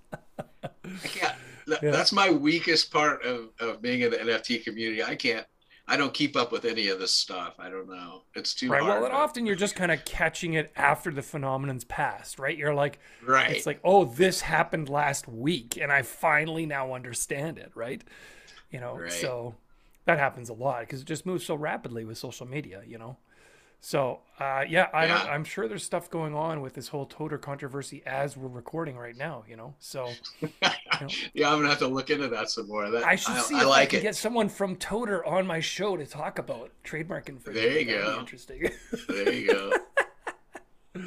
I 0.62 0.68
can't. 1.08 1.34
Yeah. 1.82 1.90
That's 1.90 2.12
my 2.12 2.30
weakest 2.30 2.92
part 2.92 3.24
of, 3.24 3.48
of 3.58 3.80
being 3.82 4.02
in 4.02 4.10
the 4.10 4.18
NFT 4.18 4.62
community. 4.64 5.02
I 5.02 5.14
can't. 5.16 5.46
I 5.88 5.96
don't 5.96 6.14
keep 6.14 6.36
up 6.36 6.52
with 6.52 6.64
any 6.64 6.88
of 6.88 6.98
this 6.98 7.14
stuff. 7.14 7.54
I 7.58 7.68
don't 7.68 7.88
know. 7.88 8.22
It's 8.34 8.54
too 8.54 8.70
Right. 8.70 8.80
hard. 8.82 9.02
Well, 9.02 9.04
and 9.06 9.14
often 9.14 9.46
you're 9.46 9.56
just 9.56 9.74
kind 9.74 9.90
of 9.90 10.04
catching 10.04 10.54
it 10.54 10.72
after 10.76 11.10
the 11.10 11.22
phenomenon's 11.22 11.84
passed, 11.84 12.38
right? 12.38 12.56
You're 12.56 12.74
like, 12.74 12.98
right. 13.20 13.56
it's 13.56 13.66
like, 13.66 13.80
oh, 13.84 14.04
this 14.04 14.40
happened 14.42 14.88
last 14.88 15.28
week, 15.28 15.76
and 15.76 15.90
I 15.92 16.02
finally 16.02 16.66
now 16.66 16.94
understand 16.94 17.58
it, 17.58 17.72
right? 17.74 18.02
You 18.70 18.80
know, 18.80 18.96
Right. 18.96 19.10
so 19.10 19.56
that 20.06 20.18
happens 20.18 20.48
a 20.48 20.54
lot 20.54 20.80
because 20.80 21.02
it 21.02 21.06
just 21.06 21.26
moves 21.26 21.44
so 21.44 21.54
rapidly 21.54 22.04
with 22.04 22.18
social 22.18 22.46
media, 22.46 22.82
you 22.86 22.98
know. 22.98 23.18
So 23.84 24.20
uh, 24.38 24.64
yeah, 24.68 24.86
I 24.94 25.06
yeah. 25.06 25.24
I'm 25.24 25.42
sure 25.42 25.66
there's 25.66 25.82
stuff 25.82 26.08
going 26.08 26.36
on 26.36 26.60
with 26.60 26.72
this 26.72 26.86
whole 26.86 27.04
Toter 27.04 27.36
controversy 27.36 28.00
as 28.06 28.36
we're 28.36 28.46
recording 28.46 28.96
right 28.96 29.16
now, 29.16 29.42
you 29.48 29.56
know. 29.56 29.74
So 29.80 30.08
yeah, 31.34 31.50
I'm 31.50 31.58
gonna 31.58 31.68
have 31.68 31.80
to 31.80 31.88
look 31.88 32.08
into 32.08 32.28
that 32.28 32.48
some 32.48 32.68
more. 32.68 32.88
That, 32.90 33.02
I 33.04 33.16
should 33.16 33.42
see 33.42 33.56
I 33.56 33.62
if 33.62 33.66
I 33.66 33.86
can 33.86 33.98
it. 33.98 34.02
get 34.02 34.14
someone 34.14 34.48
from 34.48 34.76
Toter 34.76 35.26
on 35.26 35.48
my 35.48 35.58
show 35.58 35.96
to 35.96 36.06
talk 36.06 36.38
about 36.38 36.70
trademark 36.84 37.28
infringement. 37.28 37.70
There 37.70 37.80
you 37.80 37.86
That'd 37.86 38.14
go. 38.14 38.20
Interesting. 38.20 38.70
There 39.08 39.32
you 39.32 39.46
go. 39.48 39.72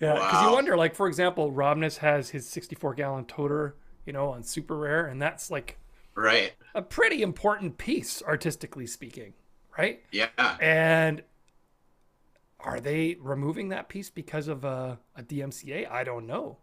Yeah, 0.00 0.14
because 0.14 0.42
you 0.42 0.52
wonder, 0.52 0.76
like 0.76 0.96
for 0.96 1.06
example, 1.06 1.52
Robness 1.52 1.98
has 1.98 2.30
his 2.30 2.48
64 2.48 2.94
gallon 2.94 3.24
toter, 3.24 3.76
you 4.04 4.12
know, 4.12 4.30
on 4.30 4.42
super 4.42 4.76
rare, 4.76 5.06
and 5.06 5.22
that's 5.22 5.48
like 5.48 5.78
right. 6.16 6.54
a 6.74 6.82
pretty 6.82 7.22
important 7.22 7.78
piece, 7.78 8.20
artistically 8.20 8.88
speaking, 8.88 9.32
right? 9.78 10.02
Yeah. 10.10 10.26
And 10.60 11.22
are 12.62 12.80
they 12.80 13.16
removing 13.20 13.68
that 13.70 13.88
piece 13.88 14.10
because 14.10 14.48
of 14.48 14.64
a, 14.64 14.98
a 15.16 15.22
DMCA? 15.22 15.90
I 15.90 16.04
don't 16.04 16.26
know, 16.26 16.58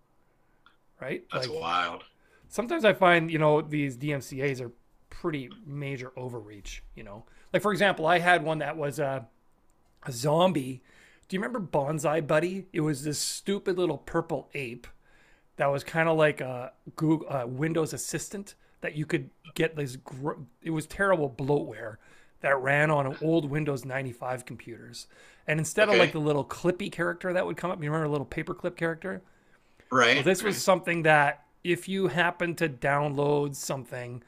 right? 1.01 1.23
That's 1.31 1.47
like 1.47 1.59
wild. 1.59 2.03
sometimes 2.47 2.85
I 2.85 2.93
find 2.93 3.29
you 3.29 3.37
know 3.39 3.61
these 3.61 3.97
DMCA's 3.97 4.61
are 4.61 4.71
pretty 5.09 5.49
major 5.65 6.11
overreach. 6.15 6.83
You 6.95 7.03
know, 7.03 7.25
like 7.53 7.61
for 7.61 7.71
example, 7.71 8.07
I 8.07 8.19
had 8.19 8.43
one 8.43 8.59
that 8.59 8.77
was 8.77 8.99
a, 8.99 9.27
a 10.03 10.11
zombie. 10.11 10.81
Do 11.27 11.35
you 11.35 11.41
remember 11.41 11.59
BonziBuddy? 11.59 12.65
It 12.73 12.81
was 12.81 13.03
this 13.03 13.19
stupid 13.19 13.77
little 13.77 13.97
purple 13.99 14.49
ape 14.53 14.87
that 15.57 15.67
was 15.67 15.83
kind 15.83 16.09
of 16.09 16.17
like 16.17 16.41
a 16.41 16.71
Google 16.95 17.27
uh, 17.29 17.45
Windows 17.45 17.93
Assistant 17.93 18.55
that 18.81 18.95
you 18.95 19.05
could 19.05 19.29
get 19.53 19.75
this. 19.75 19.97
Gr- 19.97 20.39
it 20.63 20.71
was 20.71 20.85
terrible 20.85 21.29
bloatware 21.29 21.97
that 22.41 22.59
ran 22.61 22.89
on 22.91 23.17
old 23.21 23.49
Windows 23.49 23.85
95 23.85 24.45
computers. 24.45 25.07
And 25.47 25.59
instead 25.59 25.89
of 25.89 25.95
like 25.95 26.11
the 26.11 26.19
little 26.19 26.45
clippy 26.45 26.91
character 26.91 27.33
that 27.33 27.45
would 27.45 27.57
come 27.57 27.71
up, 27.71 27.81
you 27.83 27.89
remember 27.89 28.05
a 28.05 28.11
little 28.11 28.25
paperclip 28.25 28.75
character? 28.75 29.21
Right. 29.91 30.15
Well, 30.15 30.23
this 30.23 30.43
was 30.43 30.61
something 30.61 31.03
that 31.03 31.43
if 31.63 31.89
you 31.89 32.07
happen 32.07 32.55
to 32.55 32.69
download 32.69 33.55
something, 33.55 34.23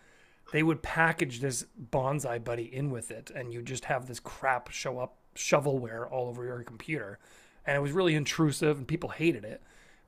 they 0.51 0.63
would 0.63 0.81
package 0.81 1.39
this 1.39 1.65
BonziBuddy 1.91 2.71
in 2.71 2.91
with 2.91 3.11
it, 3.11 3.31
and 3.33 3.53
you 3.53 3.61
just 3.61 3.85
have 3.85 4.07
this 4.07 4.19
crap 4.19 4.69
show 4.71 4.99
up 4.99 5.15
shovelware 5.35 6.11
all 6.11 6.27
over 6.27 6.43
your 6.43 6.61
computer, 6.63 7.19
and 7.65 7.77
it 7.77 7.79
was 7.79 7.91
really 7.91 8.15
intrusive, 8.15 8.77
and 8.77 8.87
people 8.87 9.09
hated 9.09 9.45
it. 9.45 9.61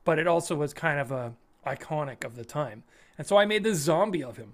But 0.03 0.19
it 0.19 0.27
also 0.27 0.55
was 0.55 0.73
kind 0.73 0.99
of 0.99 1.11
a 1.11 1.33
iconic 1.65 2.25
of 2.25 2.35
the 2.35 2.43
time, 2.43 2.83
and 3.17 3.25
so 3.25 3.37
I 3.37 3.45
made 3.45 3.63
this 3.63 3.77
zombie 3.77 4.23
of 4.23 4.35
him, 4.35 4.53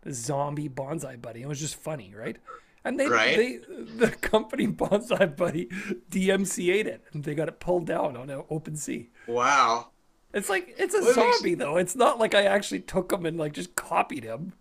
the 0.00 0.12
zombie 0.12 0.68
BonziBuddy. 0.68 1.42
It 1.42 1.46
was 1.46 1.60
just 1.60 1.76
funny, 1.76 2.12
right? 2.16 2.38
And 2.88 2.98
they, 2.98 3.06
Right. 3.06 3.36
they, 3.36 3.56
the 3.98 4.08
company 4.08 4.66
BonziBuddy 4.82 5.70
DMCA'd 6.10 6.86
it, 6.86 7.04
and 7.12 7.22
they 7.22 7.34
got 7.34 7.48
it 7.48 7.60
pulled 7.60 7.86
down 7.86 8.16
on 8.16 8.28
OpenSea. 8.28 9.08
wow. 9.26 9.88
It's 10.34 10.48
like 10.50 10.74
it's 10.78 10.94
a 10.94 11.00
Well, 11.00 11.10
it 11.10 11.16
makes- 11.16 11.36
zombie 11.38 11.54
though. 11.54 11.76
It's 11.78 11.94
not 11.96 12.18
like 12.18 12.34
I 12.34 12.44
actually 12.44 12.80
took 12.80 13.12
him 13.12 13.24
and 13.26 13.38
like 13.38 13.52
just 13.52 13.74
copied 13.76 14.24
him, 14.24 14.52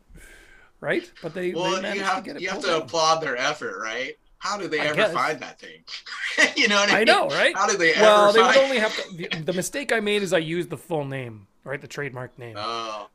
right? 0.80 1.10
But 1.22 1.34
they, 1.34 1.52
they 1.52 1.60
Well, 1.60 1.82
managed 1.82 1.96
you 1.96 2.02
to 2.02 2.06
have 2.08 2.24
get 2.24 2.36
it 2.38 2.42
you 2.42 2.50
have 2.50 2.62
to 2.62 2.68
down. 2.68 2.82
applaud 2.84 3.20
their 3.20 3.36
effort, 3.38 3.78
right? 3.82 4.18
How 4.40 4.58
did 4.58 4.72
they 4.72 4.80
I 4.80 4.86
ever 4.88 4.96
guess. 4.96 5.14
find 5.14 5.40
that 5.42 5.60
thing? 5.60 5.84
you 6.56 6.68
know 6.70 6.76
what 6.76 6.90
I 6.90 6.94
I 6.94 6.98
mean? 7.00 7.06
know, 7.08 7.28
right? 7.30 7.56
How 7.56 7.68
did 7.68 7.80
they 7.80 7.94
well, 7.94 8.30
ever 8.30 8.34
they 8.38 8.44
would 8.44 8.58
only 8.58 8.80
have 8.80 8.96
to. 8.96 9.16
The, 9.18 9.28
the 9.44 9.54
mistake 9.54 9.92
I 9.92 10.00
made 10.00 10.22
is 10.22 10.32
I 10.32 10.38
used 10.38 10.70
the 10.70 10.78
full 10.78 11.04
name, 11.06 11.48
right? 11.66 11.82
The 11.82 11.88
trademark 11.88 12.38
name. 12.40 12.56
Oh, 12.58 13.10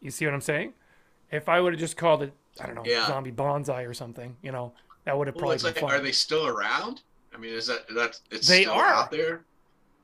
You 0.00 0.10
see 0.12 0.24
what 0.26 0.34
I'm 0.34 0.40
saying? 0.40 0.74
If 1.32 1.48
I 1.48 1.60
would 1.60 1.72
have 1.72 1.80
just 1.80 1.96
called 1.96 2.22
it, 2.22 2.32
I 2.58 2.66
don't 2.66 2.74
know, 2.74 2.84
Yeah. 2.84 3.06
zombie 3.06 3.32
bonsai 3.32 3.88
or 3.88 3.94
something, 3.94 4.36
you 4.42 4.50
know, 4.52 4.72
that 5.04 5.16
would 5.16 5.26
have 5.28 5.36
well, 5.36 5.42
probably 5.42 5.56
been 5.58 5.64
like, 5.66 5.78
fun. 5.78 5.90
are 5.92 6.00
they 6.02 6.12
still 6.12 6.46
around? 6.46 7.02
I 7.34 7.38
mean, 7.38 7.52
is 7.54 7.66
that 7.68 7.86
that's 7.94 8.22
it's 8.30 8.48
They 8.48 8.62
still 8.62 8.74
are. 8.74 8.86
out 8.86 9.10
there? 9.10 9.42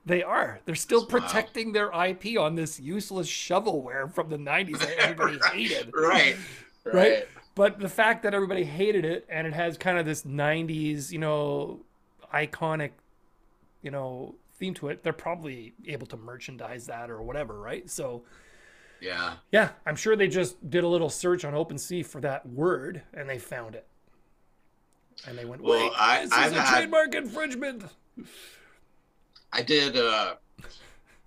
They 0.05 0.22
are. 0.22 0.61
They're 0.64 0.76
still 0.76 1.01
Wow. 1.03 1.09
protecting 1.09 1.72
their 1.72 1.90
IP 1.92 2.38
on 2.38 2.55
this 2.55 2.78
useless 2.78 3.28
shovelware 3.28 4.12
from 4.12 4.28
the 4.30 4.38
90s 4.38 4.78
that 4.78 4.97
everybody 4.99 5.38
Right, 5.42 5.53
hated. 5.53 5.90
Right. 5.92 6.36
Right? 6.84 6.94
Right. 6.94 7.28
But 7.57 7.80
the 7.80 7.88
fact 7.88 8.22
that 8.22 8.32
everybody 8.34 8.64
hated 8.64 9.05
it 9.05 9.26
and 9.28 9.47
it 9.47 9.55
has 9.55 9.76
kind 9.76 9.99
of 9.99 10.07
this 10.07 10.22
90s, 10.22 11.11
you 11.11 11.18
know, 11.18 11.80
iconic, 12.32 12.90
you 13.82 13.90
know, 13.90 14.36
theme 14.59 14.74
to 14.74 14.88
it, 14.88 15.03
they're 15.03 15.12
probably 15.12 15.74
able 15.86 16.07
to 16.07 16.16
merchandise 16.16 16.86
that 16.86 17.11
or 17.11 17.22
whatever, 17.22 17.59
right? 17.59 17.90
So, 17.90 18.22
Yeah. 19.01 19.34
yeah, 19.53 19.70
I'm 19.84 19.97
sure 19.97 20.16
they 20.16 20.28
just 20.28 20.68
did 20.70 20.82
a 20.84 20.88
little 20.88 21.11
search 21.11 21.44
on 21.44 21.53
OpenSea 21.53 22.05
for 22.07 22.20
that 22.22 22.47
word 22.49 23.03
and 23.14 23.28
they 23.28 23.38
found 23.38 23.74
it. 23.74 23.86
And 25.26 25.36
they 25.36 25.44
went, 25.44 25.62
Well, 25.62 25.78
wait, 25.88 25.92
I- 25.99 26.22
this 26.22 26.32
I've 26.32 26.53
is 26.53 26.59
a 26.59 26.61
had- 26.62 26.76
trademark 26.78 27.14
infringement. 27.14 27.84
I 29.53 29.62
did 29.62 29.97
a, 29.97 30.38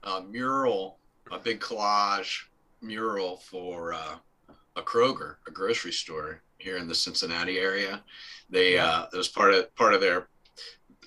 a 0.03 0.21
mural, 0.23 0.97
a 1.31 1.39
big 1.39 1.59
collage 1.59 2.43
mural 2.81 3.37
for 3.37 3.93
uh, 3.93 4.15
a 4.75 4.81
Kroger, 4.81 5.35
a 5.47 5.51
grocery 5.51 5.91
store 5.91 6.41
here 6.57 6.77
in 6.77 6.87
the 6.87 6.95
Cincinnati 6.95 7.59
area. 7.59 8.03
They 8.49 8.73
Yeah. 8.75 8.85
uh, 8.85 9.07
it 9.13 9.17
was 9.17 9.27
part 9.27 9.53
of 9.53 9.73
part 9.75 9.93
of 9.93 10.01
their 10.01 10.27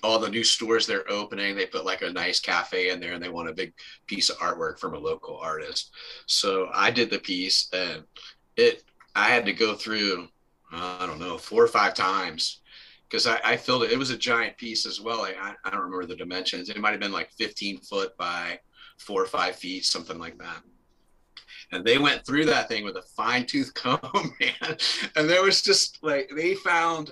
all 0.03 0.19
the 0.19 0.29
new 0.29 0.43
stores 0.43 0.85
they're 0.85 1.09
opening. 1.09 1.55
They 1.55 1.65
put 1.65 1.85
like 1.85 2.01
a 2.01 2.11
nice 2.11 2.39
cafe 2.39 2.89
in 2.89 2.99
there, 2.99 3.13
and 3.13 3.23
they 3.23 3.29
want 3.29 3.49
a 3.49 3.53
big 3.53 3.73
piece 4.05 4.29
of 4.29 4.37
artwork 4.37 4.79
from 4.79 4.93
a 4.93 4.99
local 4.99 5.37
artist. 5.37 5.91
So 6.25 6.69
I 6.73 6.91
did 6.91 7.09
the 7.09 7.19
piece, 7.19 7.69
and 7.73 8.03
it 8.57 8.83
I 9.15 9.29
had 9.29 9.45
to 9.45 9.53
go 9.53 9.75
through 9.75 10.27
uh, 10.73 10.97
I 10.99 11.05
don't 11.05 11.19
know 11.19 11.37
four 11.37 11.63
or 11.63 11.67
five 11.67 11.93
times 11.93 12.61
because 13.07 13.27
I, 13.27 13.39
I 13.43 13.57
filled 13.57 13.83
it. 13.83 13.91
It 13.91 13.99
was 13.99 14.09
a 14.09 14.17
giant 14.17 14.57
piece 14.57 14.85
as 14.85 14.99
well. 14.99 15.21
I, 15.21 15.33
I, 15.39 15.53
I 15.63 15.69
don't 15.69 15.81
remember 15.81 16.05
the 16.05 16.15
dimensions. 16.15 16.69
It 16.69 16.79
might 16.79 16.91
have 16.91 16.99
been 16.99 17.11
like 17.11 17.31
15 17.31 17.79
foot 17.81 18.17
by 18.17 18.59
four 18.97 19.21
or 19.21 19.27
five 19.27 19.55
feet, 19.55 19.85
something 19.85 20.17
like 20.17 20.37
that. 20.39 20.63
And 21.71 21.85
they 21.85 21.99
went 21.99 22.25
through 22.25 22.45
that 22.45 22.69
thing 22.69 22.83
with 22.83 22.95
a 22.97 23.03
fine 23.15 23.45
tooth 23.45 23.73
comb, 23.75 23.99
man. 24.39 24.77
And 25.15 25.29
there 25.29 25.43
was 25.43 25.61
just 25.61 25.99
like, 26.01 26.31
they 26.35 26.55
found 26.55 27.11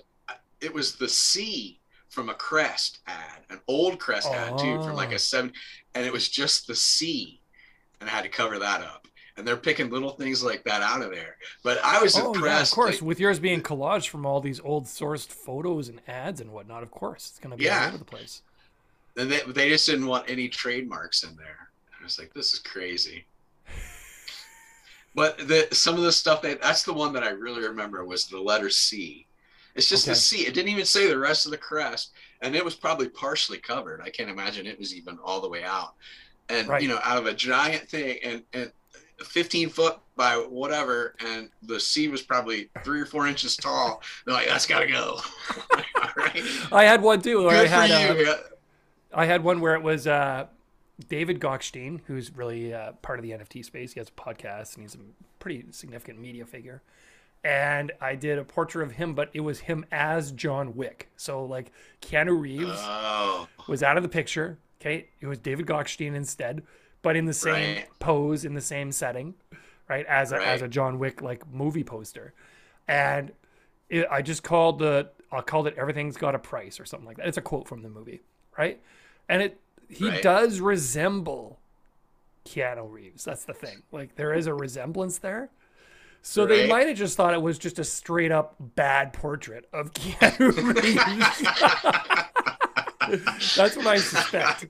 it 0.60 0.74
was 0.74 0.96
the 0.96 1.10
C 1.10 1.81
from 2.12 2.30
a 2.30 2.34
Crest 2.34 3.00
ad, 3.08 3.40
an 3.50 3.60
old 3.68 3.98
Crest 4.00 4.28
ad 4.32 4.58
too, 4.60 4.82
from 4.84 4.96
like 4.96 5.12
Oh. 5.12 5.16
a 5.16 5.20
seven. 5.20 5.54
And 5.96 6.06
it 6.06 6.14
was 6.14 6.30
just 6.30 6.68
the 6.68 6.76
C. 6.76 7.42
And 8.00 8.10
I 8.10 8.14
had 8.14 8.24
to 8.24 8.30
cover 8.30 8.60
that 8.60 8.82
up. 8.82 9.08
And 9.38 9.48
they're 9.48 9.56
picking 9.58 9.90
little 9.90 10.12
things 10.12 10.44
like 10.44 10.64
that 10.66 10.82
out 10.82 11.02
of 11.02 11.10
there. 11.12 11.38
But 11.64 11.80
I 11.84 12.02
was 12.02 12.18
Oh, 12.18 12.34
impressed. 12.34 12.46
yeah, 12.46 12.72
of 12.74 12.76
course. 12.76 12.96
like, 12.96 13.02
With 13.08 13.20
yours 13.20 13.40
being 13.40 13.62
collage 13.64 14.10
from 14.10 14.26
all 14.26 14.42
these 14.42 14.60
old 14.60 14.86
sourced 14.86 15.28
photos 15.30 15.88
and 15.88 16.02
ads 16.08 16.42
and 16.42 16.52
whatnot, 16.52 16.84
of 16.84 16.92
course. 16.92 17.30
It's 17.30 17.40
going 17.40 17.52
to 17.52 17.58
be 17.58 17.70
all 17.70 17.76
Yeah. 17.78 17.88
over 17.88 17.98
the 17.98 18.06
place. 18.06 18.42
and 19.18 19.32
they, 19.32 19.40
they 19.48 19.70
just 19.70 19.86
didn't 19.86 20.06
want 20.08 20.30
any 20.30 20.48
trademarks 20.50 21.24
in 21.24 21.36
there. 21.38 21.70
I 22.00 22.04
was 22.04 22.20
like, 22.20 22.34
this 22.34 22.54
is 22.54 22.60
crazy. 22.60 23.26
But 25.14 25.38
the 25.50 25.68
some 25.74 25.96
of 25.96 26.04
the 26.04 26.12
stuff 26.14 26.42
that 26.44 26.62
that's 26.62 26.84
the 26.84 26.94
one 26.94 27.12
that 27.14 27.24
I 27.24 27.32
really 27.32 27.62
remember 27.68 28.06
was 28.06 28.28
the 28.28 28.40
letter 28.40 28.70
C. 28.70 29.28
It's 29.76 29.88
just 29.90 30.06
Okay. 30.06 30.14
the 30.14 30.16
C. 30.20 30.38
It 30.48 30.54
didn't 30.54 30.70
even 30.70 30.86
say 30.86 31.08
the 31.08 31.18
rest 31.18 31.46
of 31.46 31.52
the 31.52 31.58
crest, 31.58 32.12
and 32.42 32.56
it 32.56 32.64
was 32.66 32.76
probably 32.76 33.10
partially 33.10 33.58
covered. 33.58 34.02
I 34.02 34.10
can't 34.10 34.30
imagine 34.30 34.66
it 34.68 34.78
was 34.80 34.94
even 34.96 35.18
all 35.24 35.42
the 35.42 35.50
way 35.50 35.64
out. 35.64 35.94
And 36.50 36.68
Right. 36.68 36.82
you 36.82 36.88
know, 36.90 37.00
out 37.04 37.18
of 37.18 37.26
a 37.26 37.34
giant 37.34 37.90
thing, 37.90 38.18
and 38.24 38.44
and 38.54 38.72
15 39.24 39.70
foot 39.70 40.00
by 40.16 40.36
whatever, 40.36 41.16
and 41.26 41.50
the 41.62 41.80
sea 41.80 42.08
was 42.08 42.22
probably 42.24 42.70
three 42.84 43.00
or 43.00 43.06
four 43.06 43.28
inches 43.28 43.56
tall. 43.56 44.02
They're 44.26 44.34
like, 44.34 44.48
that's 44.48 44.66
gotta 44.66 44.88
go. 44.88 45.20
right. 46.16 46.44
I 46.72 46.84
had 46.86 47.02
one 47.02 47.22
too. 47.22 47.44
Where 47.46 47.56
I 47.58 47.62
Good 47.62 47.70
had, 47.70 47.90
for 47.90 47.96
uh, 48.14 48.16
you. 48.16 48.26
yeah. 48.26 48.36
I 49.14 49.26
had 49.26 49.44
one 49.44 49.60
where 49.62 49.76
it 49.76 49.84
was 49.84 50.08
uh, 50.08 50.48
David 51.10 51.40
Gokhshtein, 51.40 52.02
who's 52.08 52.36
really 52.36 52.74
uh, 52.74 52.94
part 53.04 53.20
of 53.20 53.24
the 53.24 53.32
NFT 53.32 53.64
space. 53.64 53.94
He 53.94 54.00
has 54.00 54.10
a 54.10 54.12
podcast 54.12 54.76
and 54.76 54.84
he's 54.84 54.96
a 54.96 55.00
pretty 55.40 55.66
significant 55.72 56.20
media 56.20 56.46
figure. 56.46 56.82
And 57.44 57.92
I 58.00 58.16
did 58.16 58.38
a 58.38 58.44
portrait 58.44 58.84
of 58.84 58.92
him, 58.94 59.16
but 59.16 59.30
it 59.34 59.40
was 59.40 59.62
him 59.62 59.86
as 59.92 60.32
John 60.32 60.76
Wick. 60.76 61.10
So 61.18 61.44
like 61.44 61.72
Keanu 62.02 62.40
Reeves 62.40 62.78
Oh, 62.78 63.48
was 63.68 63.82
out 63.82 63.98
of 63.98 64.04
the 64.04 64.10
picture. 64.10 64.60
Okay, 64.80 65.08
it 65.20 65.28
was 65.28 65.40
David 65.40 65.66
Gokhshtein 65.66 66.16
instead, 66.16 66.64
but 67.02 67.16
in 67.16 67.26
the 67.26 67.34
same 67.34 67.76
Right. 67.78 67.88
pose, 68.00 68.46
in 68.46 68.54
the 68.54 68.62
same 68.62 68.92
setting, 68.92 69.34
right? 69.90 70.06
As 70.08 70.32
a, 70.32 70.36
as 70.48 70.62
a 70.62 70.68
John 70.68 71.00
Wick 71.00 71.22
like 71.22 71.48
movie 71.52 71.84
poster, 71.84 72.34
and 72.88 73.32
it, 73.90 74.08
I 74.10 74.22
just 74.22 74.44
called 74.44 74.80
the 74.80 75.10
I 75.32 75.42
called 75.42 75.66
it 75.68 75.76
"Everything's 75.78 76.18
Got 76.18 76.36
a 76.36 76.40
Price" 76.40 76.80
or 76.80 76.86
something 76.86 77.08
like 77.08 77.18
that. 77.18 77.28
It's 77.28 77.38
a 77.38 77.42
quote 77.42 77.68
from 77.68 77.82
the 77.84 77.90
movie, 77.90 78.22
right? 78.58 78.80
And 79.30 79.42
it 79.42 79.60
he 79.88 80.10
Right. 80.10 80.22
does 80.22 80.60
resemble 80.60 81.60
Keanu 82.46 82.92
Reeves. 82.92 83.24
That's 83.24 83.46
the 83.46 83.54
thing. 83.54 83.84
Like 83.92 84.16
there 84.16 84.34
is 84.34 84.48
a 84.48 84.54
resemblance 84.54 85.18
there. 85.20 85.50
So 86.22 86.46
they 86.46 86.68
might 86.68 86.88
have 86.88 86.98
just 86.98 87.18
thought 87.18 87.34
it 87.34 87.42
was 87.42 87.58
just 87.58 87.80
a 87.80 87.84
straight 87.84 88.32
up 88.32 88.56
bad 88.60 89.12
portrait 89.14 89.66
of 89.74 89.92
Keanu 89.94 90.56
Reeves. 90.76 91.42
That's 93.56 93.76
what 93.76 93.88
I 93.88 93.98
suspect. 93.98 94.68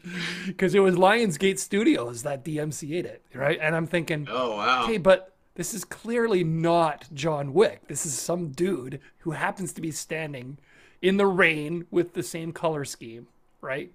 Because 0.48 0.74
it 0.74 0.80
was 0.80 0.96
Lionsgate 0.96 1.60
Studios 1.60 2.24
that 2.24 2.44
DMCA'd 2.46 3.06
it, 3.06 3.24
right? 3.36 3.60
And 3.62 3.76
I'm 3.76 3.86
thinking, 3.88 4.28
oh 4.30 4.56
wow. 4.58 4.84
okay, 4.86 4.98
but 4.98 5.36
this 5.56 5.74
is 5.74 5.84
clearly 5.84 6.44
not 6.44 7.08
John 7.14 7.54
Wick. 7.54 7.88
This 7.88 8.06
is 8.06 8.14
some 8.14 8.50
dude 8.50 9.02
who 9.20 9.32
happens 9.32 9.74
to 9.74 9.82
be 9.82 9.92
standing 9.92 10.58
in 11.02 11.18
the 11.18 11.28
rain 11.28 11.86
with 11.92 12.14
the 12.14 12.24
same 12.24 12.54
color 12.54 12.86
scheme, 12.86 13.28
right? 13.60 13.92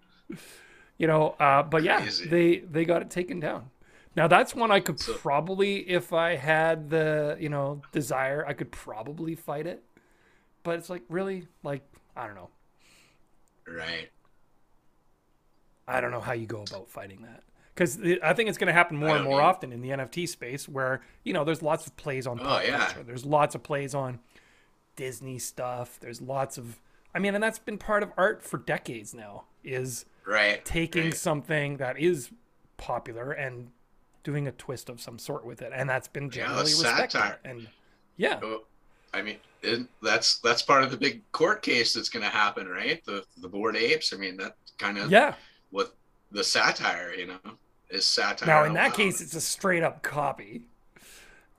You 0.98 1.06
know, 1.06 1.30
uh, 1.40 1.62
but 1.62 1.82
yeah, 1.82 2.00
Crazy. 2.00 2.28
they 2.28 2.58
they 2.58 2.84
got 2.84 3.02
it 3.02 3.10
taken 3.10 3.40
down. 3.40 3.70
Now 4.16 4.26
that's 4.26 4.54
one 4.54 4.70
I 4.70 4.80
could 4.80 4.98
So- 4.98 5.14
probably, 5.14 5.88
if 5.88 6.12
I 6.12 6.36
had 6.36 6.90
the 6.90 7.36
you 7.38 7.48
know 7.50 7.82
desire, 7.92 8.44
I 8.46 8.54
could 8.54 8.72
probably 8.72 9.34
fight 9.34 9.66
it. 9.66 9.84
But 10.62 10.78
it's 10.78 10.90
like 10.90 11.02
really, 11.08 11.46
like 11.62 11.82
I 12.16 12.26
don't 12.26 12.34
know. 12.34 12.50
Right. 13.68 14.10
I 15.88 16.00
don't 16.00 16.10
know 16.10 16.20
how 16.20 16.32
you 16.32 16.46
go 16.46 16.62
about 16.62 16.88
fighting 16.88 17.22
that. 17.22 17.42
Because 17.74 18.00
I 18.22 18.32
think 18.32 18.48
it's 18.48 18.56
going 18.58 18.68
to 18.68 18.72
happen 18.72 18.96
more 18.96 19.14
and 19.16 19.24
more 19.24 19.40
often 19.42 19.70
in 19.70 19.82
the 19.82 19.90
NFT 19.90 20.26
space 20.28 20.66
where, 20.66 21.02
you 21.24 21.34
know, 21.34 21.44
there's 21.44 21.62
lots 21.62 21.86
of 21.86 21.94
plays 21.96 22.26
on 22.26 22.40
Oh, 22.40 22.42
pop 22.42 22.64
yeah. 22.64 22.78
culture. 22.86 23.02
There's 23.02 23.26
lots 23.26 23.54
of 23.54 23.62
plays 23.62 23.94
on 23.94 24.18
Disney 24.96 25.38
stuff. 25.38 26.00
There's 26.00 26.22
lots 26.22 26.56
of, 26.56 26.80
I 27.14 27.18
mean, 27.18 27.34
and 27.34 27.44
that's 27.44 27.58
been 27.58 27.76
part 27.76 28.02
of 28.02 28.12
art 28.16 28.42
for 28.42 28.56
decades 28.56 29.12
now, 29.12 29.44
is 29.62 30.06
Right. 30.24 30.64
taking 30.64 31.04
right. 31.04 31.14
something 31.14 31.76
that 31.76 31.98
is 31.98 32.30
popular 32.78 33.30
and 33.30 33.70
doing 34.26 34.48
a 34.48 34.52
twist 34.52 34.88
of 34.90 35.00
some 35.00 35.18
sort 35.18 35.46
with 35.46 35.62
it. 35.62 35.72
And 35.72 35.88
that's 35.88 36.08
been 36.08 36.30
Yeah, 36.32 36.46
generally 36.46 36.74
respected. 36.74 37.12
satire. 37.12 37.38
And 37.44 37.68
yeah, 38.16 38.40
Well, 38.42 38.64
I 39.14 39.22
mean, 39.22 39.38
that's 40.02 40.40
that's 40.40 40.62
part 40.62 40.82
of 40.82 40.90
the 40.90 40.96
big 40.96 41.22
court 41.30 41.62
case 41.62 41.94
that's 41.94 42.08
going 42.08 42.24
to 42.24 42.28
happen, 42.28 42.68
right? 42.68 43.02
The 43.04 43.24
the 43.36 43.48
Bored 43.48 43.76
Apes. 43.76 44.12
I 44.12 44.16
mean, 44.16 44.36
that 44.38 44.56
kind 44.78 44.98
of 44.98 45.10
yeah. 45.10 45.34
what 45.70 45.94
the 46.32 46.42
satire, 46.42 47.14
you 47.14 47.28
know, 47.28 47.38
is 47.88 48.04
satire. 48.04 48.46
Now, 48.48 48.64
in 48.64 48.72
that 48.74 48.94
case, 48.94 49.20
it's 49.20 49.34
a 49.34 49.40
straight 49.40 49.84
up 49.84 50.02
copy, 50.02 50.66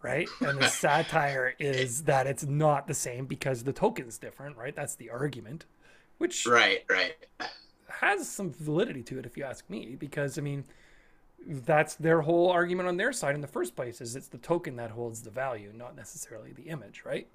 right? 0.02 0.28
And 0.42 0.60
the 0.60 0.68
satire 0.70 1.56
is 1.60 2.04
that 2.04 2.28
it's 2.28 2.46
not 2.46 2.88
the 2.88 2.94
same 2.94 3.26
because 3.26 3.64
the 3.64 3.74
token's 3.74 4.18
different, 4.18 4.58
right? 4.58 4.76
That's 4.76 4.96
the 4.96 5.10
argument, 5.10 5.66
which 6.18 6.46
right, 6.46 6.84
right, 6.90 7.16
has 7.90 8.30
some 8.30 8.52
validity 8.52 9.04
to 9.04 9.20
it, 9.20 9.26
if 9.26 9.38
you 9.38 9.44
ask 9.44 9.70
me, 9.70 9.96
because 9.98 10.38
I 10.38 10.42
mean, 10.42 10.66
that's 11.48 11.96
their 11.96 12.22
whole 12.22 12.50
argument 12.50 12.90
on 12.90 12.98
their 12.98 13.14
side 13.14 13.36
in 13.36 13.42
the 13.42 13.48
first 13.48 13.76
place 13.76 14.02
is 14.02 14.16
it's 14.16 14.28
the 14.28 14.38
token 14.38 14.76
that 14.76 14.92
holds 14.92 15.22
the 15.22 15.30
value, 15.30 15.72
not 15.76 15.96
necessarily 15.96 16.52
the 16.52 16.64
image, 16.64 17.04
right? 17.06 17.28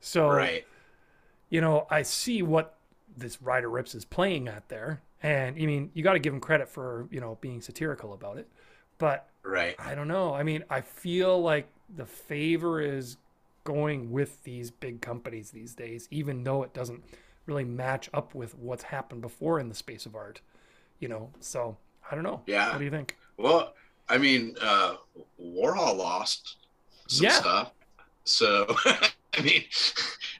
So, 0.00 0.28
right. 0.28 0.66
you 1.50 1.60
know, 1.60 1.86
I 1.90 2.02
see 2.02 2.42
what 2.42 2.76
this 3.16 3.40
Ryder 3.42 3.68
Ripps 3.70 3.94
is 3.94 4.04
playing 4.04 4.48
at 4.48 4.68
there. 4.68 5.00
And 5.22 5.56
I 5.56 5.66
mean, 5.66 5.90
you 5.94 6.02
got 6.02 6.12
to 6.12 6.18
give 6.18 6.32
him 6.32 6.40
credit 6.40 6.68
for, 6.68 7.08
you 7.10 7.20
know, 7.20 7.38
being 7.40 7.60
satirical 7.60 8.12
about 8.12 8.36
it. 8.36 8.48
But 8.98 9.28
Right. 9.48 9.74
I 9.78 9.94
don't 9.94 10.08
know. 10.08 10.34
I 10.34 10.42
mean, 10.42 10.64
I 10.68 10.82
feel 10.82 11.40
like 11.40 11.68
the 11.96 12.04
favor 12.04 12.80
is 12.80 13.16
going 13.64 14.10
with 14.10 14.42
these 14.44 14.70
big 14.70 15.00
companies 15.00 15.50
these 15.50 15.74
days, 15.74 16.06
even 16.10 16.44
though 16.44 16.62
it 16.62 16.74
doesn't 16.74 17.02
really 17.46 17.64
match 17.64 18.10
up 18.12 18.34
with 18.34 18.54
what's 18.56 18.84
happened 18.84 19.22
before 19.22 19.58
in 19.58 19.68
the 19.68 19.74
space 19.74 20.04
of 20.04 20.14
art. 20.14 20.42
You 21.00 21.08
know, 21.08 21.30
so 21.40 21.76
I 22.10 22.14
don't 22.14 22.24
know. 22.24 22.42
Yeah. 22.46 22.72
What 22.72 22.78
do 22.78 22.84
you 22.84 22.90
think? 22.90 23.16
Well, 23.38 23.74
I 24.08 24.18
mean, 24.18 24.56
uh, 24.60 24.96
Warhol 25.40 25.96
lost 25.96 26.56
some 27.06 27.24
Yeah. 27.24 27.32
stuff. 27.32 27.72
So, 28.24 28.66
I 28.84 29.40
mean, 29.42 29.64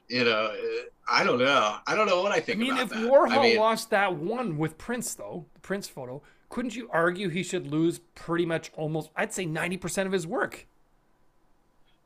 you 0.07 0.25
know, 0.25 0.51
uh, 0.53 0.81
I 1.07 1.23
don't 1.23 1.39
know. 1.39 1.77
I 1.87 1.95
don't 1.95 2.07
know 2.07 2.21
what 2.21 2.31
I 2.31 2.39
think. 2.39 2.59
I 2.59 2.61
mean, 2.61 2.77
if 2.77 2.89
that. 2.89 2.99
Warhol 2.99 3.31
I 3.31 3.41
mean, 3.41 3.57
lost 3.57 3.89
that 3.89 4.15
one 4.15 4.57
with 4.57 4.77
Prince, 4.77 5.15
though, 5.15 5.45
the 5.53 5.59
Prince 5.61 5.87
photo, 5.87 6.21
couldn't 6.49 6.75
you 6.75 6.89
argue 6.91 7.29
he 7.29 7.41
should 7.43 7.67
lose 7.67 7.99
pretty 8.15 8.45
much 8.45 8.71
almost, 8.75 9.09
I'd 9.15 9.33
say 9.33 9.45
90% 9.45 10.05
of 10.05 10.11
his 10.11 10.27
work 10.27 10.67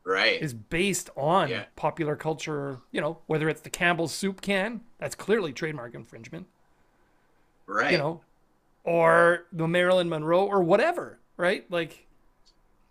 right. 0.05 0.41
is 0.41 0.53
based 0.53 1.09
on 1.15 1.49
Yeah. 1.49 1.65
popular 1.75 2.15
culture, 2.15 2.79
you 2.91 3.01
know, 3.01 3.19
whether 3.27 3.49
it's 3.49 3.61
the 3.61 3.69
Campbell's 3.69 4.13
soup 4.13 4.41
can, 4.41 4.81
that's 4.99 5.15
clearly 5.15 5.53
trademark 5.53 5.95
infringement. 5.95 6.47
right. 7.65 7.91
you 7.93 7.97
know, 7.97 8.21
or 8.83 9.45
the 9.51 9.67
Marilyn 9.67 10.09
Monroe 10.09 10.45
or 10.45 10.61
whatever, 10.61 11.19
right? 11.37 11.69
Like, 11.71 12.07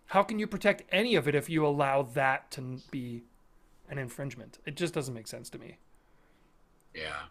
how 0.07 0.23
can 0.23 0.39
you 0.39 0.47
protect 0.47 0.83
any 0.91 1.15
of 1.15 1.27
it 1.27 1.35
if 1.35 1.49
you 1.49 1.65
allow 1.65 2.03
that 2.03 2.51
to 2.51 2.79
be 2.91 3.23
an 3.89 3.97
infringement? 3.97 4.59
It 4.65 4.75
just 4.75 4.93
doesn't 4.93 5.13
make 5.13 5.27
sense 5.27 5.49
to 5.51 5.57
me. 5.57 5.77
Yeah. 6.93 7.23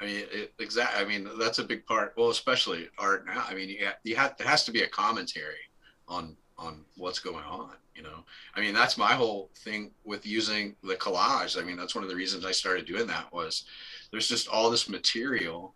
I 0.00 0.06
mean, 0.06 0.24
exactly. 0.58 1.00
I 1.00 1.06
mean, 1.06 1.28
that's 1.38 1.60
a 1.60 1.64
big 1.64 1.86
part. 1.86 2.14
Well, 2.16 2.30
especially 2.30 2.88
art 2.98 3.26
now. 3.26 3.44
I 3.48 3.54
mean, 3.54 3.68
you 3.68 3.88
you 4.02 4.16
have, 4.16 4.36
there 4.36 4.46
has 4.46 4.64
to 4.64 4.72
be 4.72 4.82
a 4.82 4.88
commentary 4.88 5.70
on 6.08 6.36
on 6.58 6.84
what's 6.96 7.18
going 7.18 7.44
on. 7.44 7.70
You 7.94 8.02
know, 8.02 8.24
I 8.56 8.60
mean, 8.60 8.74
that's 8.74 8.98
my 8.98 9.12
whole 9.12 9.50
thing 9.58 9.92
with 10.04 10.26
using 10.26 10.74
the 10.82 10.96
collage. 10.96 11.60
I 11.60 11.64
mean, 11.64 11.76
that's 11.76 11.94
one 11.94 12.02
of 12.02 12.10
the 12.10 12.16
reasons 12.16 12.44
I 12.44 12.50
started 12.50 12.86
doing 12.86 13.06
that 13.06 13.32
was 13.32 13.64
there's 14.10 14.28
just 14.28 14.48
all 14.48 14.68
this 14.68 14.88
material. 14.88 15.74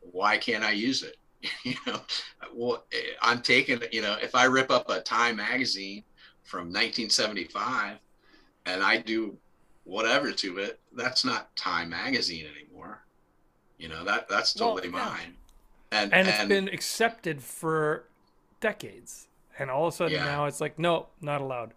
Why 0.00 0.38
can't 0.38 0.64
I 0.64 0.70
use 0.70 1.02
it? 1.02 1.16
you 1.64 1.74
know, 1.86 2.00
well, 2.54 2.84
eh, 2.92 2.96
I'm 3.22 3.40
taking. 3.42 3.80
You 3.92 4.02
know, 4.02 4.16
if 4.22 4.34
I 4.34 4.44
rip 4.44 4.70
up 4.70 4.88
a 4.90 5.00
Time 5.00 5.36
magazine 5.36 6.04
from 6.42 6.66
1975 6.72 7.98
and 8.66 8.82
I 8.82 8.98
do 8.98 9.36
whatever 9.84 10.32
to 10.32 10.58
it, 10.58 10.80
that's 10.94 11.24
not 11.24 11.54
Time 11.56 11.90
magazine 11.90 12.46
anymore. 12.56 13.02
You 13.78 13.88
know, 13.88 14.04
that 14.04 14.28
that's 14.28 14.54
Well, 14.58 14.74
totally 14.74 14.92
yeah. 14.92 15.04
mine. 15.04 15.36
And 15.92 16.12
And 16.12 16.28
it's 16.28 16.44
been 16.44 16.68
accepted 16.68 17.42
for 17.42 18.04
decades. 18.60 19.26
And 19.58 19.70
all 19.70 19.86
of 19.88 19.94
a 19.94 19.96
sudden 19.96 20.14
Yeah. 20.14 20.24
now 20.24 20.44
it's 20.46 20.60
like, 20.60 20.78
no, 20.78 21.06
not 21.20 21.40
allowed. 21.40 21.72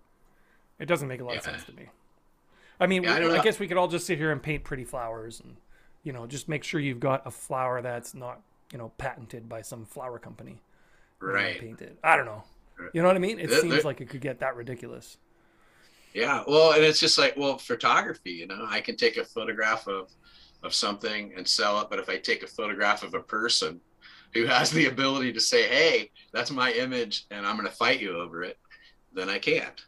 It 0.79 0.85
doesn't 0.85 1.07
make 1.07 1.21
a 1.21 1.23
lot 1.23 1.37
of 1.37 1.43
sense 1.43 1.63
to 1.65 1.73
me. 1.73 1.89
I 2.79 2.87
mean, 2.87 3.03
Yeah, 3.03 3.13
I 3.15 3.19
we- 3.19 3.25
don't 3.27 3.39
I, 3.39 3.43
guess 3.43 3.59
we 3.59 3.67
could 3.67 3.77
all 3.77 3.87
just 3.87 4.05
sit 4.05 4.17
here 4.17 4.31
and 4.31 4.41
paint 4.43 4.63
pretty 4.63 4.83
flowers 4.83 5.39
and, 5.39 5.55
you 6.03 6.11
know, 6.11 6.27
just 6.27 6.47
make 6.49 6.63
sure 6.63 6.79
you've 6.79 6.99
got 6.99 7.25
a 7.25 7.31
flower 7.31 7.81
that's 7.81 8.13
not, 8.13 8.41
you 8.73 8.79
know, 8.79 8.91
patented 8.97 9.47
by 9.47 9.61
some 9.61 9.85
flower 9.85 10.17
company. 10.19 10.59
right. 11.21 11.59
Paint 11.59 11.81
it. 11.81 11.97
I 12.03 12.17
don't 12.17 12.25
know. 12.25 12.43
You 12.91 13.01
know 13.01 13.07
what 13.07 13.15
I 13.15 13.19
mean? 13.19 13.39
It 13.39 13.51
seems 13.51 13.85
like 13.85 14.01
it 14.01 14.09
could 14.09 14.19
get 14.19 14.39
that 14.39 14.55
ridiculous. 14.55 15.17
Yeah. 16.13 16.43
Well, 16.47 16.73
and 16.73 16.83
it's 16.83 16.99
just 16.99 17.19
like, 17.19 17.37
well, 17.37 17.57
photography, 17.59 18.31
you 18.31 18.47
know, 18.47 18.65
I 18.67 18.81
can 18.81 18.97
take 18.97 19.15
a 19.17 19.23
photograph 19.23 19.87
of 19.87 20.09
of 20.63 20.73
something 20.73 21.33
and 21.35 21.45
sell 21.45 21.81
it, 21.81 21.89
but 21.89 21.99
if 21.99 22.07
I 22.07 22.17
take 22.17 22.41
a 22.41 22.47
photograph 22.47 23.03
of 23.03 23.13
a 23.13 23.19
person 23.19 23.81
who 24.33 24.45
has 24.45 24.71
the 24.71 24.85
ability 24.85 25.33
to 25.33 25.41
say, 25.41 25.67
"Hey, 25.67 26.09
that's 26.31 26.51
my 26.51 26.71
image 26.71 27.25
and 27.31 27.45
I'm 27.45 27.57
going 27.57 27.67
to 27.67 27.75
fight 27.75 27.99
you 27.99 28.17
over 28.17 28.43
it," 28.43 28.57
then 29.13 29.29
I 29.29 29.39
can't. 29.39 29.85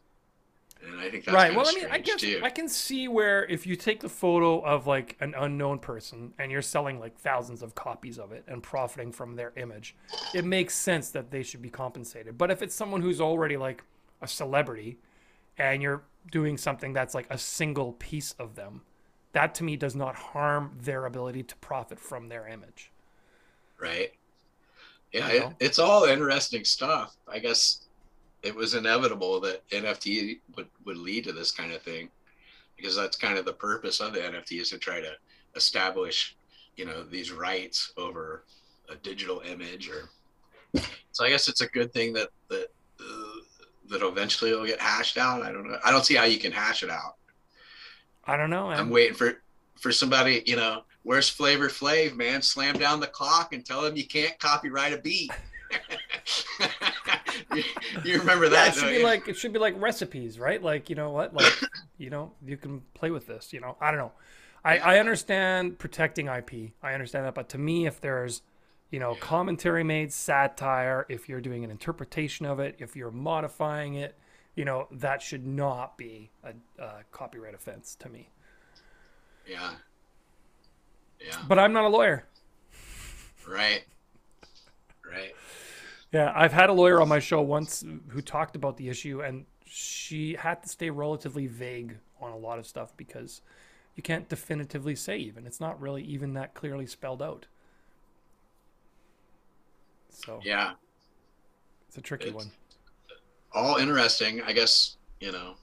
And 0.83 0.99
I 0.99 1.09
think 1.09 1.25
that's 1.25 1.35
right. 1.35 1.55
Well, 1.55 1.67
I 1.67 1.73
mean, 1.73 1.87
I 1.89 1.97
guess 1.99 2.21
too. 2.21 2.39
I 2.43 2.49
can 2.49 2.67
see 2.69 3.07
where 3.07 3.45
if 3.45 3.65
you 3.65 3.75
take 3.75 4.01
the 4.01 4.09
photo 4.09 4.59
of 4.59 4.87
like 4.87 5.17
an 5.19 5.33
unknown 5.37 5.79
person 5.79 6.33
and 6.37 6.51
you're 6.51 6.61
selling 6.61 6.99
like 6.99 7.17
thousands 7.17 7.63
of 7.63 7.75
copies 7.75 8.19
of 8.19 8.31
it 8.31 8.43
and 8.47 8.61
profiting 8.61 9.11
from 9.11 9.35
their 9.35 9.53
image, 9.55 9.95
it 10.33 10.45
makes 10.45 10.75
sense 10.75 11.09
that 11.11 11.31
they 11.31 11.43
should 11.43 11.61
be 11.61 11.69
compensated. 11.69 12.37
But 12.37 12.51
if 12.51 12.61
it's 12.61 12.75
someone 12.75 13.01
who's 13.01 13.21
already 13.21 13.57
like 13.57 13.83
a 14.21 14.27
celebrity 14.27 14.99
and 15.57 15.81
you're 15.81 16.03
doing 16.31 16.57
something 16.57 16.93
that's 16.93 17.15
like 17.15 17.27
a 17.29 17.37
single 17.37 17.93
piece 17.93 18.33
of 18.33 18.55
them, 18.55 18.81
that 19.33 19.55
to 19.55 19.63
me 19.63 19.75
does 19.77 19.95
not 19.95 20.15
harm 20.15 20.77
their 20.81 21.05
ability 21.05 21.43
to 21.43 21.55
profit 21.57 21.99
from 21.99 22.29
their 22.29 22.47
image. 22.47 22.91
right 23.79 24.11
yeah 25.11 25.31
You 25.31 25.39
it, 25.39 25.53
it's 25.59 25.79
all 25.79 26.05
interesting 26.05 26.63
stuff 26.65 27.15
i 27.27 27.39
guess 27.39 27.84
it 28.45 28.55
was 28.55 28.73
inevitable 28.73 29.39
that 29.39 29.67
nft 29.69 30.39
would, 30.55 30.67
would 30.85 30.97
lead 30.97 31.23
to 31.23 31.31
this 31.31 31.51
kind 31.51 31.71
of 31.71 31.81
thing 31.81 32.09
because 32.77 32.95
that's 32.95 33.17
kind 33.17 33.37
of 33.37 33.45
the 33.45 33.53
purpose 33.53 33.99
of 33.99 34.13
the 34.13 34.19
nft 34.19 34.61
is 34.61 34.69
to 34.69 34.77
try 34.77 35.01
to 35.01 35.11
establish 35.55 36.35
you 36.75 36.85
know 36.85 37.03
these 37.03 37.31
rights 37.31 37.91
over 37.97 38.43
a 38.89 38.95
digital 38.95 39.41
image 39.41 39.89
or 39.89 40.09
So 41.11 41.23
I 41.23 41.29
guess 41.29 41.47
it's 41.47 41.61
a 41.61 41.67
good 41.67 41.93
thing 41.93 42.13
that 42.13 42.29
that 42.49 42.67
uh, 42.99 43.39
that 43.89 44.01
eventually 44.01 44.51
it'll 44.51 44.65
get 44.65 44.81
hashed 44.81 45.17
out. 45.17 45.41
I 45.41 45.51
don't 45.51 45.69
know. 45.69 45.77
I 45.85 45.91
don't 45.91 46.05
see 46.05 46.15
how 46.15 46.25
you 46.25 46.37
can 46.37 46.51
hash 46.51 46.83
it 46.83 46.89
out. 46.89 47.15
I 48.25 48.35
don't 48.37 48.49
know. 48.49 48.69
I'm 48.69 48.89
waiting 48.89 49.15
for 49.15 49.41
for 49.79 49.91
somebody, 49.91 50.43
you 50.45 50.55
know, 50.55 50.83
where's 51.03 51.29
Flavor 51.29 51.69
Flav, 51.69 52.15
man? 52.15 52.41
Slam 52.41 52.77
down 52.77 52.99
the 52.99 53.07
clock 53.07 53.53
and 53.53 53.65
tell 53.65 53.85
him 53.85 53.95
you 53.95 54.07
can't 54.07 54.37
copyright 54.39 54.93
a 54.93 54.97
beat. 54.97 55.31
you, 57.53 57.63
you, 58.03 58.19
remember 58.19 58.49
that? 58.49 58.65
Yeah, 58.65 58.69
it 58.71 58.75
should 58.75 58.89
be 58.89 58.97
you? 58.97 59.03
like 59.03 59.27
it 59.27 59.37
should 59.37 59.53
be 59.53 59.59
like 59.59 59.79
recipes, 59.79 60.39
right? 60.39 60.61
Like 60.61 60.89
you 60.89 60.95
know 60.95 61.11
what, 61.11 61.33
like 61.33 61.53
you 61.97 62.09
know 62.09 62.31
you 62.45 62.57
can 62.57 62.81
play 62.93 63.11
with 63.11 63.27
this. 63.27 63.53
You 63.53 63.61
know, 63.61 63.77
I 63.79 63.91
don't 63.91 63.99
know. 63.99 64.11
I 64.63 64.77
I 64.77 64.99
understand 64.99 65.79
protecting 65.79 66.27
IP. 66.27 66.71
I 66.81 66.93
understand 66.93 67.25
that, 67.25 67.35
but 67.35 67.49
to 67.49 67.57
me, 67.57 67.85
if 67.85 68.01
there's 68.01 68.41
you 68.91 68.99
know 68.99 69.15
commentary 69.15 69.83
made, 69.83 70.11
satire, 70.11 71.05
if 71.09 71.29
you're 71.29 71.41
doing 71.41 71.63
an 71.63 71.71
interpretation 71.71 72.45
of 72.45 72.59
it, 72.59 72.75
if 72.79 72.95
you're 72.95 73.11
modifying 73.11 73.95
it, 73.95 74.17
you 74.55 74.65
know 74.65 74.87
that 74.91 75.21
should 75.21 75.45
not 75.45 75.97
be 75.97 76.31
a, 76.43 76.83
a 76.83 76.91
copyright 77.11 77.53
offense 77.53 77.95
to 77.99 78.09
me. 78.09 78.29
Yeah. 79.47 79.71
Yeah. 81.19 81.37
But 81.47 81.59
I'm 81.59 81.73
not 81.73 81.85
a 81.85 81.89
lawyer. 81.89 82.25
Right. 83.47 83.83
Right. 85.07 85.35
Yeah, 86.15 86.31
I've 86.33 86.53
had 86.53 86.69
a 86.69 86.73
lawyer 86.73 87.01
on 87.01 87.09
my 87.09 87.19
show 87.19 87.41
once 87.41 87.83
who 88.07 88.21
talked 88.21 88.55
about 88.55 88.77
the 88.77 88.87
issue, 88.87 89.21
and 89.21 89.45
she 89.65 90.33
had 90.35 90.63
to 90.63 90.69
stay 90.69 90.89
relatively 90.89 91.45
vague 91.45 91.97
on 92.21 92.31
a 92.31 92.37
lot 92.37 92.57
of 92.57 92.65
stuff 92.65 92.95
because 92.95 93.41
you 93.97 94.01
can't 94.01 94.29
definitively 94.29 94.95
say 94.95 95.17
even. 95.17 95.45
It's 95.45 95.59
not 95.59 95.77
really 95.81 96.03
even 96.03 96.33
that 96.35 96.53
clearly 96.53 96.85
spelled 96.85 97.21
out. 97.21 97.47
So 100.09 100.39
yeah, 100.41 100.75
it's 101.89 101.97
a 101.97 102.01
tricky 102.01 102.27
it's 102.27 102.33
one. 102.33 102.49
All 103.53 103.75
interesting, 103.75 104.41
I 104.41 104.53
guess. 104.53 104.95
You 105.19 105.33
know, 105.33 105.55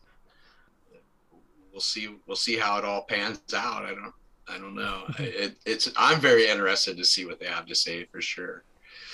we'll 1.72 1.80
see. 1.80 2.14
We'll 2.26 2.36
see 2.36 2.58
how 2.58 2.76
it 2.76 2.84
all 2.84 3.04
pans 3.04 3.40
out. 3.56 3.86
I 3.86 3.94
don't. 3.94 4.12
I 4.46 4.58
don't 4.58 4.74
know. 4.74 5.04
it, 5.18 5.56
it's. 5.64 5.90
I'm 5.96 6.20
very 6.20 6.46
interested 6.46 6.98
to 6.98 7.06
see 7.06 7.24
what 7.24 7.40
they 7.40 7.46
have 7.46 7.64
to 7.64 7.74
say 7.74 8.04
for 8.04 8.20
sure. 8.20 8.64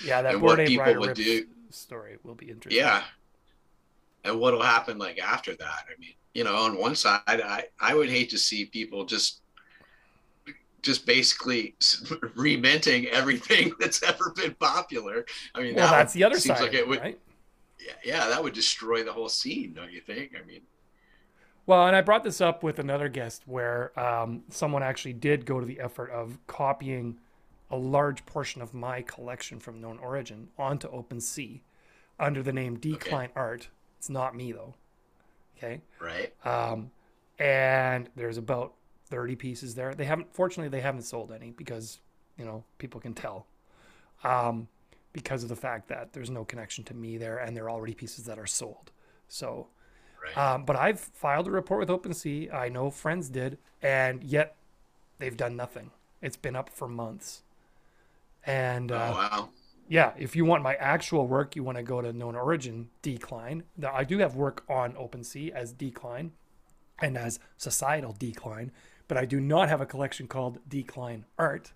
Yeah, 0.04 0.22
that 0.22 0.34
and 0.34 0.42
what 0.42 0.58
people 0.66 0.94
would 0.96 1.14
do 1.14 1.44
story 1.70 2.18
will 2.22 2.34
be 2.34 2.50
interesting. 2.50 2.82
Yeah, 2.82 3.02
and 4.24 4.38
what 4.38 4.54
will 4.54 4.62
happen 4.62 4.98
like 4.98 5.18
after 5.18 5.54
that? 5.56 5.84
I 5.88 5.98
mean, 5.98 6.14
you 6.34 6.44
know, 6.44 6.54
on 6.54 6.78
one 6.78 6.94
side, 6.94 7.20
I 7.26 7.66
I 7.80 7.94
would 7.94 8.08
hate 8.08 8.30
to 8.30 8.38
see 8.38 8.66
people 8.66 9.04
just 9.04 9.40
just 10.82 11.06
basically 11.06 11.74
reminting 12.36 13.06
everything 13.06 13.72
that's 13.80 14.02
ever 14.02 14.32
been 14.36 14.54
popular. 14.54 15.26
I 15.54 15.62
mean, 15.62 15.74
well, 15.74 15.90
that 15.90 15.98
that's 15.98 16.12
the 16.12 16.24
other 16.24 16.38
side, 16.38 16.60
like 16.60 16.74
it 16.74 16.86
would, 16.86 17.00
right? 17.00 17.18
Yeah, 17.80 17.92
yeah, 18.04 18.28
that 18.28 18.42
would 18.42 18.54
destroy 18.54 19.02
the 19.02 19.12
whole 19.12 19.28
scene, 19.28 19.72
don't 19.72 19.92
you 19.92 20.00
think? 20.00 20.32
I 20.40 20.46
mean, 20.46 20.60
well, 21.68 21.86
and 21.86 21.94
I 21.94 22.00
brought 22.00 22.24
this 22.24 22.40
up 22.40 22.62
with 22.62 22.78
another 22.78 23.10
guest 23.10 23.42
where 23.46 23.98
um, 23.98 24.42
someone 24.48 24.82
actually 24.82 25.12
did 25.12 25.44
go 25.44 25.60
to 25.60 25.66
the 25.66 25.80
effort 25.80 26.10
of 26.10 26.38
copying 26.46 27.18
a 27.70 27.76
large 27.76 28.24
portion 28.26 28.62
of 28.62 28.72
my 28.74 29.02
collection 29.02 29.58
from 29.60 29.80
known 29.80 29.98
origin 29.98 30.48
onto 30.58 30.88
OpenSea 30.90 31.60
under 32.18 32.42
the 32.42 32.52
name 32.52 32.76
Decline 32.76 33.30
okay. 33.30 33.40
Art. 33.40 33.68
It's 33.98 34.08
not 34.08 34.34
me 34.34 34.52
though. 34.52 34.74
Okay. 35.56 35.82
Right. 36.00 36.32
Um, 36.46 36.90
and 37.38 38.08
there's 38.16 38.38
about 38.38 38.74
30 39.06 39.36
pieces 39.36 39.74
there. 39.74 39.94
They 39.94 40.04
haven't, 40.04 40.32
fortunately, 40.32 40.68
they 40.68 40.82
haven't 40.82 41.02
sold 41.02 41.32
any 41.32 41.50
because, 41.50 42.00
you 42.36 42.44
know, 42.44 42.64
people 42.78 43.00
can 43.00 43.14
tell. 43.14 43.46
Um, 44.24 44.68
because 45.12 45.42
of 45.42 45.48
the 45.48 45.56
fact 45.56 45.88
that 45.88 46.12
there's 46.12 46.30
no 46.30 46.44
connection 46.44 46.84
to 46.84 46.94
me 46.94 47.16
there 47.16 47.38
and 47.38 47.56
there 47.56 47.64
are 47.64 47.70
already 47.70 47.94
pieces 47.94 48.24
that 48.26 48.38
are 48.38 48.46
sold. 48.46 48.92
So, 49.28 49.68
right. 50.22 50.36
um, 50.36 50.64
but 50.64 50.76
I've 50.76 51.00
filed 51.00 51.48
a 51.48 51.50
report 51.50 51.80
with 51.80 51.88
OpenSea. 51.88 52.52
I 52.52 52.68
know 52.68 52.90
friends 52.90 53.28
did, 53.28 53.58
and 53.82 54.22
yet 54.22 54.56
they've 55.18 55.36
done 55.36 55.56
nothing. 55.56 55.90
It's 56.22 56.36
been 56.36 56.56
up 56.56 56.70
for 56.70 56.88
months. 56.88 57.42
And 58.48 58.90
oh, 58.90 58.96
uh, 58.96 59.28
wow. 59.30 59.48
yeah, 59.88 60.12
if 60.18 60.34
you 60.34 60.46
want 60.46 60.62
my 60.62 60.74
actual 60.76 61.26
work, 61.26 61.54
you 61.54 61.62
want 61.62 61.76
to 61.76 61.84
go 61.84 62.00
to 62.00 62.14
known 62.14 62.34
origin 62.34 62.88
decline. 63.02 63.64
Now, 63.76 63.92
I 63.94 64.04
do 64.04 64.18
have 64.18 64.34
work 64.34 64.64
on 64.70 64.94
OpenSea 64.94 65.50
as 65.50 65.72
decline 65.72 66.32
and 66.98 67.18
as 67.18 67.38
societal 67.58 68.16
decline, 68.18 68.72
but 69.06 69.18
I 69.18 69.26
do 69.26 69.38
not 69.38 69.68
have 69.68 69.82
a 69.82 69.86
collection 69.86 70.26
called 70.26 70.60
decline 70.66 71.26
art. 71.38 71.72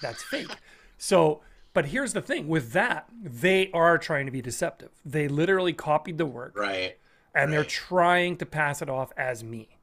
That's 0.00 0.22
fake. 0.22 0.48
so, 0.96 1.42
but 1.74 1.86
here's 1.86 2.14
the 2.14 2.22
thing 2.22 2.48
with 2.48 2.72
that, 2.72 3.06
they 3.22 3.70
are 3.72 3.98
trying 3.98 4.24
to 4.24 4.32
be 4.32 4.40
deceptive. 4.40 4.90
They 5.04 5.28
literally 5.28 5.74
copied 5.74 6.16
the 6.16 6.26
work. 6.26 6.56
Right. 6.56 6.96
And 7.34 7.50
right. 7.50 7.56
they're 7.56 7.64
trying 7.64 8.38
to 8.38 8.46
pass 8.46 8.80
it 8.80 8.88
off 8.88 9.12
as 9.14 9.44
me. 9.44 9.76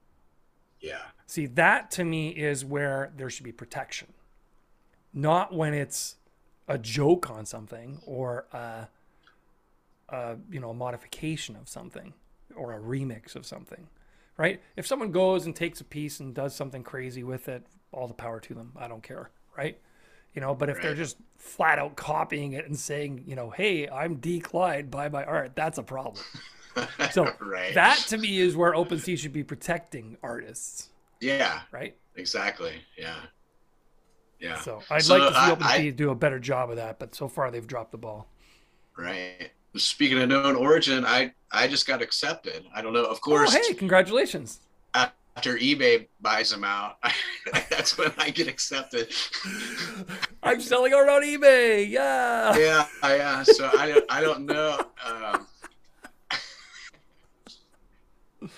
Yeah. 0.79 1.03
See, 1.27 1.45
that 1.45 1.91
to 1.91 2.03
me 2.03 2.29
is 2.29 2.65
where 2.65 3.13
there 3.15 3.29
should 3.29 3.45
be 3.45 3.51
protection 3.51 4.07
not 5.15 5.55
when 5.55 5.73
it's 5.73 6.17
a 6.67 6.77
joke 6.77 7.29
on 7.29 7.45
something 7.45 7.99
or 8.05 8.45
a, 8.51 8.87
a 10.09 10.35
you 10.51 10.59
know 10.59 10.71
a 10.71 10.73
modification 10.73 11.55
of 11.55 11.69
something 11.69 12.13
or 12.55 12.73
a 12.73 12.79
remix 12.79 13.35
of 13.35 13.45
something 13.45 13.87
right? 14.37 14.61
If 14.75 14.85
someone 14.85 15.11
goes 15.11 15.45
and 15.45 15.55
takes 15.55 15.79
a 15.79 15.85
piece 15.85 16.19
and 16.19 16.35
does 16.35 16.53
something 16.53 16.83
crazy 16.83 17.23
with 17.23 17.47
it 17.47 17.65
all 17.93 18.09
the 18.09 18.13
power 18.13 18.41
to 18.41 18.53
them. 18.53 18.73
I 18.75 18.89
don't 18.89 19.01
care 19.01 19.31
right? 19.57 19.79
You 20.33 20.41
know 20.41 20.53
but 20.53 20.69
if 20.69 20.75
right. 20.75 20.83
they're 20.83 20.95
just 20.95 21.17
flat 21.37 21.79
out 21.79 21.95
copying 21.95 22.53
it 22.53 22.65
and 22.65 22.77
saying 22.77 23.23
you 23.27 23.35
know 23.35 23.49
hey 23.51 23.87
i'm 23.87 24.15
declined 24.15 24.89
by 24.89 25.07
my 25.09 25.23
art 25.23 25.55
that's 25.55 25.77
a 25.77 25.83
problem. 25.83 26.21
So 27.11 27.31
right. 27.39 27.73
that 27.73 27.97
to 28.09 28.17
me 28.17 28.39
is 28.39 28.57
where 28.57 28.73
OpenSea 28.73 29.17
should 29.17 29.31
be 29.31 29.45
protecting 29.45 30.17
artists. 30.21 30.89
Yeah. 31.21 31.61
Right? 31.71 31.95
Exactly. 32.17 32.73
Yeah 32.97 33.15
yeah. 34.39 34.59
So 34.59 34.81
I'd 34.89 35.03
so 35.03 35.17
like 35.17 35.33
to 35.33 35.33
see 35.33 35.91
OpenSea 35.91 35.95
do 35.95 36.09
a 36.11 36.15
better 36.15 36.39
job 36.39 36.69
of 36.69 36.77
that, 36.77 36.99
but 36.99 37.15
so 37.15 37.27
far 37.27 37.51
they've 37.51 37.65
dropped 37.65 37.91
the 37.91 37.97
ball. 37.97 38.27
Right. 38.97 39.51
Speaking 39.75 40.21
of 40.21 40.29
known 40.29 40.55
origin, 40.55 41.05
I 41.05 41.33
I 41.51 41.67
just 41.67 41.87
got 41.87 42.01
accepted. 42.01 42.65
I 42.73 42.81
don't 42.81 42.93
know. 42.93 43.05
Of 43.05 43.21
course. 43.21 43.53
Oh, 43.53 43.61
hey, 43.67 43.73
congratulations. 43.73 44.59
After 44.93 45.57
eBay 45.57 46.07
buys 46.21 46.49
them 46.49 46.63
out, 46.63 46.97
that's 47.69 47.97
when 47.97 48.13
I 48.17 48.29
get 48.29 48.47
accepted. 48.47 49.13
I'm 50.43 50.61
selling 50.61 50.93
art 50.93 51.09
on 51.09 51.23
eBay. 51.23 51.89
Yeah. 51.89 52.57
Yeah, 52.57 52.87
yeah. 53.03 53.43
So 53.43 53.69
I 53.77 53.89
don't 53.89 54.05
I 54.09 54.21
don't 54.21 54.45
know. 54.45 54.79
Um, 55.05 55.45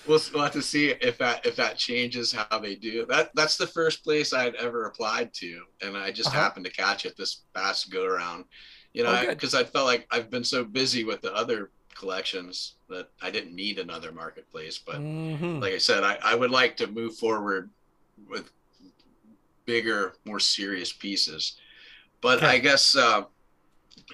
we'll, 0.06 0.20
we'll 0.32 0.42
have 0.42 0.52
to 0.52 0.62
see 0.62 0.90
if 0.90 1.18
that 1.18 1.44
if 1.46 1.56
that 1.56 1.76
changes 1.76 2.32
how 2.32 2.58
they 2.58 2.74
do 2.74 3.06
that 3.06 3.30
that's 3.34 3.56
the 3.56 3.66
first 3.66 4.04
place 4.04 4.32
i'd 4.32 4.54
ever 4.56 4.86
applied 4.86 5.32
to 5.32 5.62
and 5.82 5.96
i 5.96 6.10
just 6.10 6.28
uh-huh. 6.30 6.40
happened 6.40 6.64
to 6.64 6.72
catch 6.72 7.04
it 7.04 7.16
this 7.16 7.42
past 7.54 7.90
go 7.90 8.04
around 8.04 8.44
you 8.92 9.02
know 9.02 9.26
because 9.28 9.54
oh, 9.54 9.58
I, 9.58 9.60
I, 9.62 9.64
felt 9.64 9.86
like 9.86 10.06
i've 10.10 10.30
been 10.30 10.44
so 10.44 10.64
busy 10.64 11.04
with 11.04 11.20
the 11.22 11.34
other 11.34 11.70
collections 11.94 12.74
that 12.88 13.08
i 13.22 13.30
didn't 13.30 13.54
need 13.54 13.78
another 13.78 14.12
marketplace 14.12 14.78
but 14.78 14.96
mm-hmm. 14.96 15.60
like 15.60 15.74
i 15.74 15.78
said 15.78 16.02
I, 16.02 16.18
I 16.22 16.34
would 16.34 16.50
like 16.50 16.76
to 16.78 16.86
move 16.86 17.16
forward 17.16 17.70
with 18.28 18.50
bigger 19.66 20.14
more 20.24 20.40
serious 20.40 20.92
pieces 20.92 21.56
but 22.20 22.38
okay. 22.38 22.46
i 22.46 22.58
guess 22.58 22.96
uh, 22.96 23.24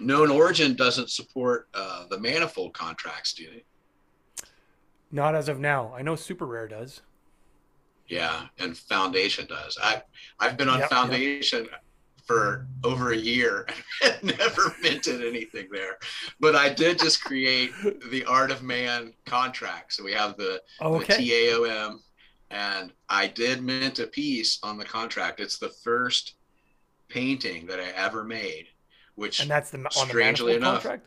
known 0.01 0.31
origin 0.31 0.75
doesn't 0.75 1.11
support 1.11 1.69
uh, 1.75 2.07
the 2.09 2.19
manifold 2.19 2.75
contracts 2.75 3.33
do 3.35 3.47
they 3.51 3.65
not 5.15 5.35
as 5.35 5.49
of 5.49 5.61
now. 5.61 5.95
I 5.97 6.03
know 6.03 6.17
Super 6.17 6.45
Rare 6.45 6.69
does. 6.69 7.01
Yeah, 8.09 8.47
and 8.59 8.77
Foundation 8.77 9.47
does. 9.47 9.79
I 9.83 10.03
I've 10.39 10.57
been 10.57 10.69
on 10.69 10.81
yep, 10.81 10.91
Foundation 10.91 11.65
yep. 11.65 11.83
for 12.27 12.67
over 12.83 13.13
a 13.13 13.17
year 13.17 13.67
and 14.05 14.39
never 14.39 14.75
minted 14.83 15.25
anything 15.25 15.69
there. 15.73 15.99
But 16.41 16.55
I 16.55 16.69
did 16.69 16.99
just 16.99 17.25
create 17.25 17.73
the 18.11 18.25
Art 18.27 18.51
of 18.51 18.63
Man 18.63 19.15
contract. 19.25 19.95
So 19.95 20.05
we 20.05 20.13
have 20.13 20.37
the, 20.37 20.61
okay. 20.83 21.17
the 21.17 21.31
TAOM 21.31 22.01
and 22.51 22.93
I 23.09 23.27
did 23.27 23.63
mint 23.63 23.99
a 23.99 24.07
piece 24.07 24.59
on 24.63 24.79
the 24.79 24.85
contract. 24.85 25.41
It's 25.41 25.59
the 25.59 25.71
first 25.71 26.35
painting 27.09 27.67
that 27.67 27.81
I 27.81 27.89
ever 27.91 28.25
made, 28.25 28.67
which 29.15 29.41
and 29.41 29.51
that's 29.51 29.71
the 29.71 29.79
on 29.79 30.09
strangely 30.09 30.53
the 30.53 30.59
enough, 30.59 30.83
contract. 30.83 31.07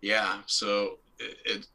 Yeah, 0.00 0.38
so 0.46 0.98
it, 1.18 1.36
it, 1.44 1.66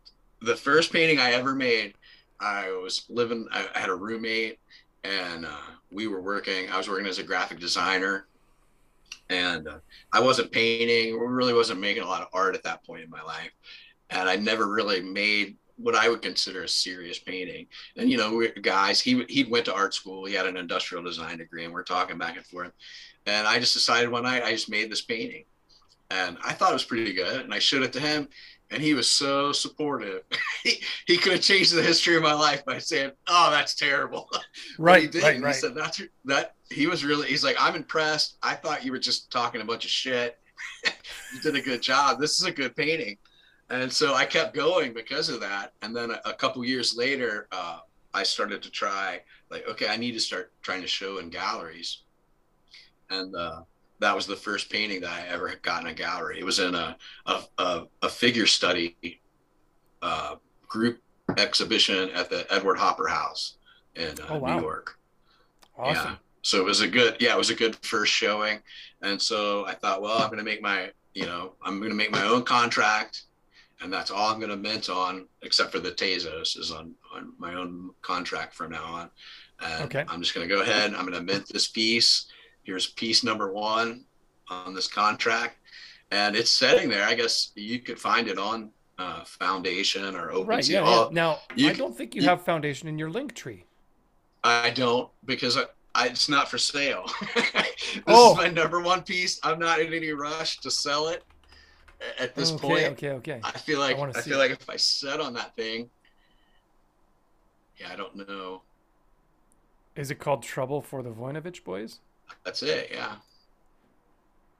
the 0.42 0.56
first 0.56 0.92
painting 0.92 1.20
I 1.20 1.32
ever 1.32 1.54
made, 1.54 1.94
I 2.40 2.72
was 2.72 3.06
living, 3.10 3.48
I 3.52 3.68
had 3.74 3.90
a 3.90 3.96
roommate 3.96 4.60
and 5.04 5.46
uh, 5.46 5.50
we 5.92 6.08
were 6.08 6.22
working, 6.22 6.70
I 6.72 6.78
was 6.78 6.90
working 6.90 7.06
as 7.06 7.20
a 7.20 7.24
graphic 7.24 7.60
designer 7.60 8.28
and 9.30 9.68
uh, 9.68 9.78
I 10.12 10.20
wasn't 10.20 10.52
painting, 10.52 11.18
really 11.18 11.54
wasn't 11.54 11.80
making 11.80 12.04
a 12.04 12.08
lot 12.08 12.22
of 12.22 12.28
art 12.34 12.56
at 12.56 12.64
that 12.64 12.84
point 12.84 13.04
in 13.04 13.10
my 13.10 13.22
life. 13.22 13.52
And 14.10 14.28
I 14.28 14.36
never 14.36 14.68
really 14.68 15.02
made 15.02 15.56
what 15.78 15.96
I 15.96 16.10
would 16.10 16.22
consider 16.22 16.64
a 16.64 16.68
serious 16.68 17.18
painting. 17.18 17.68
And, 17.96 18.10
you 18.10 18.18
know, 18.18 18.46
guys, 18.62 19.00
he, 19.00 19.24
he 19.30 19.46
went 19.46 19.66
to 19.66 19.74
art 19.74 19.94
school, 19.94 20.26
he 20.26 20.34
had 20.34 20.48
an 20.48 20.58
industrial 20.58 21.04
design 21.04 21.38
degree 21.38 21.66
and 21.66 21.74
we're 21.74 21.84
talking 21.84 22.18
back 22.18 22.36
and 22.36 22.46
forth. 22.46 22.72
And 23.26 23.48
I 23.48 23.60
just 23.60 23.74
decided 23.74 24.10
one 24.10 24.24
night 24.24 24.44
I 24.44 24.52
just 24.52 24.70
made 24.70 24.92
this 24.92 25.02
painting 25.02 25.46
and 26.10 26.38
I 26.44 26.54
thought 26.54 26.72
it 26.72 26.74
was 26.74 26.84
pretty 26.84 27.14
good. 27.14 27.42
And 27.42 27.54
I 27.54 27.60
showed 27.60 27.84
it 27.84 27.94
to 27.94 28.00
him, 28.00 28.28
and 28.72 28.82
he 28.82 28.94
was 28.94 29.10
so 29.10 29.52
supportive. 29.52 30.24
he, 30.64 30.82
he 31.06 31.18
could 31.18 31.34
have 31.34 31.42
changed 31.42 31.74
the 31.76 31.84
history 31.84 32.16
of 32.16 32.24
my 32.24 32.34
life 32.34 32.66
by 32.66 32.80
saying, 32.80 33.12
"Oh, 33.28 33.52
that's 33.52 33.76
terrible." 33.76 34.30
right, 34.80 35.04
he 35.04 35.08
did. 35.08 35.24
right, 35.24 35.42
right. 35.42 35.54
He 35.54 35.62
said 35.62 35.76
that's 35.76 36.02
that. 36.26 36.56
He 36.70 36.88
was 36.88 37.06
really. 37.06 37.28
He's 37.28 37.44
like, 37.44 37.58
"I'm 37.60 37.76
impressed. 37.76 38.38
I 38.42 38.56
thought 38.56 38.86
you 38.86 38.92
were 38.92 39.00
just 39.00 39.32
talking 39.32 39.62
a 39.62 39.66
bunch 39.66 39.86
of 39.86 39.92
shit. 39.92 40.40
you 40.86 41.42
did 41.42 41.56
a 41.56 41.62
good 41.62 41.82
job. 41.82 42.20
This 42.20 42.40
is 42.40 42.46
a 42.46 42.52
good 42.52 42.76
painting." 42.76 43.18
And 43.70 43.92
so 43.92 44.16
I 44.16 44.26
kept 44.26 44.54
going 44.54 44.92
because 44.92 45.30
of 45.30 45.40
that. 45.40 45.72
And 45.82 45.96
then 45.96 46.12
a, 46.12 46.20
a 46.26 46.34
couple 46.34 46.64
years 46.66 46.94
later, 46.94 47.48
uh, 47.54 47.80
I 48.14 48.24
started 48.24 48.62
to 48.64 48.70
try 48.70 49.22
like, 49.50 49.68
okay, 49.68 49.88
I 49.88 49.98
need 49.98 50.12
to 50.14 50.20
start 50.20 50.52
trying 50.62 50.82
to 50.82 50.88
show 50.88 51.20
in 51.20 51.30
galleries. 51.30 52.00
And 53.10 53.34
uh, 53.36 53.62
that 54.02 54.16
was 54.16 54.26
the 54.28 54.36
first 54.36 54.70
painting 54.70 55.00
that 55.02 55.12
I 55.12 55.28
ever 55.28 55.54
got 55.62 55.82
in 55.84 55.88
a 55.88 55.94
gallery. 55.94 56.40
It 56.40 56.44
was 56.46 56.60
in 56.60 56.76
a 56.76 56.98
a, 57.26 57.42
a, 57.58 57.84
a 58.02 58.10
figure 58.10 58.48
study 58.48 58.98
uh, 60.02 60.36
group 60.68 61.00
exhibition 61.38 62.10
at 62.12 62.30
the 62.30 62.46
Edward 62.54 62.78
Hopper 62.78 63.08
House 63.08 63.58
in 63.96 64.20
uh, 64.22 64.28
Oh, 64.30 64.40
wow. 64.40 64.56
New 64.58 64.62
York. 64.64 64.98
Awesome. 65.78 66.12
Yeah. 66.12 66.16
So 66.42 66.58
it 66.58 66.66
was 66.66 66.82
a 66.82 66.88
good, 66.88 67.18
yeah, 67.20 67.34
it 67.34 67.38
was 67.38 67.52
a 67.52 67.56
good 67.56 67.76
first 67.84 68.12
showing. 68.12 68.60
And 69.04 69.22
so 69.22 69.66
I 69.68 69.76
thought, 69.76 70.02
well, 70.02 70.18
I'm 70.18 70.28
going 70.28 70.40
to 70.40 70.44
make 70.44 70.62
my, 70.62 70.92
you 71.14 71.26
know, 71.26 71.54
I'm 71.64 71.78
going 71.78 71.92
to 71.92 71.96
make 71.96 72.12
my 72.12 72.24
own 72.26 72.44
contract. 72.44 73.24
And 73.82 73.94
that's 73.94 74.10
all 74.12 74.32
I'm 74.32 74.40
going 74.40 74.50
to 74.50 74.58
mint 74.58 74.90
on, 74.90 75.28
except 75.44 75.72
for 75.72 75.80
the 75.80 75.92
Tezos, 75.92 76.58
is 76.58 76.72
on, 76.72 76.94
on 77.16 77.34
my 77.38 77.54
own 77.54 77.92
contract 78.02 78.54
from 78.56 78.72
now 78.72 78.84
on. 78.86 79.10
And 79.64 79.84
Okay. 79.86 80.04
I'm 80.08 80.22
just 80.22 80.34
going 80.34 80.48
to 80.48 80.54
go 80.54 80.62
ahead. 80.62 80.94
I'm 80.96 81.06
going 81.06 81.14
to 81.14 81.22
mint 81.22 81.48
this 81.48 81.68
piece. 81.68 82.26
Here's 82.64 82.88
piece 82.88 83.24
number 83.24 83.52
one 83.52 84.06
on 84.50 84.74
this 84.74 84.88
contract. 84.88 85.58
And 86.12 86.36
it's 86.36 86.52
sitting 86.52 86.90
there. 86.90 87.06
I 87.06 87.14
guess 87.16 87.52
you 87.56 87.80
could 87.80 87.98
find 88.00 88.28
it 88.28 88.38
on 88.38 88.70
uh, 88.98 89.24
Foundation 89.24 90.16
or 90.16 90.32
OpenSea. 90.32 90.46
Right. 90.48 90.68
Yeah, 90.70 90.84
yeah. 90.86 91.08
Now, 91.12 91.40
you 91.56 91.70
I 91.70 91.74
don't 91.74 91.98
think 91.98 92.14
you 92.16 92.22
you- 92.22 92.28
have 92.28 92.44
foundation 92.44 92.88
in 92.88 93.00
your 93.00 93.10
link 93.10 93.34
tree. 93.34 93.66
I 94.44 94.72
don't 94.72 95.10
because 95.26 95.56
I, 95.58 95.64
I, 95.94 96.08
it's 96.08 96.28
not 96.28 96.50
for 96.50 96.58
sale. 96.58 97.06
this 97.36 98.02
Oh. 98.08 98.32
is 98.32 98.38
my 98.38 98.50
number 98.50 98.82
one 98.82 99.04
piece. 99.04 99.40
I'm 99.44 99.60
not 99.60 99.80
in 99.80 99.94
any 99.94 100.12
rush 100.12 100.60
to 100.62 100.72
sell 100.72 101.08
it 101.10 101.24
at 102.20 102.34
this 102.36 102.52
okay, 102.54 102.62
point. 102.68 102.84
okay, 102.94 103.10
okay. 103.12 103.40
I 103.44 103.52
feel 103.52 103.80
like 103.80 103.98
wanna 103.98 104.14
I, 104.16 104.22
feel 104.22 104.42
it. 104.42 104.50
like 104.50 104.52
if 104.60 104.68
I 104.70 104.76
set 104.78 105.20
on 105.20 105.34
that 105.36 105.56
thing, 105.56 105.90
yeah, 107.78 107.90
I 107.92 107.96
don't 107.96 108.16
know. 108.28 108.64
Is 109.96 110.10
it 110.10 110.16
called 110.16 110.42
Trouble 110.44 110.82
for 110.82 111.04
the 111.04 111.12
Voinovich 111.12 111.64
Boys? 111.64 112.00
That's 112.44 112.64
it. 112.64 112.90
Yeah, 112.92 113.16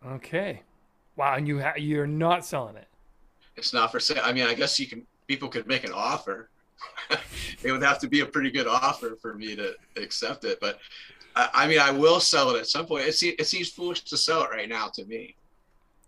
Okay. 0.06 0.62
Wow, 1.16 1.36
and 1.36 1.48
you 1.48 1.60
ha- 1.62 1.74
you're 1.78 2.08
not 2.08 2.46
selling 2.46 2.76
it. 2.76 2.88
it's 3.56 3.74
not 3.74 3.92
for 3.92 4.00
sale. 4.00 4.22
I 4.24 4.32
mean, 4.34 4.46
I 4.48 4.54
guess 4.54 4.80
you 4.80 4.88
can. 4.88 5.06
People 5.28 5.50
could 5.50 5.68
make 5.68 5.84
an 5.84 5.92
offer. 5.94 6.50
it 7.64 7.72
would 7.72 7.84
have 7.84 8.00
to 8.00 8.08
be 8.08 8.22
a 8.22 8.26
pretty 8.26 8.50
good 8.52 8.68
offer 8.68 9.16
for 9.22 9.34
me 9.36 9.56
to 9.56 9.76
accept 9.98 10.44
it. 10.46 10.60
But 10.60 10.80
I, 11.36 11.50
I 11.54 11.68
mean, 11.68 11.80
I 11.80 11.92
will 11.92 12.20
sell 12.20 12.54
it 12.56 12.60
at 12.60 12.68
some 12.68 12.86
point. 12.86 13.06
It, 13.08 13.14
se- 13.14 13.36
it 13.40 13.46
seems 13.48 13.70
foolish 13.70 14.02
to 14.06 14.18
sell 14.18 14.44
it 14.44 14.50
right 14.50 14.68
now 14.68 14.88
to 14.96 15.06
me. 15.06 15.36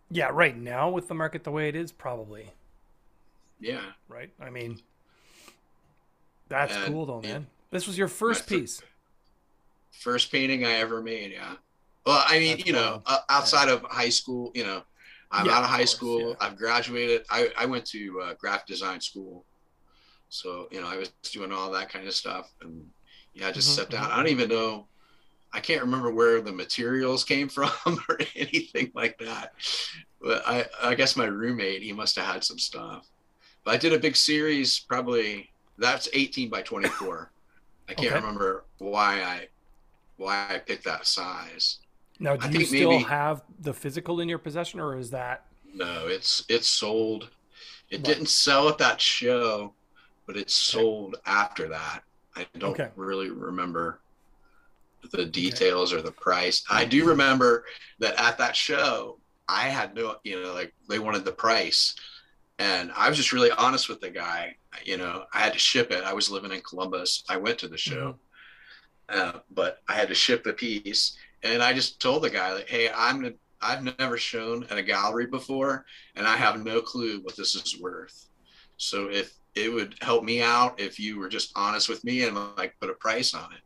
Yeah, 0.09 0.30
right 0.34 0.57
now 0.57 0.89
with 0.89 1.07
the 1.07 1.14
market 1.14 1.43
the 1.43 1.51
way 1.51 1.70
it 1.70 1.76
is, 1.76 1.91
probably. 1.91 2.47
Yeah. 3.59 3.82
Right. 4.09 4.32
I 4.41 4.49
mean, 4.49 4.80
that's 6.49 6.76
And, 6.76 6.88
cool 6.93 7.05
though, 7.05 7.22
man. 7.22 7.47
This 7.72 7.88
was 7.88 7.97
your 7.97 8.07
first 8.09 8.47
fir- 8.47 8.59
piece. 8.59 8.82
First 10.02 10.32
painting 10.32 10.66
I 10.66 10.74
ever 10.74 11.02
made. 11.02 11.32
Yeah. 11.32 11.56
Well, 12.06 12.24
I 12.28 12.39
mean, 12.39 12.58
That's 12.58 12.64
you 12.66 12.74
know, 12.74 13.02
uh, 13.06 13.20
outside 13.30 13.70
of 13.70 13.84
high 13.84 14.10
school, 14.10 14.52
you 14.56 14.64
know, 14.64 14.84
I'm 15.32 15.48
Yeah, 15.48 15.52
out 15.52 15.64
of 15.64 15.70
of 15.70 15.70
high 15.70 15.86
course, 15.86 15.86
school. 15.86 16.38
yeah. 16.38 16.38
I've 16.41 16.58
graduated. 16.58 17.24
I, 17.30 17.50
I 17.58 17.66
went 17.66 17.86
to 17.88 18.22
uh, 18.24 18.34
graphic 18.39 18.68
design 18.68 19.02
school. 19.02 19.46
So, 20.30 20.68
you 20.72 20.82
know, 20.82 20.88
I 20.88 20.98
was 20.98 21.10
doing 21.32 21.52
all 21.52 21.72
that 21.72 21.89
kind 21.89 22.08
of 22.08 22.14
stuff. 22.14 22.50
And 22.62 22.86
yeah, 23.34 23.48
I 23.48 23.52
just 23.52 23.74
Mhm, 23.74 23.76
sat 23.76 23.89
down. 23.89 24.10
mhm, 24.10 24.12
I 24.12 24.18
don't 24.18 24.28
even 24.30 24.50
know. 24.50 24.89
I 25.54 25.60
can't 25.62 25.84
remember 25.84 26.14
where 26.14 26.41
the 26.41 26.54
materials 26.54 27.24
came 27.24 27.50
from 27.52 27.72
or 28.10 28.20
anything 28.36 28.91
like 28.96 29.18
that. 29.20 29.52
But 30.22 30.44
I, 30.48 30.66
I 30.82 30.96
guess 30.96 31.16
my 31.16 31.26
roommate, 31.26 31.84
he 31.84 31.94
must 31.94 32.16
have 32.18 32.26
had 32.26 32.44
some 32.44 32.60
stuff. 32.60 33.08
But 33.66 33.76
I 33.76 33.78
did 33.78 33.94
a 33.94 34.00
big 34.00 34.16
series, 34.16 34.82
probably 34.82 35.52
that's 35.78 36.10
18 36.14 36.50
by 36.50 36.62
24. 36.64 37.32
I 37.89 37.94
can't 37.94 38.14
Okay. 38.14 38.16
remember 38.16 38.66
why 38.80 39.22
I 39.24 39.48
why 40.18 40.47
I 40.49 40.59
picked 40.59 40.86
that 40.86 41.05
size. 41.07 41.80
Now, 42.20 42.36
do 42.36 42.47
I 42.47 42.51
you 42.61 42.66
still 42.66 42.91
maybe- 42.91 43.03
have 43.05 43.43
the 43.59 43.74
physical 43.74 44.20
in 44.20 44.30
your 44.30 44.38
possession, 44.39 44.80
or 44.80 44.97
is 44.97 45.09
that 45.11 45.45
No, 45.74 46.07
it's 46.07 46.43
it's 46.49 46.68
sold. 46.68 47.30
It 47.89 47.97
Right. 47.97 48.05
didn't 48.05 48.28
sell 48.28 48.70
at 48.70 48.78
that 48.78 49.01
show, 49.01 49.74
but 50.28 50.38
it 50.38 50.49
sold 50.51 51.16
after 51.26 51.68
that. 51.70 52.03
I 52.36 52.45
don't 52.57 52.72
Okay. 52.80 52.91
really 52.95 53.30
remember 53.32 53.99
the 55.11 55.26
details 55.26 55.91
or 55.91 56.01
the 56.01 56.11
price. 56.11 56.64
I 56.70 56.86
do 56.86 57.05
remember 57.05 57.66
that 57.99 58.16
at 58.20 58.38
that 58.38 58.55
show, 58.55 59.20
I 59.47 59.68
had 59.70 59.93
no, 59.95 60.18
you 60.24 60.41
know, 60.41 60.53
like 60.53 60.74
they 60.88 60.99
wanted 60.99 61.26
the 61.26 61.32
price. 61.34 61.95
And 62.59 62.91
I 62.93 63.09
was 63.09 63.18
just 63.18 63.34
really 63.34 63.51
honest 63.51 63.89
with 63.89 63.99
the 63.99 64.09
guy. 64.11 64.55
You 64.86 64.97
know, 64.97 65.26
I 65.34 65.39
had 65.39 65.53
to 65.53 65.59
ship 65.59 65.91
it. 65.91 66.03
I 66.03 66.14
was 66.14 66.30
living 66.30 66.51
in 66.51 66.61
Columbus. 66.61 67.24
I 67.28 67.38
went 67.38 67.57
to 67.59 67.68
the 67.68 67.78
show, 67.78 68.11
mm-hmm. 68.14 68.18
Uh, 69.10 69.39
but 69.51 69.82
I 69.88 69.93
had 69.93 70.08
to 70.10 70.16
ship 70.16 70.43
the 70.43 70.54
piece. 70.54 71.18
And 71.43 71.62
I 71.62 71.74
just 71.74 71.99
told 71.99 72.24
the 72.24 72.30
guy, 72.30 72.54
like, 72.54 72.70
hey, 72.70 72.89
I'm 72.95 73.34
I've 73.62 73.97
never 73.97 74.18
shown 74.18 74.66
at 74.70 74.78
a 74.78 74.84
gallery 74.84 75.26
before, 75.26 75.86
and 76.16 76.28
I 76.28 76.36
have 76.36 76.64
no 76.64 76.82
clue 76.82 77.22
what 77.22 77.38
this 77.38 77.56
is 77.56 77.80
worth. 77.80 78.28
So 78.78 79.10
if 79.10 79.34
it 79.56 79.72
would 79.72 79.95
help 80.01 80.24
me 80.24 80.41
out 80.41 80.80
if 80.80 80.99
you 80.99 81.18
were 81.18 81.30
just 81.30 81.51
honest 81.56 81.88
with 81.88 82.04
me 82.04 82.24
and 82.24 82.38
like 82.58 82.76
put 82.80 82.89
a 82.89 82.93
price 82.93 83.34
on 83.34 83.51
it. 83.54 83.62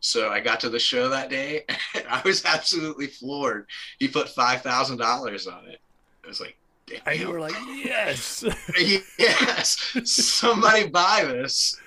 So 0.00 0.30
I 0.30 0.40
got 0.40 0.60
to 0.60 0.68
the 0.68 0.78
show 0.78 1.08
that 1.08 1.30
day 1.30 1.64
and 1.94 2.04
I 2.08 2.20
was 2.24 2.44
absolutely 2.44 3.06
floored. 3.06 3.66
He 3.98 4.08
put 4.08 4.28
five 4.28 4.62
thousand 4.62 4.98
dollars 4.98 5.46
on 5.46 5.66
it. 5.66 5.80
I 6.24 6.28
was 6.28 6.40
like, 6.40 6.56
damn. 6.86 7.00
and 7.06 7.18
you 7.18 7.30
were 7.30 7.40
like, 7.40 7.54
yes, 7.84 8.44
yes, 9.18 9.96
somebody 10.04 10.88
buy 10.88 11.24
this. 11.24 11.80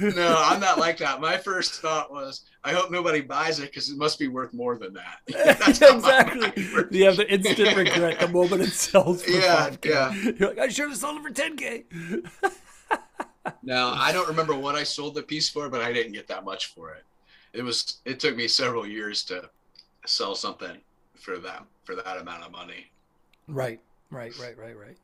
No, 0.00 0.34
I'm 0.38 0.60
not 0.60 0.78
like 0.78 0.98
that. 0.98 1.20
My 1.20 1.36
first 1.36 1.80
thought 1.80 2.10
was, 2.12 2.42
I 2.64 2.72
hope 2.72 2.90
nobody 2.90 3.20
buys 3.20 3.58
it 3.60 3.70
because 3.70 3.90
it 3.90 3.96
must 3.96 4.18
be 4.18 4.28
worth 4.28 4.52
more 4.52 4.76
than 4.76 4.94
that. 4.94 5.20
That's 5.58 5.78
how 5.78 5.98
my 5.98 6.20
exactly. 6.20 6.64
You 6.98 7.06
have 7.06 7.16
the 7.16 7.32
instant 7.32 7.76
regret 7.76 8.20
the 8.20 8.28
moment 8.28 8.62
it 8.62 8.72
sells 8.72 9.22
for 9.22 9.30
Yeah, 9.30 9.70
5K. 9.70 9.84
yeah. 9.84 10.14
You're 10.38 10.48
like, 10.50 10.58
I 10.58 10.68
should 10.68 10.88
have 10.88 10.98
sold 10.98 11.18
it 11.18 11.22
for 11.22 11.30
10K. 11.30 11.84
Now 13.62 13.88
I 13.94 14.10
don't 14.12 14.28
remember 14.28 14.54
what 14.54 14.74
I 14.74 14.82
sold 14.84 15.14
the 15.14 15.22
piece 15.22 15.48
for, 15.50 15.68
but 15.68 15.82
I 15.82 15.92
didn't 15.92 16.12
get 16.12 16.26
that 16.28 16.44
much 16.44 16.66
for 16.74 16.92
it. 16.92 17.02
It 17.52 17.62
was 17.62 17.98
it 18.04 18.18
took 18.18 18.36
me 18.36 18.48
several 18.48 18.86
years 18.86 19.22
to 19.24 19.48
sell 20.06 20.34
something 20.34 20.78
for 21.20 21.38
that 21.38 21.64
for 21.84 21.94
that 21.94 22.18
amount 22.18 22.42
of 22.44 22.52
money. 22.52 22.90
Right, 23.46 23.80
right, 24.10 24.32
right, 24.38 24.56
right, 24.58 24.76
right. 24.78 24.96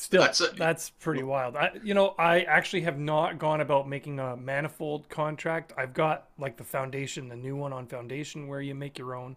Still, 0.00 0.22
That's 0.22 0.40
that's, 0.56 0.90
a- 0.90 0.92
pretty 1.00 1.22
wild. 1.24 1.56
I, 1.56 1.72
you 1.82 1.94
know, 1.94 2.14
I 2.18 2.42
actually 2.42 2.82
have 2.82 2.98
not 2.98 3.38
gone 3.38 3.60
about 3.60 3.88
making 3.88 4.20
a 4.20 4.36
manifold 4.36 5.08
contract. 5.08 5.72
I've 5.76 5.92
got 5.94 6.28
like 6.38 6.56
the 6.56 6.64
foundation, 6.64 7.28
the 7.28 7.36
new 7.36 7.56
one 7.56 7.72
on 7.72 7.86
foundation, 7.86 8.46
where 8.48 8.60
you 8.60 8.74
make 8.74 8.98
your 8.98 9.14
own. 9.14 9.36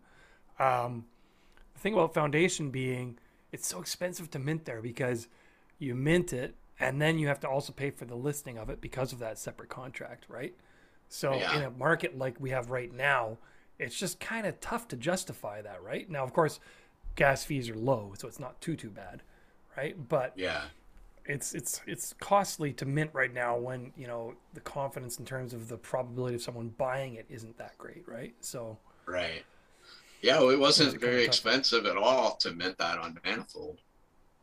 Um, 0.59 1.05
the 1.73 1.79
thing 1.79 1.93
about 1.93 2.13
foundation 2.13 2.71
being, 2.71 3.17
it's 3.51 3.67
so 3.67 3.79
expensive 3.79 4.31
to 4.31 4.39
mint 4.39 4.65
there 4.65 4.81
because 4.81 5.27
you 5.79 5.95
mint 5.95 6.33
it 6.33 6.55
and 6.79 7.01
then 7.01 7.19
you 7.19 7.27
have 7.27 7.39
to 7.41 7.49
also 7.49 7.73
pay 7.73 7.91
for 7.91 8.05
the 8.05 8.15
listing 8.15 8.57
of 8.57 8.69
it 8.69 8.81
because 8.81 9.13
of 9.13 9.19
that 9.19 9.39
separate 9.39 9.69
contract, 9.69 10.25
right? 10.29 10.55
So 11.09 11.37
Yeah. 11.37 11.51
in 11.51 11.63
a 11.63 11.69
market 11.71 12.17
like 12.17 12.39
we 12.39 12.51
have 12.51 12.71
right 12.71 12.93
now, 12.93 13.37
it's 13.79 13.97
just 13.97 14.19
kind 14.19 14.47
of 14.47 14.59
tough 14.61 14.87
to 14.89 14.95
justify 14.97 15.61
that, 15.61 15.83
right? 15.83 16.09
Now, 16.09 16.23
of 16.23 16.33
course, 16.33 16.59
gas 17.15 17.43
fees 17.43 17.69
are 17.69 17.75
low, 17.75 18.13
so 18.17 18.27
it's 18.27 18.39
not 18.39 18.61
too 18.61 18.75
too 18.75 18.89
bad, 18.89 19.21
right? 19.77 19.95
But 20.09 20.35
Yeah. 20.35 20.63
it's 21.25 21.53
it's 21.53 21.81
it's 21.87 22.13
costly 22.19 22.73
to 22.73 22.85
mint 22.85 23.11
right 23.13 23.33
now 23.33 23.57
when 23.57 23.93
you 23.95 24.07
know 24.07 24.35
the 24.53 24.61
confidence 24.61 25.19
in 25.19 25.25
terms 25.25 25.53
of 25.53 25.67
the 25.67 25.77
probability 25.77 26.35
of 26.35 26.41
someone 26.41 26.69
buying 26.69 27.15
it 27.15 27.25
isn't 27.29 27.57
that 27.57 27.77
great, 27.77 28.03
right? 28.07 28.33
So 28.41 28.77
Right. 29.05 29.45
Yeah, 30.21 30.39
well, 30.39 30.49
it 30.51 30.59
wasn't 30.59 30.93
it 30.95 30.99
very 31.01 31.23
expensive 31.25 31.85
at 31.85 31.97
all 31.97 32.37
to 32.37 32.51
mint 32.53 32.77
that 32.79 32.99
on 32.99 33.19
Manifold. 33.25 33.81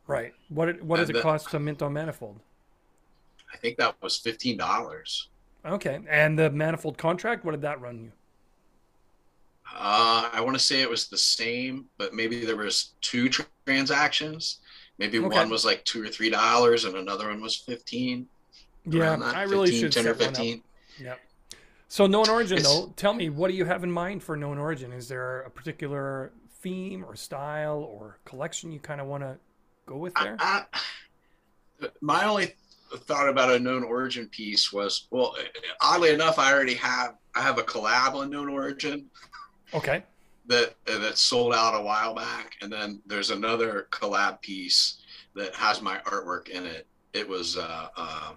right, 0.07 0.35
what 0.49 0.69
it, 0.69 0.83
what 0.85 0.97
does 0.97 1.09
And 1.09 1.17
it 1.17 1.19
cost 1.19 1.51
to 1.51 1.59
mint 1.61 1.83
on 1.83 1.93
manifold? 1.93 2.41
I 3.53 3.59
think 3.59 3.77
that 3.77 4.01
was 4.01 4.17
fifteen 4.17 4.57
dollars. 4.57 5.29
Okay, 5.65 6.01
and 6.09 6.39
the 6.39 6.51
manifold 6.51 6.99
contract, 6.99 7.45
what 7.45 7.53
did 7.53 7.63
that 7.63 7.81
run 7.81 8.01
you? 8.01 8.13
Uh, 9.71 10.31
I 10.33 10.41
want 10.41 10.57
to 10.57 10.63
say 10.63 10.81
it 10.81 10.89
was 10.91 11.09
the 11.09 11.19
same, 11.19 11.87
but 11.99 12.15
maybe 12.15 12.45
there 12.45 12.57
was 12.57 12.95
two 13.01 13.29
tr- 13.29 13.43
transactions. 13.67 14.61
Maybe 14.99 15.19
Okay. 15.19 15.29
one 15.29 15.49
was 15.49 15.65
like 15.65 15.85
two 15.85 16.03
or 16.03 16.09
three 16.09 16.29
dollars, 16.31 16.85
and 16.85 16.97
another 16.97 17.29
one 17.29 17.41
was 17.41 17.57
fifteen. 17.57 18.29
Yeah, 18.85 19.17
I 19.21 19.43
really 19.43 19.71
15, 19.71 19.81
should 19.81 19.93
10 19.93 20.07
or 20.09 20.15
fifteen. 20.15 20.63
Yeah. 20.99 21.15
So 21.89 22.07
known 22.07 22.29
origin 22.29 22.59
It's- 22.59 22.73
though, 22.73 22.93
tell 22.97 23.15
me 23.15 23.31
what 23.31 23.49
do 23.49 23.55
you 23.57 23.65
have 23.65 23.85
in 23.85 23.91
mind 23.91 24.23
for 24.23 24.37
known 24.37 24.59
origin? 24.59 24.93
Is 24.93 25.09
there 25.09 25.43
a 25.43 25.51
particular 25.51 26.33
theme 26.61 27.05
or 27.05 27.15
style 27.15 27.79
or 27.79 28.19
collection 28.25 28.73
you 28.73 28.81
kind 28.81 29.01
of 29.01 29.07
want 29.07 29.23
to 29.23 29.39
go 29.87 29.97
with 29.97 30.15
there? 30.15 30.37
I, 30.39 30.65
I, 31.81 31.89
my 32.01 32.25
only 32.25 32.55
thought 32.93 33.29
about 33.29 33.53
a 33.53 33.59
known 33.59 33.85
origin 33.85 34.29
piece 34.29 34.73
was 34.73 35.07
well, 35.11 35.37
oddly 35.81 36.11
enough, 36.11 36.39
I 36.39 36.53
already 36.53 36.75
have 36.75 37.15
I 37.35 37.43
have 37.43 37.59
a 37.59 37.63
collab 37.63 38.15
on 38.15 38.31
known 38.31 38.49
origin. 38.49 39.09
Okay. 39.75 40.03
That 40.49 40.75
that 40.87 41.19
sold 41.19 41.55
out 41.55 41.79
a 41.79 41.83
while 41.83 42.15
back, 42.15 42.57
and 42.63 42.73
then 42.73 43.01
there's 43.07 43.31
another 43.31 43.87
collab 43.91 44.41
piece 44.41 44.99
that 45.35 45.55
has 45.55 45.83
my 45.83 45.99
artwork 46.07 46.49
in 46.49 46.65
it. 46.65 46.87
It 47.13 47.29
was 47.29 47.57
uh, 47.57 47.89
uh, 47.97 48.33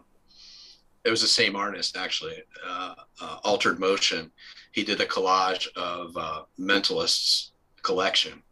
it 1.04 1.10
was 1.10 1.22
the 1.22 1.28
same 1.28 1.56
artist 1.56 1.98
actually, 1.98 2.44
uh, 2.68 2.96
uh 3.22 3.38
Altered 3.44 3.80
Motion. 3.80 4.32
He 4.74 4.84
did 4.84 5.02
a 5.02 5.06
collage 5.06 5.68
of 5.76 6.16
uh, 6.18 6.44
Mentalists 6.60 7.52
collection 7.82 8.44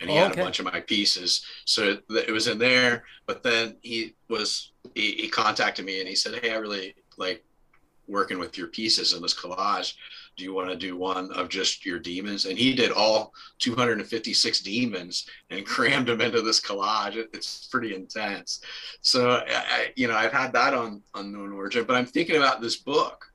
and 0.00 0.10
he 0.10 0.18
oh, 0.18 0.22
had 0.22 0.32
a 0.32 0.42
bunch 0.42 0.58
of 0.58 0.64
my 0.64 0.80
pieces. 0.80 1.44
So 1.64 1.98
it 2.10 2.32
was 2.32 2.48
in 2.48 2.58
there. 2.58 3.04
But 3.26 3.42
then 3.42 3.76
he 3.82 4.14
was 4.28 4.72
he, 4.94 5.12
he 5.12 5.28
contacted 5.28 5.84
me 5.84 6.00
and 6.00 6.08
he 6.08 6.16
said, 6.16 6.42
"Hey, 6.42 6.52
I 6.52 6.56
really 6.56 6.94
like 7.16 7.44
working 8.06 8.38
with 8.38 8.58
your 8.58 8.68
pieces 8.68 9.12
in 9.12 9.22
this 9.22 9.34
collage. 9.34 9.94
Do 10.36 10.44
you 10.44 10.54
want 10.54 10.70
to 10.70 10.76
do 10.76 10.96
one 10.96 11.32
of 11.32 11.48
just 11.48 11.84
your 11.84 11.98
demons?" 11.98 12.46
And 12.46 12.58
he 12.58 12.74
did 12.74 12.90
all 12.92 13.32
256 13.58 14.60
demons 14.60 15.28
and 15.50 15.66
crammed 15.66 16.08
them 16.08 16.20
into 16.20 16.42
this 16.42 16.60
collage. 16.60 17.16
It, 17.16 17.30
it's 17.32 17.66
pretty 17.66 17.94
intense. 17.94 18.60
So 19.00 19.42
I, 19.48 19.92
you 19.96 20.08
know, 20.08 20.16
I've 20.16 20.32
had 20.32 20.52
that 20.52 20.74
on 20.74 21.02
unknown 21.14 21.52
origin, 21.52 21.84
but 21.84 21.96
I'm 21.96 22.06
thinking 22.06 22.36
about 22.36 22.60
this 22.60 22.76
book. 22.76 23.30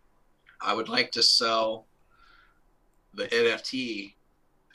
I 0.61 0.73
would 0.73 0.89
like 0.89 1.11
to 1.13 1.23
sell 1.23 1.85
the 3.13 3.27
NFT 3.27 4.13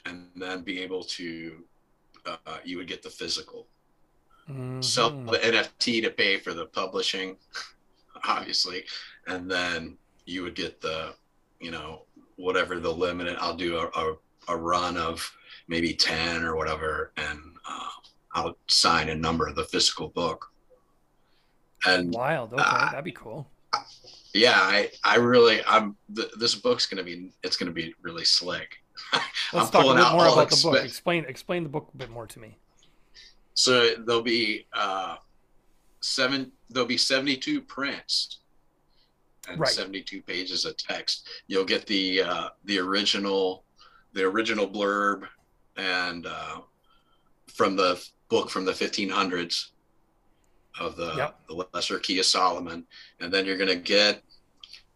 and 0.05 0.27
then 0.35 0.61
be 0.61 0.81
able 0.81 1.03
to 1.03 1.63
uh, 2.25 2.57
you 2.63 2.77
would 2.77 2.87
get 2.87 3.03
the 3.03 3.09
physical. 3.09 3.67
Mm-hmm. 4.49 4.81
Sell 4.81 5.09
the 5.09 5.37
NFT 5.37 6.03
to 6.03 6.09
pay 6.09 6.37
for 6.37 6.53
the 6.53 6.65
publishing, 6.65 7.37
obviously, 8.27 8.83
and 9.27 9.49
then 9.49 9.97
you 10.25 10.43
would 10.43 10.55
get 10.55 10.81
the, 10.81 11.13
you 11.59 11.71
know, 11.71 12.03
whatever 12.35 12.79
the 12.79 12.91
limit. 12.91 13.27
and 13.27 13.37
I'll 13.37 13.55
do 13.55 13.77
a, 13.77 13.87
a, 13.87 14.15
a 14.49 14.57
run 14.57 14.97
of 14.97 15.31
maybe 15.67 15.93
ten 15.93 16.43
or 16.43 16.55
whatever, 16.55 17.11
and 17.17 17.39
uh, 17.67 17.89
I'll 18.33 18.57
sign 18.67 19.09
a 19.09 19.15
number 19.15 19.47
of 19.47 19.55
the 19.55 19.63
physical 19.63 20.09
book. 20.09 20.51
And 21.85 22.13
wild, 22.13 22.53
okay, 22.53 22.63
uh, 22.65 22.91
that'd 22.91 23.05
be 23.05 23.11
cool. 23.11 23.47
Yeah, 24.33 24.55
I 24.55 24.91
I 25.03 25.17
really 25.17 25.61
I'm 25.65 25.95
th- 26.15 26.31
this 26.37 26.55
book's 26.55 26.85
gonna 26.85 27.03
be 27.03 27.31
it's 27.43 27.57
gonna 27.57 27.71
be 27.71 27.93
really 28.01 28.25
slick. 28.25 28.81
Let's 29.53 29.69
talk 29.69 29.85
a 29.85 29.93
bit 29.93 30.11
more 30.11 30.27
about 30.27 30.49
the 30.49 30.59
book. 30.61 30.83
Explain 30.83 31.25
explain 31.25 31.63
the 31.63 31.69
book 31.69 31.89
a 31.93 31.97
bit 31.97 32.09
more 32.09 32.27
to 32.27 32.39
me. 32.39 32.57
So 33.53 33.95
there'll 33.95 34.21
be 34.21 34.65
uh, 34.73 35.17
seven. 36.01 36.51
There'll 36.69 36.87
be 36.87 36.97
seventy-two 36.97 37.61
prints 37.61 38.39
and 39.47 39.59
right. 39.59 39.69
seventy-two 39.69 40.21
pages 40.21 40.65
of 40.65 40.77
text. 40.77 41.27
You'll 41.47 41.65
get 41.65 41.85
the 41.87 42.21
uh, 42.21 42.49
the 42.65 42.79
original 42.79 43.63
the 44.13 44.23
original 44.23 44.67
blurb 44.67 45.23
and 45.77 46.25
uh, 46.25 46.61
from 47.53 47.75
the 47.75 48.03
book 48.29 48.49
from 48.49 48.65
the 48.65 48.71
1500s 48.71 49.69
of 50.79 50.95
the, 50.95 51.13
yep. 51.15 51.39
the 51.47 51.65
Lesser 51.73 51.99
Key 51.99 52.19
of 52.19 52.25
Solomon, 52.25 52.85
and 53.19 53.31
then 53.31 53.45
you're 53.45 53.57
going 53.57 53.69
to 53.69 53.75
get 53.75 54.21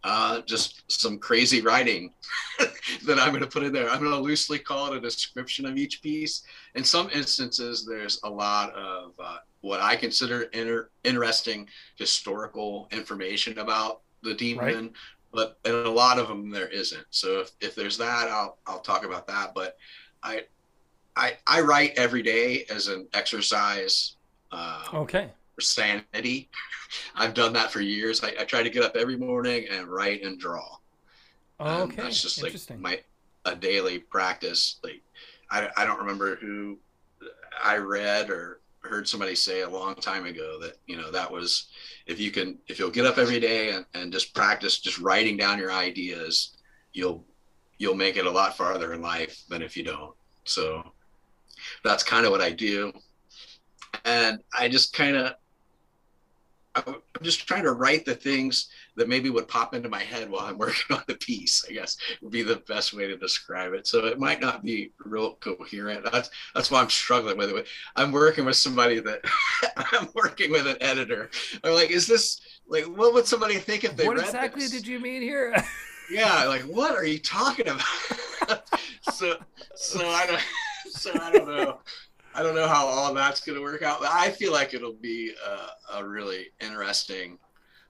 uh, 0.03 0.41
just 0.41 0.83
some 0.91 1.19
crazy 1.19 1.61
writing 1.61 2.13
that 3.05 3.19
I'm 3.19 3.29
going 3.29 3.41
to 3.41 3.47
put 3.47 3.63
in 3.63 3.73
there. 3.73 3.89
I'm 3.89 3.99
going 3.99 4.11
to 4.11 4.17
loosely 4.17 4.59
call 4.59 4.91
it 4.91 4.97
a 4.97 5.01
description 5.01 5.65
of 5.65 5.77
each 5.77 6.01
piece. 6.01 6.43
In 6.75 6.83
some 6.83 7.09
instances, 7.13 7.85
there's 7.85 8.19
a 8.23 8.29
lot 8.29 8.73
of 8.73 9.13
uh, 9.21 9.37
what 9.61 9.81
I 9.81 9.95
consider 9.95 10.43
inter- 10.53 10.89
interesting 11.03 11.67
historical 11.97 12.87
information 12.91 13.59
about 13.59 14.01
the 14.23 14.33
demon, 14.33 14.65
right. 14.65 14.91
but 15.31 15.59
in 15.65 15.73
a 15.73 15.89
lot 15.89 16.19
of 16.19 16.27
them 16.27 16.49
there 16.49 16.67
isn't. 16.67 17.05
So 17.09 17.41
if, 17.41 17.51
if 17.61 17.75
there's 17.75 17.97
that, 17.97 18.27
I'll 18.29 18.57
I'll 18.67 18.79
talk 18.79 19.05
about 19.05 19.27
that. 19.27 19.53
But 19.53 19.77
I 20.23 20.43
I 21.15 21.37
I 21.47 21.61
write 21.61 21.93
every 21.97 22.21
day 22.21 22.65
as 22.69 22.87
an 22.87 23.07
exercise. 23.13 24.15
Uh, 24.51 24.83
okay 24.93 25.29
For 25.55 25.61
sanity. 25.61 26.49
I've 27.15 27.35
done 27.35 27.53
that 27.53 27.71
for 27.71 27.81
years. 27.81 28.23
I, 28.23 28.33
I, 28.39 28.45
try 28.45 28.63
to 28.63 28.69
get 28.69 28.81
up 28.81 28.95
every 28.95 29.15
morning 29.15 29.67
and 29.69 29.87
write 29.87 30.23
and 30.23 30.39
draw. 30.39 30.77
Oh, 31.59 31.83
okay. 31.83 31.97
that's 31.97 32.19
just 32.19 32.41
like 32.41 32.79
my 32.79 32.99
a 33.45 33.55
daily 33.55 33.99
practice. 33.99 34.79
Like 34.83 35.01
I, 35.51 35.69
I 35.77 35.85
don't 35.85 35.99
remember 35.99 36.35
who 36.35 36.77
I 37.63 37.77
read 37.77 38.29
or 38.29 38.59
heard 38.89 39.07
somebody 39.07 39.35
say 39.35 39.61
a 39.61 39.69
long 39.69 39.95
time 39.95 40.25
ago 40.25 40.59
that 40.59 40.73
you 40.87 40.97
know 40.97 41.11
that 41.11 41.31
was 41.31 41.67
if 42.07 42.19
you 42.19 42.31
can 42.31 42.57
if 42.67 42.79
you'll 42.79 42.89
get 42.89 43.05
up 43.05 43.17
every 43.17 43.39
day 43.39 43.71
and, 43.71 43.85
and 43.93 44.11
just 44.11 44.33
practice 44.33 44.79
just 44.79 44.99
writing 44.99 45.37
down 45.37 45.59
your 45.59 45.71
ideas 45.71 46.57
you'll 46.93 47.23
you'll 47.77 47.95
make 47.95 48.17
it 48.17 48.25
a 48.25 48.31
lot 48.31 48.57
farther 48.57 48.93
in 48.93 49.01
life 49.01 49.43
than 49.49 49.61
if 49.61 49.75
you 49.75 49.83
don't. 49.83 50.13
So 50.43 50.83
that's 51.83 52.03
kind 52.03 52.25
of 52.25 52.31
what 52.31 52.41
i 52.41 52.51
do. 52.51 52.91
And 54.05 54.39
i 54.57 54.67
just 54.67 54.93
kind 54.93 55.15
of 55.15 55.33
I'm 56.75 56.95
just 57.21 57.47
trying 57.47 57.63
to 57.63 57.71
write 57.71 58.05
the 58.05 58.15
things 58.15 58.69
that 58.95 59.09
maybe 59.09 59.29
would 59.29 59.47
pop 59.47 59.73
into 59.73 59.89
my 59.89 60.01
head 60.03 60.29
while 60.29 60.45
I'm 60.45 60.57
working 60.57 60.95
on 60.95 61.03
the 61.07 61.15
piece. 61.15 61.65
I 61.67 61.73
guess 61.73 61.97
would 62.21 62.31
be 62.31 62.43
the 62.43 62.57
best 62.67 62.93
way 62.93 63.07
to 63.07 63.17
describe 63.17 63.73
it. 63.73 63.87
So 63.87 64.05
it 64.05 64.19
might 64.19 64.39
not 64.39 64.63
be 64.63 64.91
real 65.05 65.35
coherent. 65.35 66.05
That's 66.11 66.29
that's 66.53 66.69
why 66.69 66.81
I'm 66.81 66.89
struggling 66.89 67.37
with 67.37 67.49
it. 67.49 67.67
I'm 67.95 68.11
working 68.11 68.45
with 68.45 68.55
somebody 68.55 68.99
that 68.99 69.21
I'm 69.77 70.09
working 70.13 70.51
with 70.51 70.67
an 70.67 70.77
editor. 70.81 71.29
I'm 71.63 71.73
like, 71.73 71.91
is 71.91 72.07
this 72.07 72.39
like 72.67 72.85
what 72.85 73.13
would 73.13 73.25
somebody 73.25 73.55
think 73.55 73.83
if 73.83 73.95
they 73.95 74.05
what 74.05 74.17
read 74.17 74.25
exactly 74.25 74.61
this? 74.61 74.71
did 74.71 74.87
you 74.87 74.99
mean 74.99 75.21
here? 75.21 75.55
yeah, 76.11 76.45
like 76.45 76.61
what 76.63 76.95
are 76.95 77.05
you 77.05 77.19
talking 77.19 77.67
about? 77.67 78.63
so 79.11 79.37
so 79.75 80.07
I 80.07 80.27
don't 80.27 80.41
so 80.91 81.11
I 81.19 81.31
don't 81.31 81.47
know. 81.47 81.79
I 82.33 82.43
don't 82.43 82.55
know 82.55 82.67
how 82.67 82.85
all 82.85 83.13
that's 83.13 83.41
going 83.41 83.57
to 83.57 83.63
work 83.63 83.81
out. 83.81 83.99
But 83.99 84.09
I 84.11 84.29
feel 84.29 84.51
like 84.51 84.73
it'll 84.73 84.93
be 84.93 85.33
a, 85.45 85.97
a, 85.97 86.07
really 86.07 86.47
interesting 86.61 87.37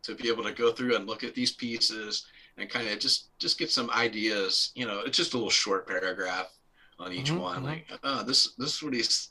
to 0.04 0.16
be 0.16 0.30
able 0.30 0.44
to 0.44 0.54
go 0.54 0.72
through 0.72 0.96
and 0.96 1.06
look 1.06 1.24
at 1.24 1.36
these 1.36 1.52
pieces 1.52 2.26
and 2.58 2.70
kind 2.70 2.88
of 2.88 3.00
just 3.00 3.38
just 3.40 3.60
get 3.60 3.72
some 3.72 3.90
ideas. 3.92 4.72
You 4.76 4.86
know, 4.86 5.02
it's 5.06 5.18
just 5.18 5.34
a 5.34 5.38
little 5.38 5.50
short 5.50 5.88
paragraph 5.88 6.52
on 7.00 7.12
each 7.12 7.32
mm-hmm, 7.32 7.40
one. 7.40 7.58
Mm-hmm. 7.58 7.66
Like, 7.66 7.88
oh, 8.04 8.24
this 8.24 8.54
this 8.58 8.76
is 8.76 8.84
what 8.84 8.94
he's 8.94 9.30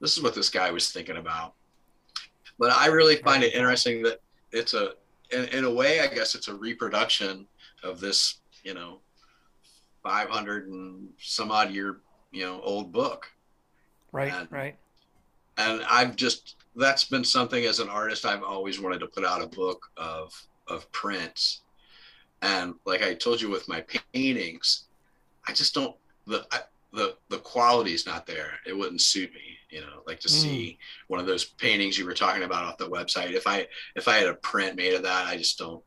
this 0.00 0.16
is 0.16 0.22
what 0.22 0.34
this 0.34 0.48
guy 0.48 0.70
was 0.70 0.90
thinking 0.90 1.16
about. 1.16 1.54
But 2.58 2.72
I 2.72 2.86
really 2.86 3.16
find 3.16 3.42
it 3.42 3.54
interesting 3.54 4.02
that 4.02 4.20
it's 4.52 4.74
a 4.74 4.94
in, 5.30 5.44
in 5.46 5.64
a 5.64 5.70
way, 5.70 6.00
I 6.00 6.06
guess 6.06 6.34
it's 6.34 6.48
a 6.48 6.54
reproduction 6.54 7.46
of 7.82 8.00
this, 8.00 8.40
you 8.64 8.74
know, 8.74 8.98
500 10.02 10.68
and 10.68 11.08
some 11.18 11.50
odd 11.50 11.70
year, 11.70 12.00
you 12.32 12.44
know, 12.44 12.60
old 12.62 12.92
book 12.92 13.26
Right, 14.12 14.32
and, 14.32 14.50
right. 14.50 14.76
And 15.56 15.82
I've 15.88 16.16
just 16.16 16.56
that's 16.76 17.04
been 17.04 17.24
something 17.24 17.64
as 17.64 17.80
an 17.80 17.88
artist 17.88 18.24
I've 18.24 18.42
always 18.42 18.80
wanted 18.80 19.00
to 19.00 19.06
put 19.06 19.24
out 19.24 19.42
a 19.42 19.46
book 19.46 19.90
of 19.96 20.32
of 20.68 20.90
prints. 20.92 21.62
And 22.42 22.74
like 22.86 23.02
I 23.02 23.14
told 23.14 23.40
you 23.40 23.50
with 23.50 23.68
my 23.68 23.84
paintings, 24.12 24.84
I 25.46 25.52
just 25.52 25.74
don't 25.74 25.94
the 26.26 26.46
I, 26.52 26.60
the 26.92 27.16
the 27.28 27.38
quality 27.38 27.92
is 27.92 28.06
not 28.06 28.26
there. 28.26 28.52
It 28.66 28.76
wouldn't 28.76 29.00
suit 29.00 29.32
me, 29.34 29.58
you 29.68 29.80
know, 29.80 30.02
like 30.06 30.20
to 30.20 30.28
mm. 30.28 30.32
see 30.32 30.78
one 31.08 31.20
of 31.20 31.26
those 31.26 31.44
paintings 31.44 31.98
you 31.98 32.06
were 32.06 32.14
talking 32.14 32.42
about 32.42 32.64
off 32.64 32.78
the 32.78 32.88
website. 32.88 33.32
If 33.32 33.46
I 33.46 33.66
if 33.94 34.08
I 34.08 34.16
had 34.16 34.28
a 34.28 34.34
print 34.34 34.76
made 34.76 34.94
of 34.94 35.02
that, 35.02 35.26
I 35.26 35.36
just 35.36 35.58
don't 35.58 35.82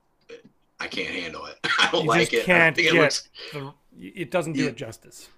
I 0.80 0.88
can't 0.88 1.10
handle 1.10 1.46
it. 1.46 1.58
I 1.80 1.90
don't 1.92 2.04
you 2.04 2.10
like 2.10 2.34
it. 2.34 2.46
Can't 2.46 2.78
it, 2.78 2.94
looks, 2.94 3.30
the, 3.54 3.74
it 3.98 4.32
doesn't 4.32 4.54
do 4.54 4.64
you, 4.64 4.68
it 4.68 4.76
justice 4.76 5.30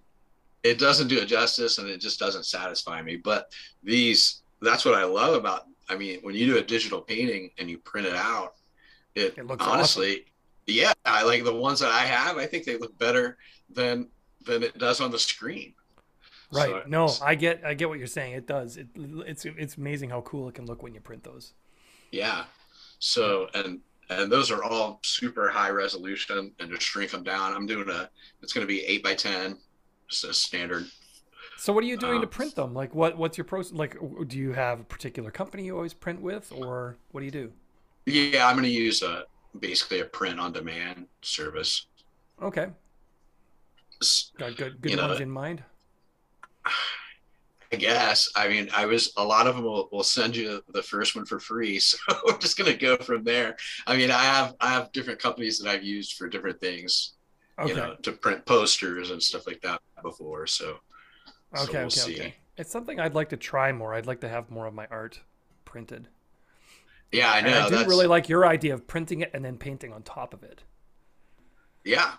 it 0.66 0.80
doesn't 0.80 1.10
do 1.10 1.20
it 1.20 1.28
justice 1.28 1.78
and 1.78 1.88
it 1.88 2.02
just 2.02 2.20
doesn't 2.20 2.46
satisfy 2.46 3.00
me. 3.00 3.18
But 3.18 3.52
these, 3.84 4.42
that's 4.62 4.84
what 4.84 4.96
I 4.96 5.04
love 5.04 5.36
about, 5.36 5.68
I 5.90 5.96
mean, 5.96 6.20
when 6.24 6.34
you 6.34 6.48
do 6.48 6.58
a 6.58 6.62
digital 6.62 7.02
painting 7.02 7.52
and 7.60 7.70
you 7.70 7.78
print 7.78 8.08
it 8.08 8.16
out, 8.16 8.56
it, 9.14 9.38
it 9.38 9.46
honestly, 9.60 10.12
awesome. 10.12 10.24
yeah, 10.66 10.94
I 11.06 11.24
like 11.24 11.44
the 11.44 11.54
ones 11.54 11.80
that 11.82 11.92
I 11.92 12.06
have. 12.06 12.38
I 12.38 12.48
think 12.48 12.66
they 12.66 12.78
look 12.78 12.98
better 12.98 13.38
than, 13.70 14.08
than 14.44 14.64
it 14.64 14.76
does 14.80 15.02
on 15.02 15.12
the 15.12 15.20
screen. 15.20 15.76
Right. 16.52 16.70
So, 16.70 16.84
no, 16.88 17.14
I 17.22 17.36
get, 17.36 17.64
I 17.64 17.76
get 17.76 17.88
what 17.88 18.00
you're 18.00 18.08
saying. 18.08 18.34
It 18.34 18.48
does. 18.48 18.78
It, 18.78 18.88
it's, 18.96 19.46
it's 19.46 19.78
amazing 19.78 20.10
how 20.10 20.22
cool 20.22 20.50
it 20.50 20.56
can 20.56 20.66
look 20.66 20.82
when 20.82 20.96
you 20.96 21.00
print 21.00 21.24
those. 21.24 21.54
Yeah. 22.12 22.46
So, 22.98 23.50
and, 23.54 23.82
and 24.10 24.32
those 24.32 24.50
are 24.50 24.64
all 24.64 25.00
super 25.04 25.48
high 25.48 25.70
resolution 25.70 26.52
and 26.60 26.72
to 26.72 26.80
shrink 26.80 27.12
them 27.12 27.24
down. 27.24 27.54
I'm 27.54 27.68
doing 27.68 27.88
a, 27.88 28.10
it's 28.42 28.52
going 28.52 28.66
to 28.66 28.68
be 28.68 28.84
eight 28.86 29.04
by 29.04 29.14
10 29.14 29.60
just 30.10 30.24
a 30.24 30.34
standard. 30.34 30.86
So 31.58 31.74
what 31.74 31.84
are 31.84 31.88
you 31.88 31.98
doing 31.98 32.22
to 32.22 32.28
um, 32.28 32.30
print 32.30 32.56
them? 32.56 32.74
Like 32.74 32.94
what 32.94 33.18
what's 33.18 33.38
your 33.38 33.46
process? 33.46 33.74
Like 33.74 33.98
do 34.28 34.38
you 34.38 34.54
have 34.54 34.82
a 34.82 34.84
particular 34.84 35.32
company 35.32 35.66
you 35.66 35.76
always 35.76 35.94
print 35.94 36.22
with, 36.22 36.52
or 36.52 36.98
what 37.12 37.22
do 37.22 37.26
you 37.26 37.32
do? 37.32 37.52
Yeah, 38.06 38.48
I'm 38.48 38.56
going 38.56 38.66
to 38.66 38.70
use 38.70 39.02
a 39.02 39.24
basically 39.60 40.02
a 40.02 40.06
print 40.06 40.40
on 40.40 40.54
demand 40.54 41.08
service. 41.22 41.88
Okay. 42.42 42.68
Got 44.38 44.58
good 44.58 44.82
good 44.82 44.98
ones 44.98 45.20
know, 45.20 45.24
in 45.24 45.32
mind. 45.32 45.64
I 47.72 47.78
guess. 47.78 48.30
I 48.36 48.48
mean, 48.48 48.70
I 48.74 48.86
was 48.86 49.12
a 49.18 49.24
lot 49.24 49.48
of 49.48 49.56
them 49.56 49.66
will, 49.66 49.90
will 49.92 50.04
send 50.04 50.36
you 50.36 50.62
the 50.70 50.84
first 50.84 51.16
one 51.16 51.26
for 51.26 51.40
free, 51.40 51.80
so 51.80 51.98
we're 52.26 52.38
just 52.38 52.58
gonna 52.58 52.76
go 52.76 52.98
from 52.98 53.24
there. 53.24 53.56
I 53.88 53.98
mean, 53.98 54.12
I 54.12 54.24
have 54.24 54.56
I 54.60 54.70
have 54.70 54.92
different 54.92 55.20
companies 55.20 55.60
that 55.60 55.70
I've 55.70 55.84
used 55.84 56.14
for 56.14 56.30
different 56.30 56.60
things, 56.60 57.14
okay. 57.60 57.70
you 57.70 57.76
know, 57.76 57.96
to 58.04 58.12
print 58.12 58.46
posters 58.46 59.12
and 59.12 59.22
stuff 59.22 59.48
like 59.48 59.62
that 59.62 59.82
before. 60.02 60.48
So, 60.48 60.78
okay, 61.56 61.66
so 61.66 61.72
we'll 61.74 61.82
okay, 61.82 61.90
see. 61.90 62.16
okay. 62.16 62.36
It's 62.58 62.72
something 62.72 63.00
I'd 63.00 63.16
like 63.16 63.30
to 63.30 63.38
try 63.38 63.72
more. 63.72 63.94
I'd 63.94 64.06
like 64.06 64.22
to 64.22 64.30
have 64.30 64.50
more 64.50 64.66
of 64.66 64.74
my 64.74 64.88
art 64.90 65.20
printed. 65.66 66.08
Yeah, 67.12 67.32
I 67.32 67.42
know. 67.42 67.48
And 67.68 67.76
I 67.76 67.84
do 67.84 67.90
really 67.90 68.08
like 68.08 68.30
your 68.30 68.46
idea 68.46 68.74
of 68.74 68.88
printing 68.88 69.22
it 69.22 69.32
and 69.34 69.44
then 69.44 69.58
painting 69.58 69.94
on 69.94 70.04
top 70.04 70.34
of 70.34 70.44
it. 70.44 70.64
Yeah, 71.84 72.14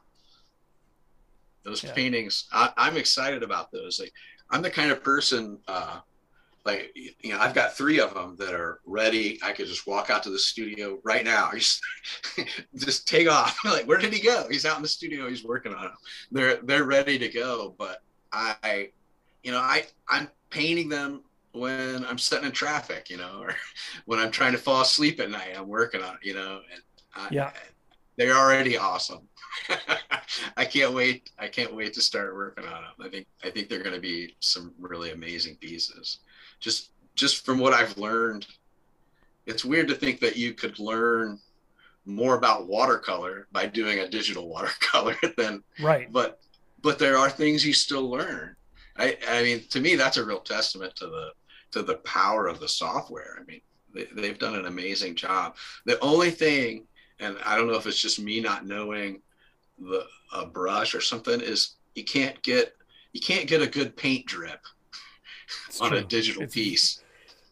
those 1.66 1.82
yeah. 1.82 1.93
paintings, 1.93 2.45
I, 2.53 2.70
am 2.76 2.97
excited 2.97 3.43
about 3.43 3.72
those. 3.72 3.99
Like, 3.99 4.12
I'm 4.51 4.62
the 4.62 4.70
kind 4.70 4.93
of 4.93 5.03
person, 5.03 5.59
uh, 5.66 5.99
like, 6.66 6.92
you 6.94 7.32
know, 7.32 7.38
I've 7.38 7.54
got 7.54 7.76
three 7.76 8.00
of 8.00 8.12
them 8.12 8.36
that 8.38 8.52
are 8.52 8.80
ready. 8.84 9.38
I 9.42 9.52
could 9.52 9.66
just 9.66 9.86
walk 9.86 10.10
out 10.10 10.22
to 10.24 10.30
the 10.30 10.38
studio 10.38 10.98
right 11.04 11.24
now. 11.24 11.50
Just, 11.54 11.80
just 12.74 13.08
take 13.08 13.28
off. 13.28 13.58
like, 13.64 13.86
where 13.86 13.98
did 13.98 14.12
he 14.12 14.20
go? 14.20 14.46
He's 14.50 14.66
out 14.66 14.76
in 14.76 14.82
the 14.82 14.88
studio. 14.88 15.28
He's 15.28 15.44
working 15.44 15.72
on 15.72 15.84
them. 15.84 15.96
They're 16.32 16.56
they're 16.56 16.84
ready 16.84 17.18
to 17.18 17.28
go. 17.28 17.74
But 17.78 18.02
I, 18.32 18.90
you 19.42 19.52
know, 19.52 19.60
I 19.60 19.84
I'm 20.08 20.28
painting 20.50 20.88
them 20.88 21.22
when 21.52 22.04
I'm 22.04 22.18
sitting 22.18 22.46
in 22.46 22.52
traffic, 22.52 23.08
you 23.08 23.16
know, 23.16 23.38
or 23.40 23.54
when 24.04 24.18
I'm 24.18 24.30
trying 24.30 24.52
to 24.52 24.58
fall 24.58 24.82
asleep 24.82 25.20
at 25.20 25.30
night. 25.30 25.54
I'm 25.56 25.68
working 25.68 26.02
on 26.02 26.14
it, 26.14 26.26
you 26.26 26.34
know, 26.34 26.60
and 26.72 26.82
I, 27.14 27.28
yeah, 27.30 27.52
they're 28.16 28.36
already 28.36 28.76
awesome. 28.76 29.28
I 30.56 30.64
can't 30.64 30.92
wait. 30.92 31.30
I 31.38 31.48
can't 31.48 31.74
wait 31.74 31.94
to 31.94 32.02
start 32.02 32.34
working 32.34 32.64
on 32.64 32.82
them. 32.82 32.92
I 33.00 33.08
think 33.08 33.26
I 33.44 33.50
think 33.50 33.68
they're 33.68 33.82
going 33.82 33.94
to 33.94 34.00
be 34.00 34.36
some 34.40 34.74
really 34.78 35.12
amazing 35.12 35.56
pieces. 35.56 36.18
Just 36.61 36.90
just 37.14 37.44
from 37.44 37.59
what 37.59 37.72
I've 37.72 37.96
learned, 37.96 38.46
it's 39.46 39.64
weird 39.64 39.88
to 39.88 39.94
think 39.94 40.20
that 40.20 40.36
you 40.36 40.52
could 40.52 40.78
learn 40.78 41.38
more 42.04 42.36
about 42.36 42.68
watercolor 42.68 43.48
by 43.52 43.66
doing 43.66 44.00
a 44.00 44.09
digital 44.09 44.48
watercolor 44.54 45.16
than 45.36 45.62
right. 45.80 46.11
But 46.12 46.40
but 46.82 46.98
there 46.98 47.18
are 47.18 47.30
things 47.30 47.66
you 47.66 47.72
still 47.72 48.09
learn. 48.09 48.57
I 48.96 49.16
I 49.28 49.42
mean 49.42 49.64
to 49.70 49.80
me 49.80 49.96
that's 49.96 50.16
a 50.16 50.24
real 50.24 50.40
testament 50.40 50.94
to 50.96 51.07
the 51.07 51.30
to 51.72 51.82
the 51.82 51.96
power 51.96 52.46
of 52.46 52.61
the 52.61 52.68
software. 52.68 53.38
I 53.40 53.44
mean 53.44 53.61
they, 53.94 54.07
they've 54.14 54.38
done 54.38 54.54
an 54.54 54.66
amazing 54.66 55.14
job. 55.14 55.57
The 55.84 55.98
only 56.00 56.30
thing 56.30 56.86
and 57.18 57.38
I 57.44 57.57
don't 57.57 57.66
know 57.66 57.76
if 57.76 57.86
it's 57.86 58.00
just 58.00 58.20
me 58.20 58.40
not 58.40 58.66
knowing 58.66 59.22
the 59.78 60.07
a 60.32 60.46
brush 60.46 60.94
or 60.94 61.00
something 61.00 61.40
is 61.40 61.76
you 61.94 62.04
can't 62.04 62.40
get 62.42 62.74
you 63.12 63.20
can't 63.20 63.48
get 63.48 63.62
a 63.62 63.66
good 63.66 63.96
paint 63.96 64.26
drip 64.26 64.61
it's 65.68 65.80
on 65.80 65.90
true. 65.90 65.99
a 65.99 66.03
digital 66.03 66.42
it's, 66.42 66.55
piece. 66.55 67.03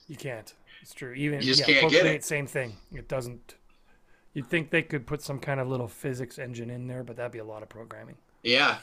You 0.08 0.16
can't. 0.16 0.52
It's 0.82 0.92
true. 0.92 1.12
Even 1.14 1.40
you 1.40 1.46
just 1.46 1.66
yeah, 1.66 1.80
can't 1.80 1.90
get 1.90 2.06
it. 2.06 2.24
Same 2.24 2.46
thing. 2.46 2.74
It 2.92 3.08
doesn't. 3.08 3.54
You'd 4.34 4.46
think 4.46 4.70
they 4.70 4.82
could 4.82 5.06
put 5.06 5.22
some 5.22 5.38
kind 5.38 5.60
of 5.60 5.68
little 5.68 5.88
physics 5.88 6.38
engine 6.38 6.70
in 6.70 6.86
there, 6.88 7.04
but 7.04 7.16
that'd 7.16 7.32
be 7.32 7.38
a 7.38 7.44
lot 7.44 7.62
of 7.62 7.68
programming. 7.68 8.16
Yeah, 8.42 8.78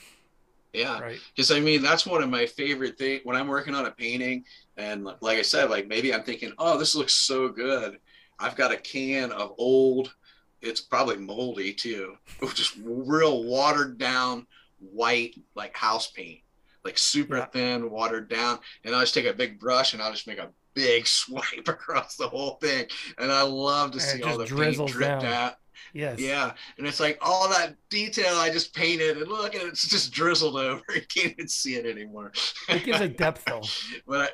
yeah. 0.73 0.99
Right. 0.99 1.19
Because 1.35 1.51
I 1.51 1.59
mean, 1.59 1.81
that's 1.81 2.05
one 2.05 2.23
of 2.23 2.29
my 2.29 2.45
favorite 2.45 2.97
things 2.97 3.21
when 3.23 3.35
I'm 3.35 3.47
working 3.47 3.75
on 3.75 3.85
a 3.85 3.91
painting, 3.91 4.45
and 4.77 5.05
like 5.05 5.37
I 5.37 5.41
said, 5.43 5.69
like 5.69 5.87
maybe 5.87 6.13
I'm 6.13 6.23
thinking, 6.23 6.53
oh, 6.57 6.77
this 6.77 6.95
looks 6.95 7.13
so 7.13 7.49
good. 7.49 7.99
I've 8.39 8.55
got 8.55 8.71
a 8.71 8.77
can 8.77 9.31
of 9.31 9.53
old 9.57 10.13
it's 10.61 10.81
probably 10.81 11.17
moldy 11.17 11.73
too. 11.73 12.17
Just 12.53 12.77
real 12.83 13.43
watered 13.43 13.97
down 13.97 14.47
white 14.79 15.35
like 15.55 15.75
house 15.75 16.11
paint, 16.11 16.41
like 16.83 16.97
super 16.97 17.37
yeah. 17.37 17.45
thin, 17.45 17.89
watered 17.91 18.29
down. 18.29 18.59
And 18.83 18.95
I 18.95 19.01
just 19.01 19.13
take 19.13 19.25
a 19.25 19.33
big 19.33 19.59
brush 19.59 19.93
and 19.93 20.01
I'll 20.01 20.11
just 20.11 20.27
make 20.27 20.39
a 20.39 20.49
big 20.73 21.07
swipe 21.07 21.67
across 21.67 22.15
the 22.15 22.27
whole 22.27 22.55
thing. 22.55 22.85
And 23.17 23.31
I 23.31 23.41
love 23.43 23.91
to 23.91 23.97
and 23.97 24.01
see 24.01 24.23
all 24.23 24.37
the 24.37 24.45
paint 24.45 24.87
dripped 24.87 25.21
down. 25.21 25.33
out. 25.33 25.55
Yes. 25.93 26.19
Yeah. 26.19 26.53
And 26.77 26.87
it's 26.87 26.99
like 26.99 27.17
all 27.21 27.49
that 27.49 27.75
detail 27.89 28.35
I 28.35 28.49
just 28.49 28.73
painted 28.73 29.17
and 29.17 29.27
look 29.27 29.55
it, 29.55 29.61
it's 29.63 29.87
just 29.87 30.11
drizzled 30.11 30.55
over. 30.57 30.83
You 30.93 31.01
can't 31.01 31.33
even 31.33 31.47
see 31.47 31.75
it 31.75 31.85
anymore. 31.85 32.31
It 32.69 32.83
gives 32.83 33.01
a 33.01 33.07
depth 33.07 33.45
though. 33.45 33.61
but 34.07 34.21
I, 34.21 34.29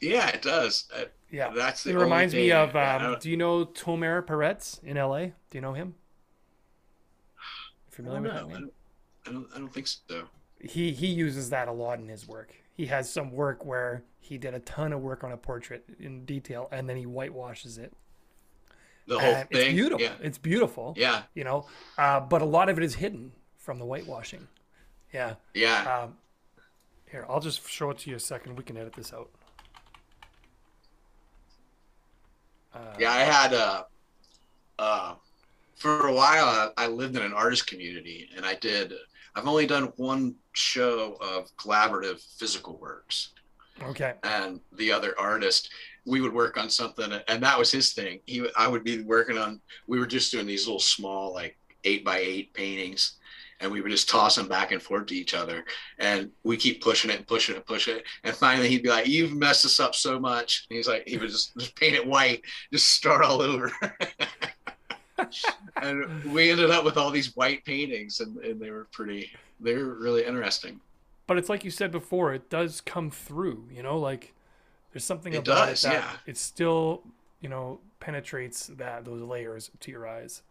yeah, 0.00 0.28
it 0.28 0.42
does. 0.42 0.88
Yeah, 1.30 1.50
that's 1.54 1.84
it. 1.84 1.94
reminds 1.94 2.32
me 2.32 2.52
of. 2.52 2.74
Um, 2.74 3.16
do 3.20 3.30
you 3.30 3.36
know 3.36 3.66
Tomer 3.66 4.24
Peretz 4.24 4.82
in 4.82 4.96
L.A.? 4.96 5.34
Do 5.50 5.58
you 5.58 5.60
know 5.60 5.74
him? 5.74 5.94
Familiar 7.90 8.22
with 8.22 8.32
that 8.32 8.48
name? 8.48 8.70
I 9.26 9.32
don't, 9.32 9.46
I 9.54 9.58
don't 9.58 9.74
think 9.74 9.88
so. 9.88 10.24
He 10.60 10.92
he 10.92 11.06
uses 11.06 11.50
that 11.50 11.68
a 11.68 11.72
lot 11.72 11.98
in 11.98 12.08
his 12.08 12.26
work. 12.26 12.54
He 12.74 12.86
has 12.86 13.10
some 13.10 13.32
work 13.32 13.64
where 13.64 14.04
he 14.20 14.38
did 14.38 14.54
a 14.54 14.60
ton 14.60 14.92
of 14.92 15.00
work 15.00 15.24
on 15.24 15.32
a 15.32 15.36
portrait 15.36 15.84
in 15.98 16.24
detail, 16.24 16.68
and 16.70 16.88
then 16.88 16.96
he 16.96 17.04
whitewashes 17.04 17.78
it. 17.78 17.92
The 19.06 19.18
whole 19.18 19.34
and 19.34 19.48
thing. 19.48 19.60
It's 19.60 19.72
beautiful. 19.72 20.00
Yeah. 20.00 20.12
It's 20.20 20.38
beautiful. 20.38 20.94
Yeah. 20.96 21.22
You 21.34 21.44
know, 21.44 21.66
uh, 21.96 22.20
but 22.20 22.42
a 22.42 22.44
lot 22.44 22.68
of 22.68 22.76
it 22.76 22.84
is 22.84 22.94
hidden 22.94 23.32
from 23.56 23.78
the 23.78 23.86
whitewashing. 23.86 24.46
Yeah. 25.12 25.34
Yeah. 25.54 26.02
Um, 26.02 26.16
here, 27.10 27.24
I'll 27.28 27.40
just 27.40 27.66
show 27.68 27.90
it 27.90 27.98
to 27.98 28.10
you 28.10 28.16
a 28.16 28.20
second. 28.20 28.56
We 28.56 28.64
can 28.64 28.76
edit 28.76 28.92
this 28.92 29.12
out. 29.14 29.30
Uh, 32.74 32.94
yeah, 32.98 33.10
I 33.10 33.20
had 33.20 33.54
uh, 33.54 33.84
uh, 34.78 35.14
for 35.76 36.06
a 36.06 36.12
while. 36.12 36.72
I 36.76 36.86
lived 36.86 37.16
in 37.16 37.22
an 37.22 37.32
artist 37.32 37.66
community, 37.66 38.28
and 38.36 38.44
I 38.44 38.54
did. 38.54 38.92
I've 39.38 39.46
only 39.46 39.66
done 39.66 39.92
one 39.96 40.34
show 40.52 41.16
of 41.20 41.54
collaborative 41.56 42.20
physical 42.38 42.76
works. 42.78 43.34
Okay. 43.84 44.14
And 44.24 44.58
the 44.72 44.90
other 44.90 45.14
artist, 45.16 45.70
we 46.04 46.20
would 46.20 46.32
work 46.32 46.58
on 46.58 46.68
something, 46.68 47.12
and 47.28 47.40
that 47.44 47.56
was 47.56 47.70
his 47.70 47.92
thing. 47.92 48.18
He, 48.26 48.44
I 48.56 48.66
would 48.66 48.82
be 48.82 49.02
working 49.02 49.38
on. 49.38 49.60
We 49.86 50.00
were 50.00 50.08
just 50.08 50.32
doing 50.32 50.44
these 50.44 50.66
little 50.66 50.80
small, 50.80 51.32
like 51.32 51.56
eight 51.84 52.04
by 52.04 52.18
eight 52.18 52.52
paintings, 52.52 53.18
and 53.60 53.70
we 53.70 53.80
would 53.80 53.92
just 53.92 54.08
toss 54.08 54.34
them 54.34 54.48
back 54.48 54.72
and 54.72 54.82
forth 54.82 55.06
to 55.06 55.14
each 55.14 55.34
other. 55.34 55.64
And 56.00 56.32
we 56.42 56.56
keep 56.56 56.82
pushing 56.82 57.12
it 57.12 57.18
and 57.18 57.26
pushing 57.26 57.54
it 57.54 57.58
and 57.58 57.66
pushing 57.66 57.98
it. 57.98 58.04
And 58.24 58.34
finally 58.34 58.68
he'd 58.68 58.82
be 58.82 58.88
like, 58.88 59.06
You've 59.06 59.34
messed 59.34 59.64
us 59.64 59.78
up 59.78 59.94
so 59.94 60.18
much. 60.18 60.66
And 60.68 60.76
he's 60.76 60.88
like, 60.88 61.06
he 61.06 61.16
would 61.16 61.30
just, 61.30 61.56
just 61.56 61.76
paint 61.76 61.94
it 61.94 62.04
white, 62.04 62.42
just 62.72 62.90
start 62.90 63.24
all 63.24 63.40
over. 63.40 63.70
and 65.82 66.24
we 66.24 66.50
ended 66.50 66.70
up 66.70 66.84
with 66.84 66.96
all 66.96 67.10
these 67.10 67.36
white 67.36 67.64
paintings 67.64 68.20
and, 68.20 68.36
and 68.38 68.60
they 68.60 68.70
were 68.70 68.86
pretty 68.92 69.30
they 69.60 69.74
were 69.74 69.94
really 69.94 70.24
interesting. 70.24 70.80
But 71.26 71.36
it's 71.36 71.48
like 71.48 71.64
you 71.64 71.70
said 71.70 71.90
before, 71.90 72.32
it 72.32 72.48
does 72.48 72.80
come 72.80 73.10
through, 73.10 73.68
you 73.70 73.82
know, 73.82 73.98
like 73.98 74.32
there's 74.92 75.04
something 75.04 75.34
it 75.34 75.38
about 75.38 75.68
does, 75.68 75.84
it 75.84 75.88
that 75.88 75.94
yeah. 75.94 76.10
it 76.26 76.36
still, 76.36 77.02
you 77.40 77.48
know, 77.48 77.80
penetrates 78.00 78.68
that 78.68 79.04
those 79.04 79.20
layers 79.22 79.70
to 79.80 79.90
your 79.90 80.06
eyes. 80.06 80.42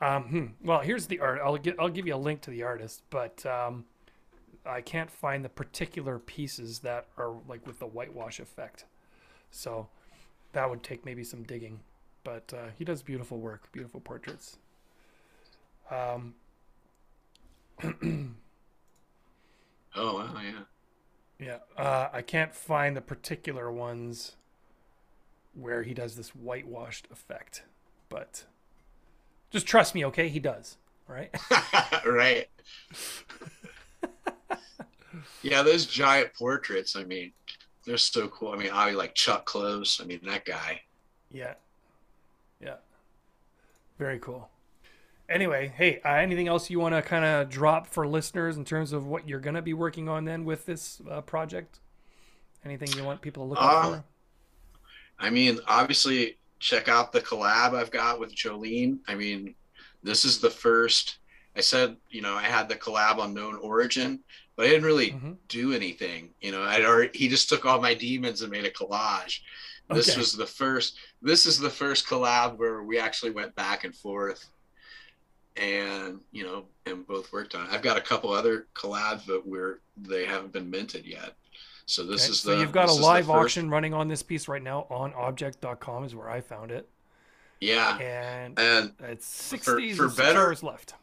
Um, 0.00 0.22
hmm. 0.24 0.46
Well, 0.62 0.80
here's 0.80 1.06
the 1.06 1.20
art. 1.20 1.40
I'll 1.42 1.56
get. 1.56 1.76
I'll 1.78 1.88
give 1.88 2.06
you 2.06 2.14
a 2.14 2.16
link 2.16 2.40
to 2.42 2.50
the 2.50 2.62
artist, 2.62 3.02
but 3.10 3.44
um, 3.44 3.84
I 4.64 4.80
can't 4.80 5.10
find 5.10 5.44
the 5.44 5.48
particular 5.48 6.18
pieces 6.18 6.80
that 6.80 7.06
are 7.18 7.34
like 7.48 7.66
with 7.66 7.78
the 7.78 7.86
whitewash 7.86 8.40
effect. 8.40 8.84
So 9.50 9.88
that 10.52 10.68
would 10.68 10.82
take 10.82 11.04
maybe 11.04 11.24
some 11.24 11.42
digging. 11.42 11.80
But 12.22 12.52
uh, 12.54 12.68
he 12.76 12.84
does 12.84 13.02
beautiful 13.02 13.38
work, 13.38 13.70
beautiful 13.72 14.00
portraits. 14.00 14.58
Um. 15.90 16.34
oh 19.96 20.14
wow! 20.14 20.34
Yeah. 20.42 20.60
Yeah. 21.38 21.58
Uh, 21.76 22.08
I 22.12 22.22
can't 22.22 22.54
find 22.54 22.96
the 22.96 23.00
particular 23.00 23.72
ones 23.72 24.36
where 25.54 25.82
he 25.82 25.94
does 25.94 26.16
this 26.16 26.30
whitewashed 26.30 27.08
effect, 27.10 27.64
but 28.08 28.44
just 29.50 29.66
trust 29.66 29.94
me, 29.94 30.04
okay? 30.06 30.28
He 30.28 30.38
does. 30.38 30.76
Right. 31.08 31.34
right. 32.06 32.46
yeah, 35.42 35.62
those 35.62 35.86
giant 35.86 36.32
portraits. 36.34 36.94
I 36.94 37.02
mean, 37.04 37.32
they're 37.84 37.96
so 37.96 38.28
cool. 38.28 38.52
I 38.52 38.56
mean, 38.56 38.70
I 38.72 38.92
like 38.92 39.14
Chuck 39.14 39.44
Close. 39.44 40.00
I 40.00 40.04
mean, 40.04 40.20
that 40.24 40.44
guy. 40.44 40.82
Yeah. 41.32 41.42
Yeah. 41.42 41.54
Very 44.00 44.18
cool. 44.18 44.48
Anyway, 45.28 45.74
hey, 45.76 46.00
uh, 46.06 46.14
anything 46.14 46.48
else 46.48 46.70
you 46.70 46.80
want 46.80 46.94
to 46.94 47.02
kind 47.02 47.22
of 47.22 47.50
drop 47.50 47.86
for 47.86 48.08
listeners 48.08 48.56
in 48.56 48.64
terms 48.64 48.94
of 48.94 49.06
what 49.06 49.28
you're 49.28 49.40
going 49.40 49.56
to 49.56 49.62
be 49.62 49.74
working 49.74 50.08
on 50.08 50.24
then 50.24 50.46
with 50.46 50.64
this 50.64 51.02
uh, 51.10 51.20
project? 51.20 51.80
Anything 52.64 52.88
you 52.96 53.04
want 53.04 53.20
people 53.20 53.44
to 53.44 53.50
look 53.50 53.58
uh, 53.60 53.82
for? 53.82 54.04
I 55.18 55.28
mean, 55.28 55.58
obviously, 55.68 56.38
check 56.60 56.88
out 56.88 57.12
the 57.12 57.20
collab 57.20 57.74
I've 57.74 57.90
got 57.90 58.18
with 58.18 58.34
Jolene. 58.34 59.00
I 59.06 59.14
mean, 59.14 59.54
this 60.02 60.24
is 60.24 60.38
the 60.38 60.48
first. 60.48 61.18
I 61.54 61.60
said, 61.60 61.94
you 62.08 62.22
know, 62.22 62.36
I 62.36 62.44
had 62.44 62.70
the 62.70 62.76
collab 62.76 63.18
on 63.18 63.34
Known 63.34 63.56
Origin, 63.56 64.20
but 64.56 64.64
I 64.64 64.70
didn't 64.70 64.86
really 64.86 65.10
mm-hmm. 65.10 65.32
do 65.48 65.74
anything. 65.74 66.30
You 66.40 66.52
know, 66.52 66.62
I'd 66.62 66.86
already 66.86 67.18
he 67.18 67.28
just 67.28 67.50
took 67.50 67.66
all 67.66 67.82
my 67.82 67.92
demons 67.92 68.40
and 68.40 68.50
made 68.50 68.64
a 68.64 68.70
collage. 68.70 69.40
This 69.92 70.10
okay. 70.10 70.18
was 70.18 70.32
the 70.32 70.46
first. 70.46 70.98
This 71.22 71.46
is 71.46 71.58
the 71.58 71.70
first 71.70 72.06
collab 72.06 72.56
where 72.58 72.82
we 72.82 72.98
actually 72.98 73.30
went 73.32 73.54
back 73.54 73.84
and 73.84 73.94
forth, 73.94 74.46
and 75.56 76.20
you 76.32 76.44
know, 76.44 76.64
and 76.86 77.06
both 77.06 77.32
worked 77.32 77.54
on. 77.54 77.66
It. 77.66 77.72
I've 77.72 77.82
got 77.82 77.96
a 77.96 78.00
couple 78.00 78.30
other 78.32 78.66
collabs, 78.74 79.26
but 79.26 79.46
we're 79.46 79.80
they 79.96 80.24
haven't 80.24 80.52
been 80.52 80.70
minted 80.70 81.04
yet. 81.06 81.34
So 81.86 82.04
this 82.04 82.24
Okay, 82.24 82.30
is 82.32 82.42
the. 82.42 82.52
so 82.54 82.60
you've 82.60 82.72
got 82.72 82.84
a 82.84 82.86
this 82.86 82.92
is 82.96 83.00
the 83.00 83.04
live 83.06 83.30
auction 83.30 83.68
running 83.70 83.92
on 83.94 84.06
this 84.08 84.22
piece 84.22 84.46
right 84.48 84.62
now 84.62 84.86
on 84.90 85.12
objkt.com 85.12 86.04
is 86.04 86.14
where 86.14 86.30
I 86.30 86.40
found 86.40 86.70
it. 86.70 86.88
Yeah, 87.60 87.98
And 87.98 88.58
and 88.58 88.92
it's 89.00 89.48
for 89.50 89.56
60 89.58 89.92
for 89.94 90.08
better- 90.08 90.38
hours 90.40 90.62
left. 90.62 90.94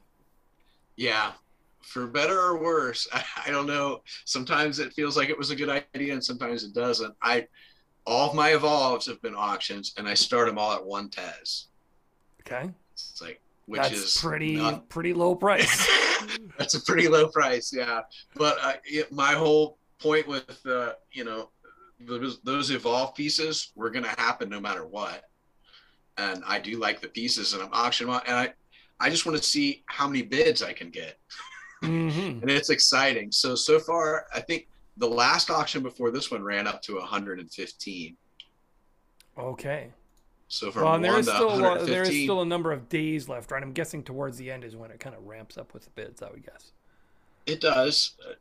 yeah, 0.95 1.33
for 1.81 2.07
better 2.07 2.39
or 2.39 2.57
worse, 2.57 3.07
I, 3.13 3.23
I 3.47 3.51
don't 3.51 3.67
know. 3.67 4.01
Sometimes 4.25 4.79
it 4.79 4.93
feels 4.93 5.15
like 5.17 5.29
it 5.29 5.37
was 5.37 5.51
a 5.51 5.55
good 5.55 5.69
idea, 5.93 6.13
and 6.13 6.23
sometimes 6.23 6.63
it 6.63 6.73
doesn't. 6.73 7.13
I 7.21 7.47
all 8.07 8.29
of 8.29 8.35
my 8.35 8.55
evolves 8.55 9.05
have 9.05 9.21
been 9.21 9.35
auctions, 9.35 9.93
and 9.97 10.07
I 10.07 10.13
start 10.13 10.47
them 10.47 10.57
all 10.57 10.71
at 10.73 10.83
one 10.83 11.09
tez. 11.09 11.67
Okay. 12.41 12.71
It's 12.93 13.21
like 13.21 13.41
which 13.65 13.81
That's 13.81 13.93
is 13.93 14.17
pretty 14.19 14.55
not- 14.55 14.87
pretty 14.89 15.13
low 15.13 15.35
price. 15.35 15.87
That's 16.57 16.73
a 16.73 16.81
pretty 16.81 17.07
low 17.09 17.27
price, 17.27 17.71
yeah. 17.75 18.01
But 18.35 18.57
I, 18.61 18.77
it, 18.85 19.11
my 19.11 19.33
whole 19.33 19.77
point 19.99 20.25
with 20.27 20.65
uh, 20.65 20.93
you 21.11 21.25
know 21.25 21.49
those 21.99 22.39
those 22.41 22.71
evolve 22.71 23.13
pieces 23.13 23.71
were 23.75 23.89
going 23.89 24.05
to 24.05 24.15
happen 24.21 24.49
no 24.49 24.61
matter 24.61 24.85
what, 24.87 25.25
and 26.17 26.41
I 26.47 26.59
do 26.59 26.79
like 26.79 27.01
the 27.01 27.09
pieces, 27.09 27.53
and 27.53 27.61
I'm 27.61 27.73
auctioning 27.73 28.13
them, 28.13 28.21
and 28.25 28.35
I 28.37 28.53
I 28.99 29.09
just 29.09 29.25
want 29.25 29.37
to 29.37 29.43
see 29.43 29.83
how 29.87 30.07
many 30.07 30.21
bids 30.21 30.63
I 30.63 30.71
can 30.71 30.89
get, 30.89 31.17
hmm 31.83 32.09
and 32.41 32.49
it's 32.49 32.69
exciting. 32.69 33.33
So 33.33 33.53
so 33.53 33.79
far, 33.79 34.27
I 34.33 34.39
think 34.39 34.69
the 34.97 35.07
last 35.07 35.49
auction 35.49 35.83
before 35.83 36.11
this 36.11 36.31
one 36.31 36.43
ran 36.43 36.67
up 36.67 36.81
to 36.83 36.95
115. 36.95 38.17
Okay. 39.37 39.91
So 40.47 40.71
from 40.71 40.83
Well, 40.83 40.99
there 40.99 41.11
one 41.11 41.19
is 41.19 41.25
to 41.27 41.33
still 41.35 41.65
a, 41.65 41.85
there 41.85 42.03
is 42.03 42.23
still 42.23 42.41
a 42.41 42.45
number 42.45 42.71
of 42.71 42.87
days 42.89 43.27
left, 43.29 43.51
right? 43.51 43.61
I'm 43.61 43.73
guessing 43.73 44.01
towards 44.03 44.37
the 44.37 44.49
end 44.49 44.63
is 44.63 44.75
when 44.75 44.91
it 44.91 44.99
kind 44.99 45.15
of 45.15 45.25
ramps 45.25 45.57
up 45.57 45.73
with 45.73 45.83
the 45.83 45.89
bids. 45.91 46.21
I 46.21 46.29
would 46.31 46.45
guess. 46.45 46.71
it 47.45 47.61
does. 47.61 48.15
Uh, 48.27 48.33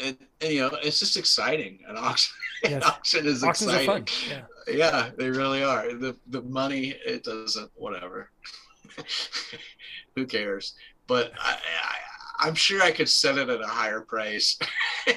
And, 0.00 0.16
and 0.40 0.52
you 0.52 0.60
know, 0.60 0.76
it's 0.82 0.98
just 0.98 1.16
exciting. 1.16 1.78
An 1.88 1.96
auction, 1.96 2.34
an 2.64 2.82
auction 2.82 3.26
is 3.26 3.44
Auctions 3.44 3.70
exciting. 3.72 3.90
are 3.90 3.94
fun. 3.94 4.06
Yeah. 4.66 4.74
yeah 4.74 5.10
they 5.16 5.30
really 5.30 5.62
are 5.62 5.92
the 5.94 6.16
the 6.28 6.42
money 6.42 6.96
it 7.06 7.22
doesn't 7.24 7.70
whatever 7.76 8.30
who 10.16 10.26
cares 10.26 10.74
but 11.06 11.32
I, 11.38 11.52
I 11.52 11.96
i'm 12.44 12.54
sure 12.54 12.82
i 12.82 12.90
could 12.90 13.08
set 13.08 13.36
it 13.38 13.48
at 13.48 13.60
a 13.60 13.66
higher 13.66 14.00
price 14.00 14.58
I 15.06 15.14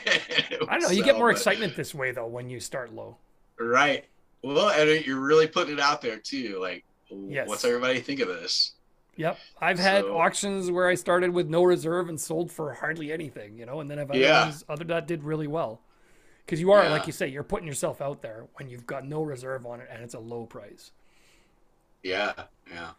don't 0.72 0.82
know. 0.82 0.90
You 0.90 1.04
get 1.04 1.18
more 1.18 1.32
excitement 1.32 1.76
this 1.76 1.94
way 1.96 2.12
though 2.12 2.28
when 2.28 2.50
you 2.50 2.60
start 2.60 2.94
low. 2.94 3.18
right 3.60 4.06
well 4.44 4.70
and 4.70 5.06
you're 5.06 5.20
really 5.20 5.48
putting 5.48 5.74
it 5.76 5.80
out 5.80 6.02
there 6.02 6.18
too 6.18 6.60
like 6.62 6.84
Yes. 7.10 7.48
what's 7.48 7.64
everybody 7.64 8.02
think 8.02 8.20
of 8.20 8.28
this 8.28 8.74
Yep. 9.16 9.40
I've 9.60 9.80
had 9.80 10.04
So- 10.04 10.16
auctions 10.18 10.70
where 10.70 10.88
I 10.88 10.94
started 10.96 11.32
with 11.32 11.48
no 11.50 11.64
reserve 11.64 12.08
and 12.10 12.22
sold 12.22 12.52
for 12.52 12.72
hardly 12.74 13.12
anything, 13.12 13.58
you 13.58 13.66
know, 13.66 13.80
and 13.80 13.90
then 13.90 13.98
I've 13.98 14.12
other 14.12 14.20
Yeah. 14.20 14.44
ones 14.44 14.64
other 14.70 14.84
that 14.86 15.08
did 15.08 15.24
really 15.24 15.48
well. 15.48 15.82
Because 16.46 16.60
you 16.60 16.72
are, 16.72 16.84
Yeah. 16.84 16.92
like 16.92 17.08
you 17.08 17.14
say, 17.14 17.28
you're 17.28 17.42
putting 17.44 17.68
yourself 17.68 18.00
out 18.00 18.22
there 18.22 18.46
when 18.58 18.70
you've 18.70 18.86
got 18.86 19.06
no 19.08 19.24
reserve 19.24 19.66
on 19.66 19.80
it 19.82 19.88
and 19.92 20.04
it's 20.04 20.14
a 20.14 20.20
low 20.20 20.46
price. 20.46 20.92
yeah 22.04 22.34
yeah 22.72 22.92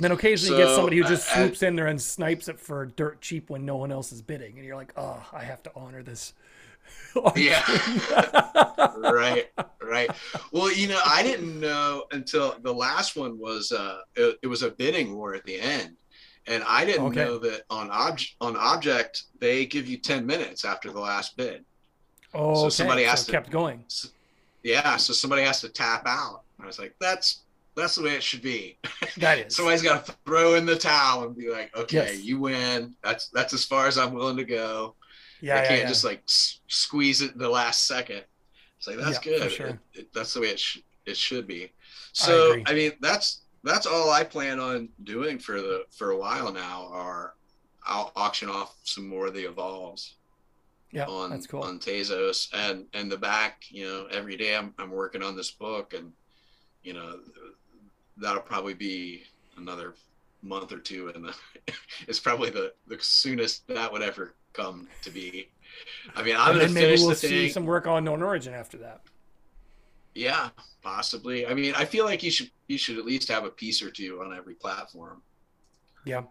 then 0.00 0.12
occasionally 0.12 0.58
you 0.60 0.66
get 0.66 0.74
somebody 0.74 0.96
who 0.98 1.04
just 1.04 1.28
uh, 1.30 1.34
swoops 1.46 1.62
in 1.62 1.76
there 1.76 1.86
and 1.86 2.00
snipes 2.00 2.48
it 2.48 2.58
for 2.58 2.86
dirt 2.86 3.20
cheap 3.20 3.50
when 3.50 3.64
no 3.64 3.76
one 3.76 3.92
else 3.92 4.12
is 4.12 4.22
bidding, 4.22 4.56
and 4.56 4.64
you're 4.66 4.76
like, 4.76 4.92
oh, 4.96 5.22
I 5.32 5.42
have 5.44 5.62
to 5.64 5.70
honor 5.76 6.02
this. 6.02 6.32
Yeah. 7.36 7.62
right 8.98 9.46
right 9.82 10.10
well 10.52 10.72
you 10.72 10.88
know 10.88 11.00
i 11.06 11.22
didn't 11.22 11.58
know 11.60 12.04
until 12.12 12.56
the 12.62 12.72
last 12.72 13.16
one 13.16 13.38
was 13.38 13.72
uh 13.72 13.98
it, 14.16 14.38
it 14.42 14.46
was 14.46 14.62
a 14.62 14.70
bidding 14.70 15.16
war 15.16 15.34
at 15.34 15.44
the 15.44 15.60
end 15.60 15.96
and 16.46 16.62
i 16.66 16.84
didn't 16.84 17.06
Okay. 17.06 17.24
know 17.24 17.38
that 17.38 17.62
on 17.70 17.90
objkt 17.90 18.32
on 18.40 18.54
objkt 18.54 19.22
they 19.40 19.66
give 19.66 19.86
you 19.88 19.98
10 19.98 20.26
minutes 20.26 20.64
after 20.64 20.90
the 20.90 21.00
last 21.00 21.36
bid 21.36 21.64
oh, 22.34 22.54
So 22.54 22.60
okay. 22.62 22.70
somebody 22.70 23.04
so 23.04 23.10
has 23.10 23.22
it 23.22 23.26
to- 23.26 23.32
kept 23.32 23.50
going. 23.50 23.84
yeah 24.62 24.96
so 24.96 25.12
somebody 25.12 25.42
has 25.42 25.60
to 25.62 25.68
tap 25.68 26.02
out 26.06 26.42
i 26.62 26.66
was 26.66 26.78
like 26.78 26.94
that's 27.00 27.42
that's 27.76 27.94
the 27.94 28.02
way 28.02 28.14
it 28.14 28.22
should 28.22 28.42
be 28.42 28.78
That 29.18 29.38
is. 29.46 29.56
somebody's 29.56 29.82
got 29.82 30.04
to 30.06 30.14
throw 30.26 30.54
in 30.54 30.66
the 30.66 30.76
towel 30.76 31.24
and 31.24 31.36
be 31.36 31.50
like 31.50 31.74
okay 31.76 31.96
Yes. 32.14 32.22
you 32.22 32.38
win 32.40 32.94
that's 33.02 33.28
that's 33.28 33.52
as 33.54 33.64
far 33.64 33.86
as 33.86 33.96
i'm 33.98 34.12
willing 34.12 34.36
to 34.36 34.44
go 34.44 34.94
yeah, 35.42 35.54
I 35.54 35.62
yeah, 35.62 35.68
can't 35.68 35.80
yeah. 35.82 35.88
just 35.88 36.04
like 36.04 36.22
s- 36.28 36.60
squeeze 36.68 37.22
it 37.22 37.32
in 37.32 37.38
the 37.38 37.48
last 37.48 37.86
second. 37.86 38.24
It's 38.76 38.86
like 38.86 38.98
that's 38.98 39.24
Yeah, 39.24 39.38
good. 39.38 39.50
sure. 39.52 39.66
It- 39.68 39.78
it- 39.94 40.12
that's 40.12 40.34
the 40.34 40.40
way 40.42 40.48
it 40.48 40.60
sh- 40.60 40.80
it 41.06 41.16
should 41.16 41.46
be. 41.46 41.72
So 42.12 42.50
agree. 42.50 42.64
I, 42.66 42.74
mean, 42.74 42.92
that's 43.00 43.40
that's 43.64 43.86
all 43.86 44.10
I 44.10 44.22
plan 44.22 44.60
on 44.60 44.90
doing 45.04 45.38
for 45.38 45.62
the 45.62 45.84
for 45.96 46.10
a 46.10 46.16
while 46.18 46.52
now. 46.52 46.90
Are 46.92 47.36
I'll 47.86 48.12
auction 48.16 48.50
off 48.50 48.76
some 48.84 49.08
more 49.08 49.28
of 49.28 49.32
the 49.34 49.48
evolves 49.48 50.16
yeah, 50.92 51.06
on 51.06 51.30
that's 51.30 51.46
cool. 51.46 51.62
on 51.62 51.78
Tezos 51.78 52.48
and 52.52 52.84
and 52.92 53.10
the 53.10 53.16
back. 53.16 53.62
You 53.70 53.86
know, 53.86 54.06
every 54.10 54.36
day 54.36 54.54
I'm 54.54 54.74
I'm 54.78 54.90
working 54.90 55.22
on 55.22 55.36
this 55.36 55.52
book, 55.52 55.94
and 55.94 56.12
you 56.82 56.92
know 56.92 57.18
that'll 58.20 58.42
probably 58.42 58.74
be 58.74 59.24
another 59.56 59.94
month 60.42 60.72
or 60.72 60.78
two, 60.78 61.08
and 61.08 61.30
it's 62.08 62.20
probably 62.20 62.50
the 62.50 62.74
the 62.86 62.98
soonest 63.00 63.66
that 63.68 63.92
would 63.92 64.02
ever 64.02 64.34
come 64.52 64.88
to 65.02 65.10
be. 65.10 65.50
I 66.14 66.22
mean, 66.22 66.36
I'm 66.38 66.58
and 66.60 66.60
gonna 66.60 66.72
maybe 66.72 66.96
finish 66.96 67.00
we'll 67.00 67.10
the 67.10 67.16
see 67.16 67.28
thing. 67.28 67.50
some 67.52 67.66
work 67.66 67.86
on 67.86 68.04
known 68.04 68.22
origin 68.22 68.54
after 68.54 68.78
that. 68.78 69.02
Yeah, 70.14 70.50
possibly. 70.82 71.46
I 71.46 71.54
mean, 71.54 71.74
I 71.76 71.84
feel 71.84 72.04
like 72.04 72.22
you 72.22 72.30
should 72.30 72.50
you 72.68 72.78
should 72.78 72.98
at 72.98 73.04
least 73.04 73.28
have 73.28 73.44
a 73.44 73.50
piece 73.50 73.82
or 73.82 73.90
two 73.90 74.20
on 74.22 74.36
every 74.36 74.54
platform. 74.54 75.22
Yeah. 76.04 76.24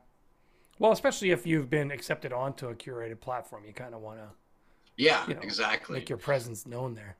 Well, 0.79 0.91
especially 0.91 1.31
if 1.31 1.45
you've 1.45 1.69
been 1.69 1.91
accepted 1.91 2.33
onto 2.33 2.69
a 2.69 2.75
curated 2.75 3.21
platform, 3.21 3.65
you 3.65 3.73
kind 3.73 3.93
of 3.95 4.01
want 4.01 4.19
to 4.19 4.29
Yeah, 4.97 5.27
You 5.27 5.35
know, 5.35 5.41
exactly. 5.41 5.99
make 5.99 6.09
your 6.09 6.17
presence 6.17 6.65
known 6.65 6.93
there. 6.95 7.17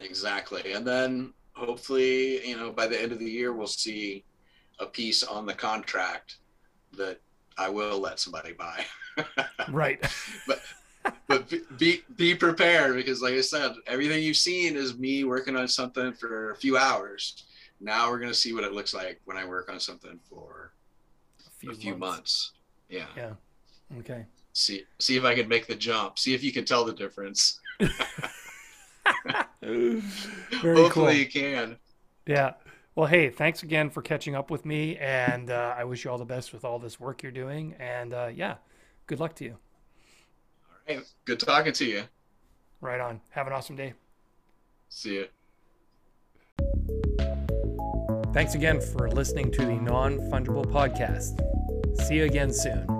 Exactly. 0.00 0.72
And 0.72 0.86
then 0.86 1.34
hopefully, 1.60 2.46
you 2.46 2.56
know, 2.56 2.72
by 2.72 2.86
the 2.86 3.00
end 3.00 3.12
of 3.12 3.18
the 3.18 3.30
year, 3.30 3.52
we'll 3.52 3.66
see 3.66 4.24
a 4.78 4.86
piece 4.86 5.22
on 5.22 5.46
the 5.46 5.54
contract 5.54 6.38
that 6.96 7.20
I 7.58 7.68
will 7.68 7.98
let 8.00 8.18
somebody 8.18 8.52
buy. 8.52 8.84
Right. 9.70 10.02
but 10.46 11.48
be- 11.48 11.62
be 11.76 12.02
be 12.16 12.34
prepared 12.34 12.94
because, 12.94 13.20
like 13.20 13.34
I 13.34 13.40
said, 13.40 13.72
everything 13.86 14.22
you've 14.22 14.36
seen 14.36 14.76
is 14.76 14.98
me 14.98 15.24
working 15.24 15.56
on 15.56 15.68
something 15.68 16.12
for 16.14 16.52
a 16.52 16.56
few 16.56 16.78
hours. 16.78 17.44
Now 17.80 18.10
we're 18.10 18.18
gonna 18.18 18.32
see 18.34 18.54
what 18.54 18.64
it 18.64 18.72
looks 18.72 18.94
like 18.94 19.20
when 19.26 19.36
I 19.36 19.44
work 19.44 19.70
on 19.70 19.78
something 19.78 20.18
for 20.28 20.72
a 21.68 21.74
few 21.74 21.96
months. 21.96 22.52
Yeah. 22.88 23.06
Yeah. 23.16 23.32
Okay. 23.98 24.24
See 24.52 24.84
see 24.98 25.16
if 25.16 25.24
I 25.24 25.34
can 25.34 25.48
make 25.48 25.66
the 25.66 25.74
jump. 25.74 26.18
See 26.18 26.34
if 26.34 26.42
you 26.42 26.52
can 26.52 26.64
tell 26.64 26.84
the 26.84 26.94
difference. 26.94 27.60
Very 29.62 30.02
Hopefully 30.62 30.90
cool. 30.90 31.12
you 31.12 31.26
can. 31.26 31.76
Yeah. 32.26 32.54
Well, 32.94 33.06
hey, 33.06 33.30
thanks 33.30 33.62
again 33.62 33.88
for 33.90 34.02
catching 34.02 34.34
up 34.34 34.50
with 34.50 34.64
me, 34.64 34.96
and 34.96 35.50
uh, 35.50 35.74
I 35.76 35.84
wish 35.84 36.04
you 36.04 36.10
all 36.10 36.18
the 36.18 36.24
best 36.24 36.52
with 36.52 36.64
all 36.64 36.78
this 36.78 36.98
work 36.98 37.22
you're 37.22 37.32
doing. 37.32 37.74
And 37.78 38.12
uh, 38.12 38.30
yeah, 38.34 38.56
good 39.06 39.20
luck 39.20 39.34
to 39.36 39.44
you. 39.44 39.56
All 40.88 40.96
right. 40.96 41.04
Good 41.24 41.40
talking 41.40 41.72
to 41.72 41.84
you. 41.84 42.02
Right 42.80 43.00
on. 43.00 43.20
Have 43.30 43.46
an 43.46 43.52
awesome 43.52 43.76
day. 43.76 43.94
See 44.88 45.14
you. 45.14 45.26
Thanks 48.32 48.54
again 48.54 48.80
for 48.80 49.10
listening 49.10 49.50
to 49.52 49.64
the 49.64 49.74
Non 49.74 50.18
Fungible 50.30 50.64
Podcast. 50.64 51.40
See 52.06 52.16
you 52.16 52.24
again 52.24 52.52
soon. 52.52 52.99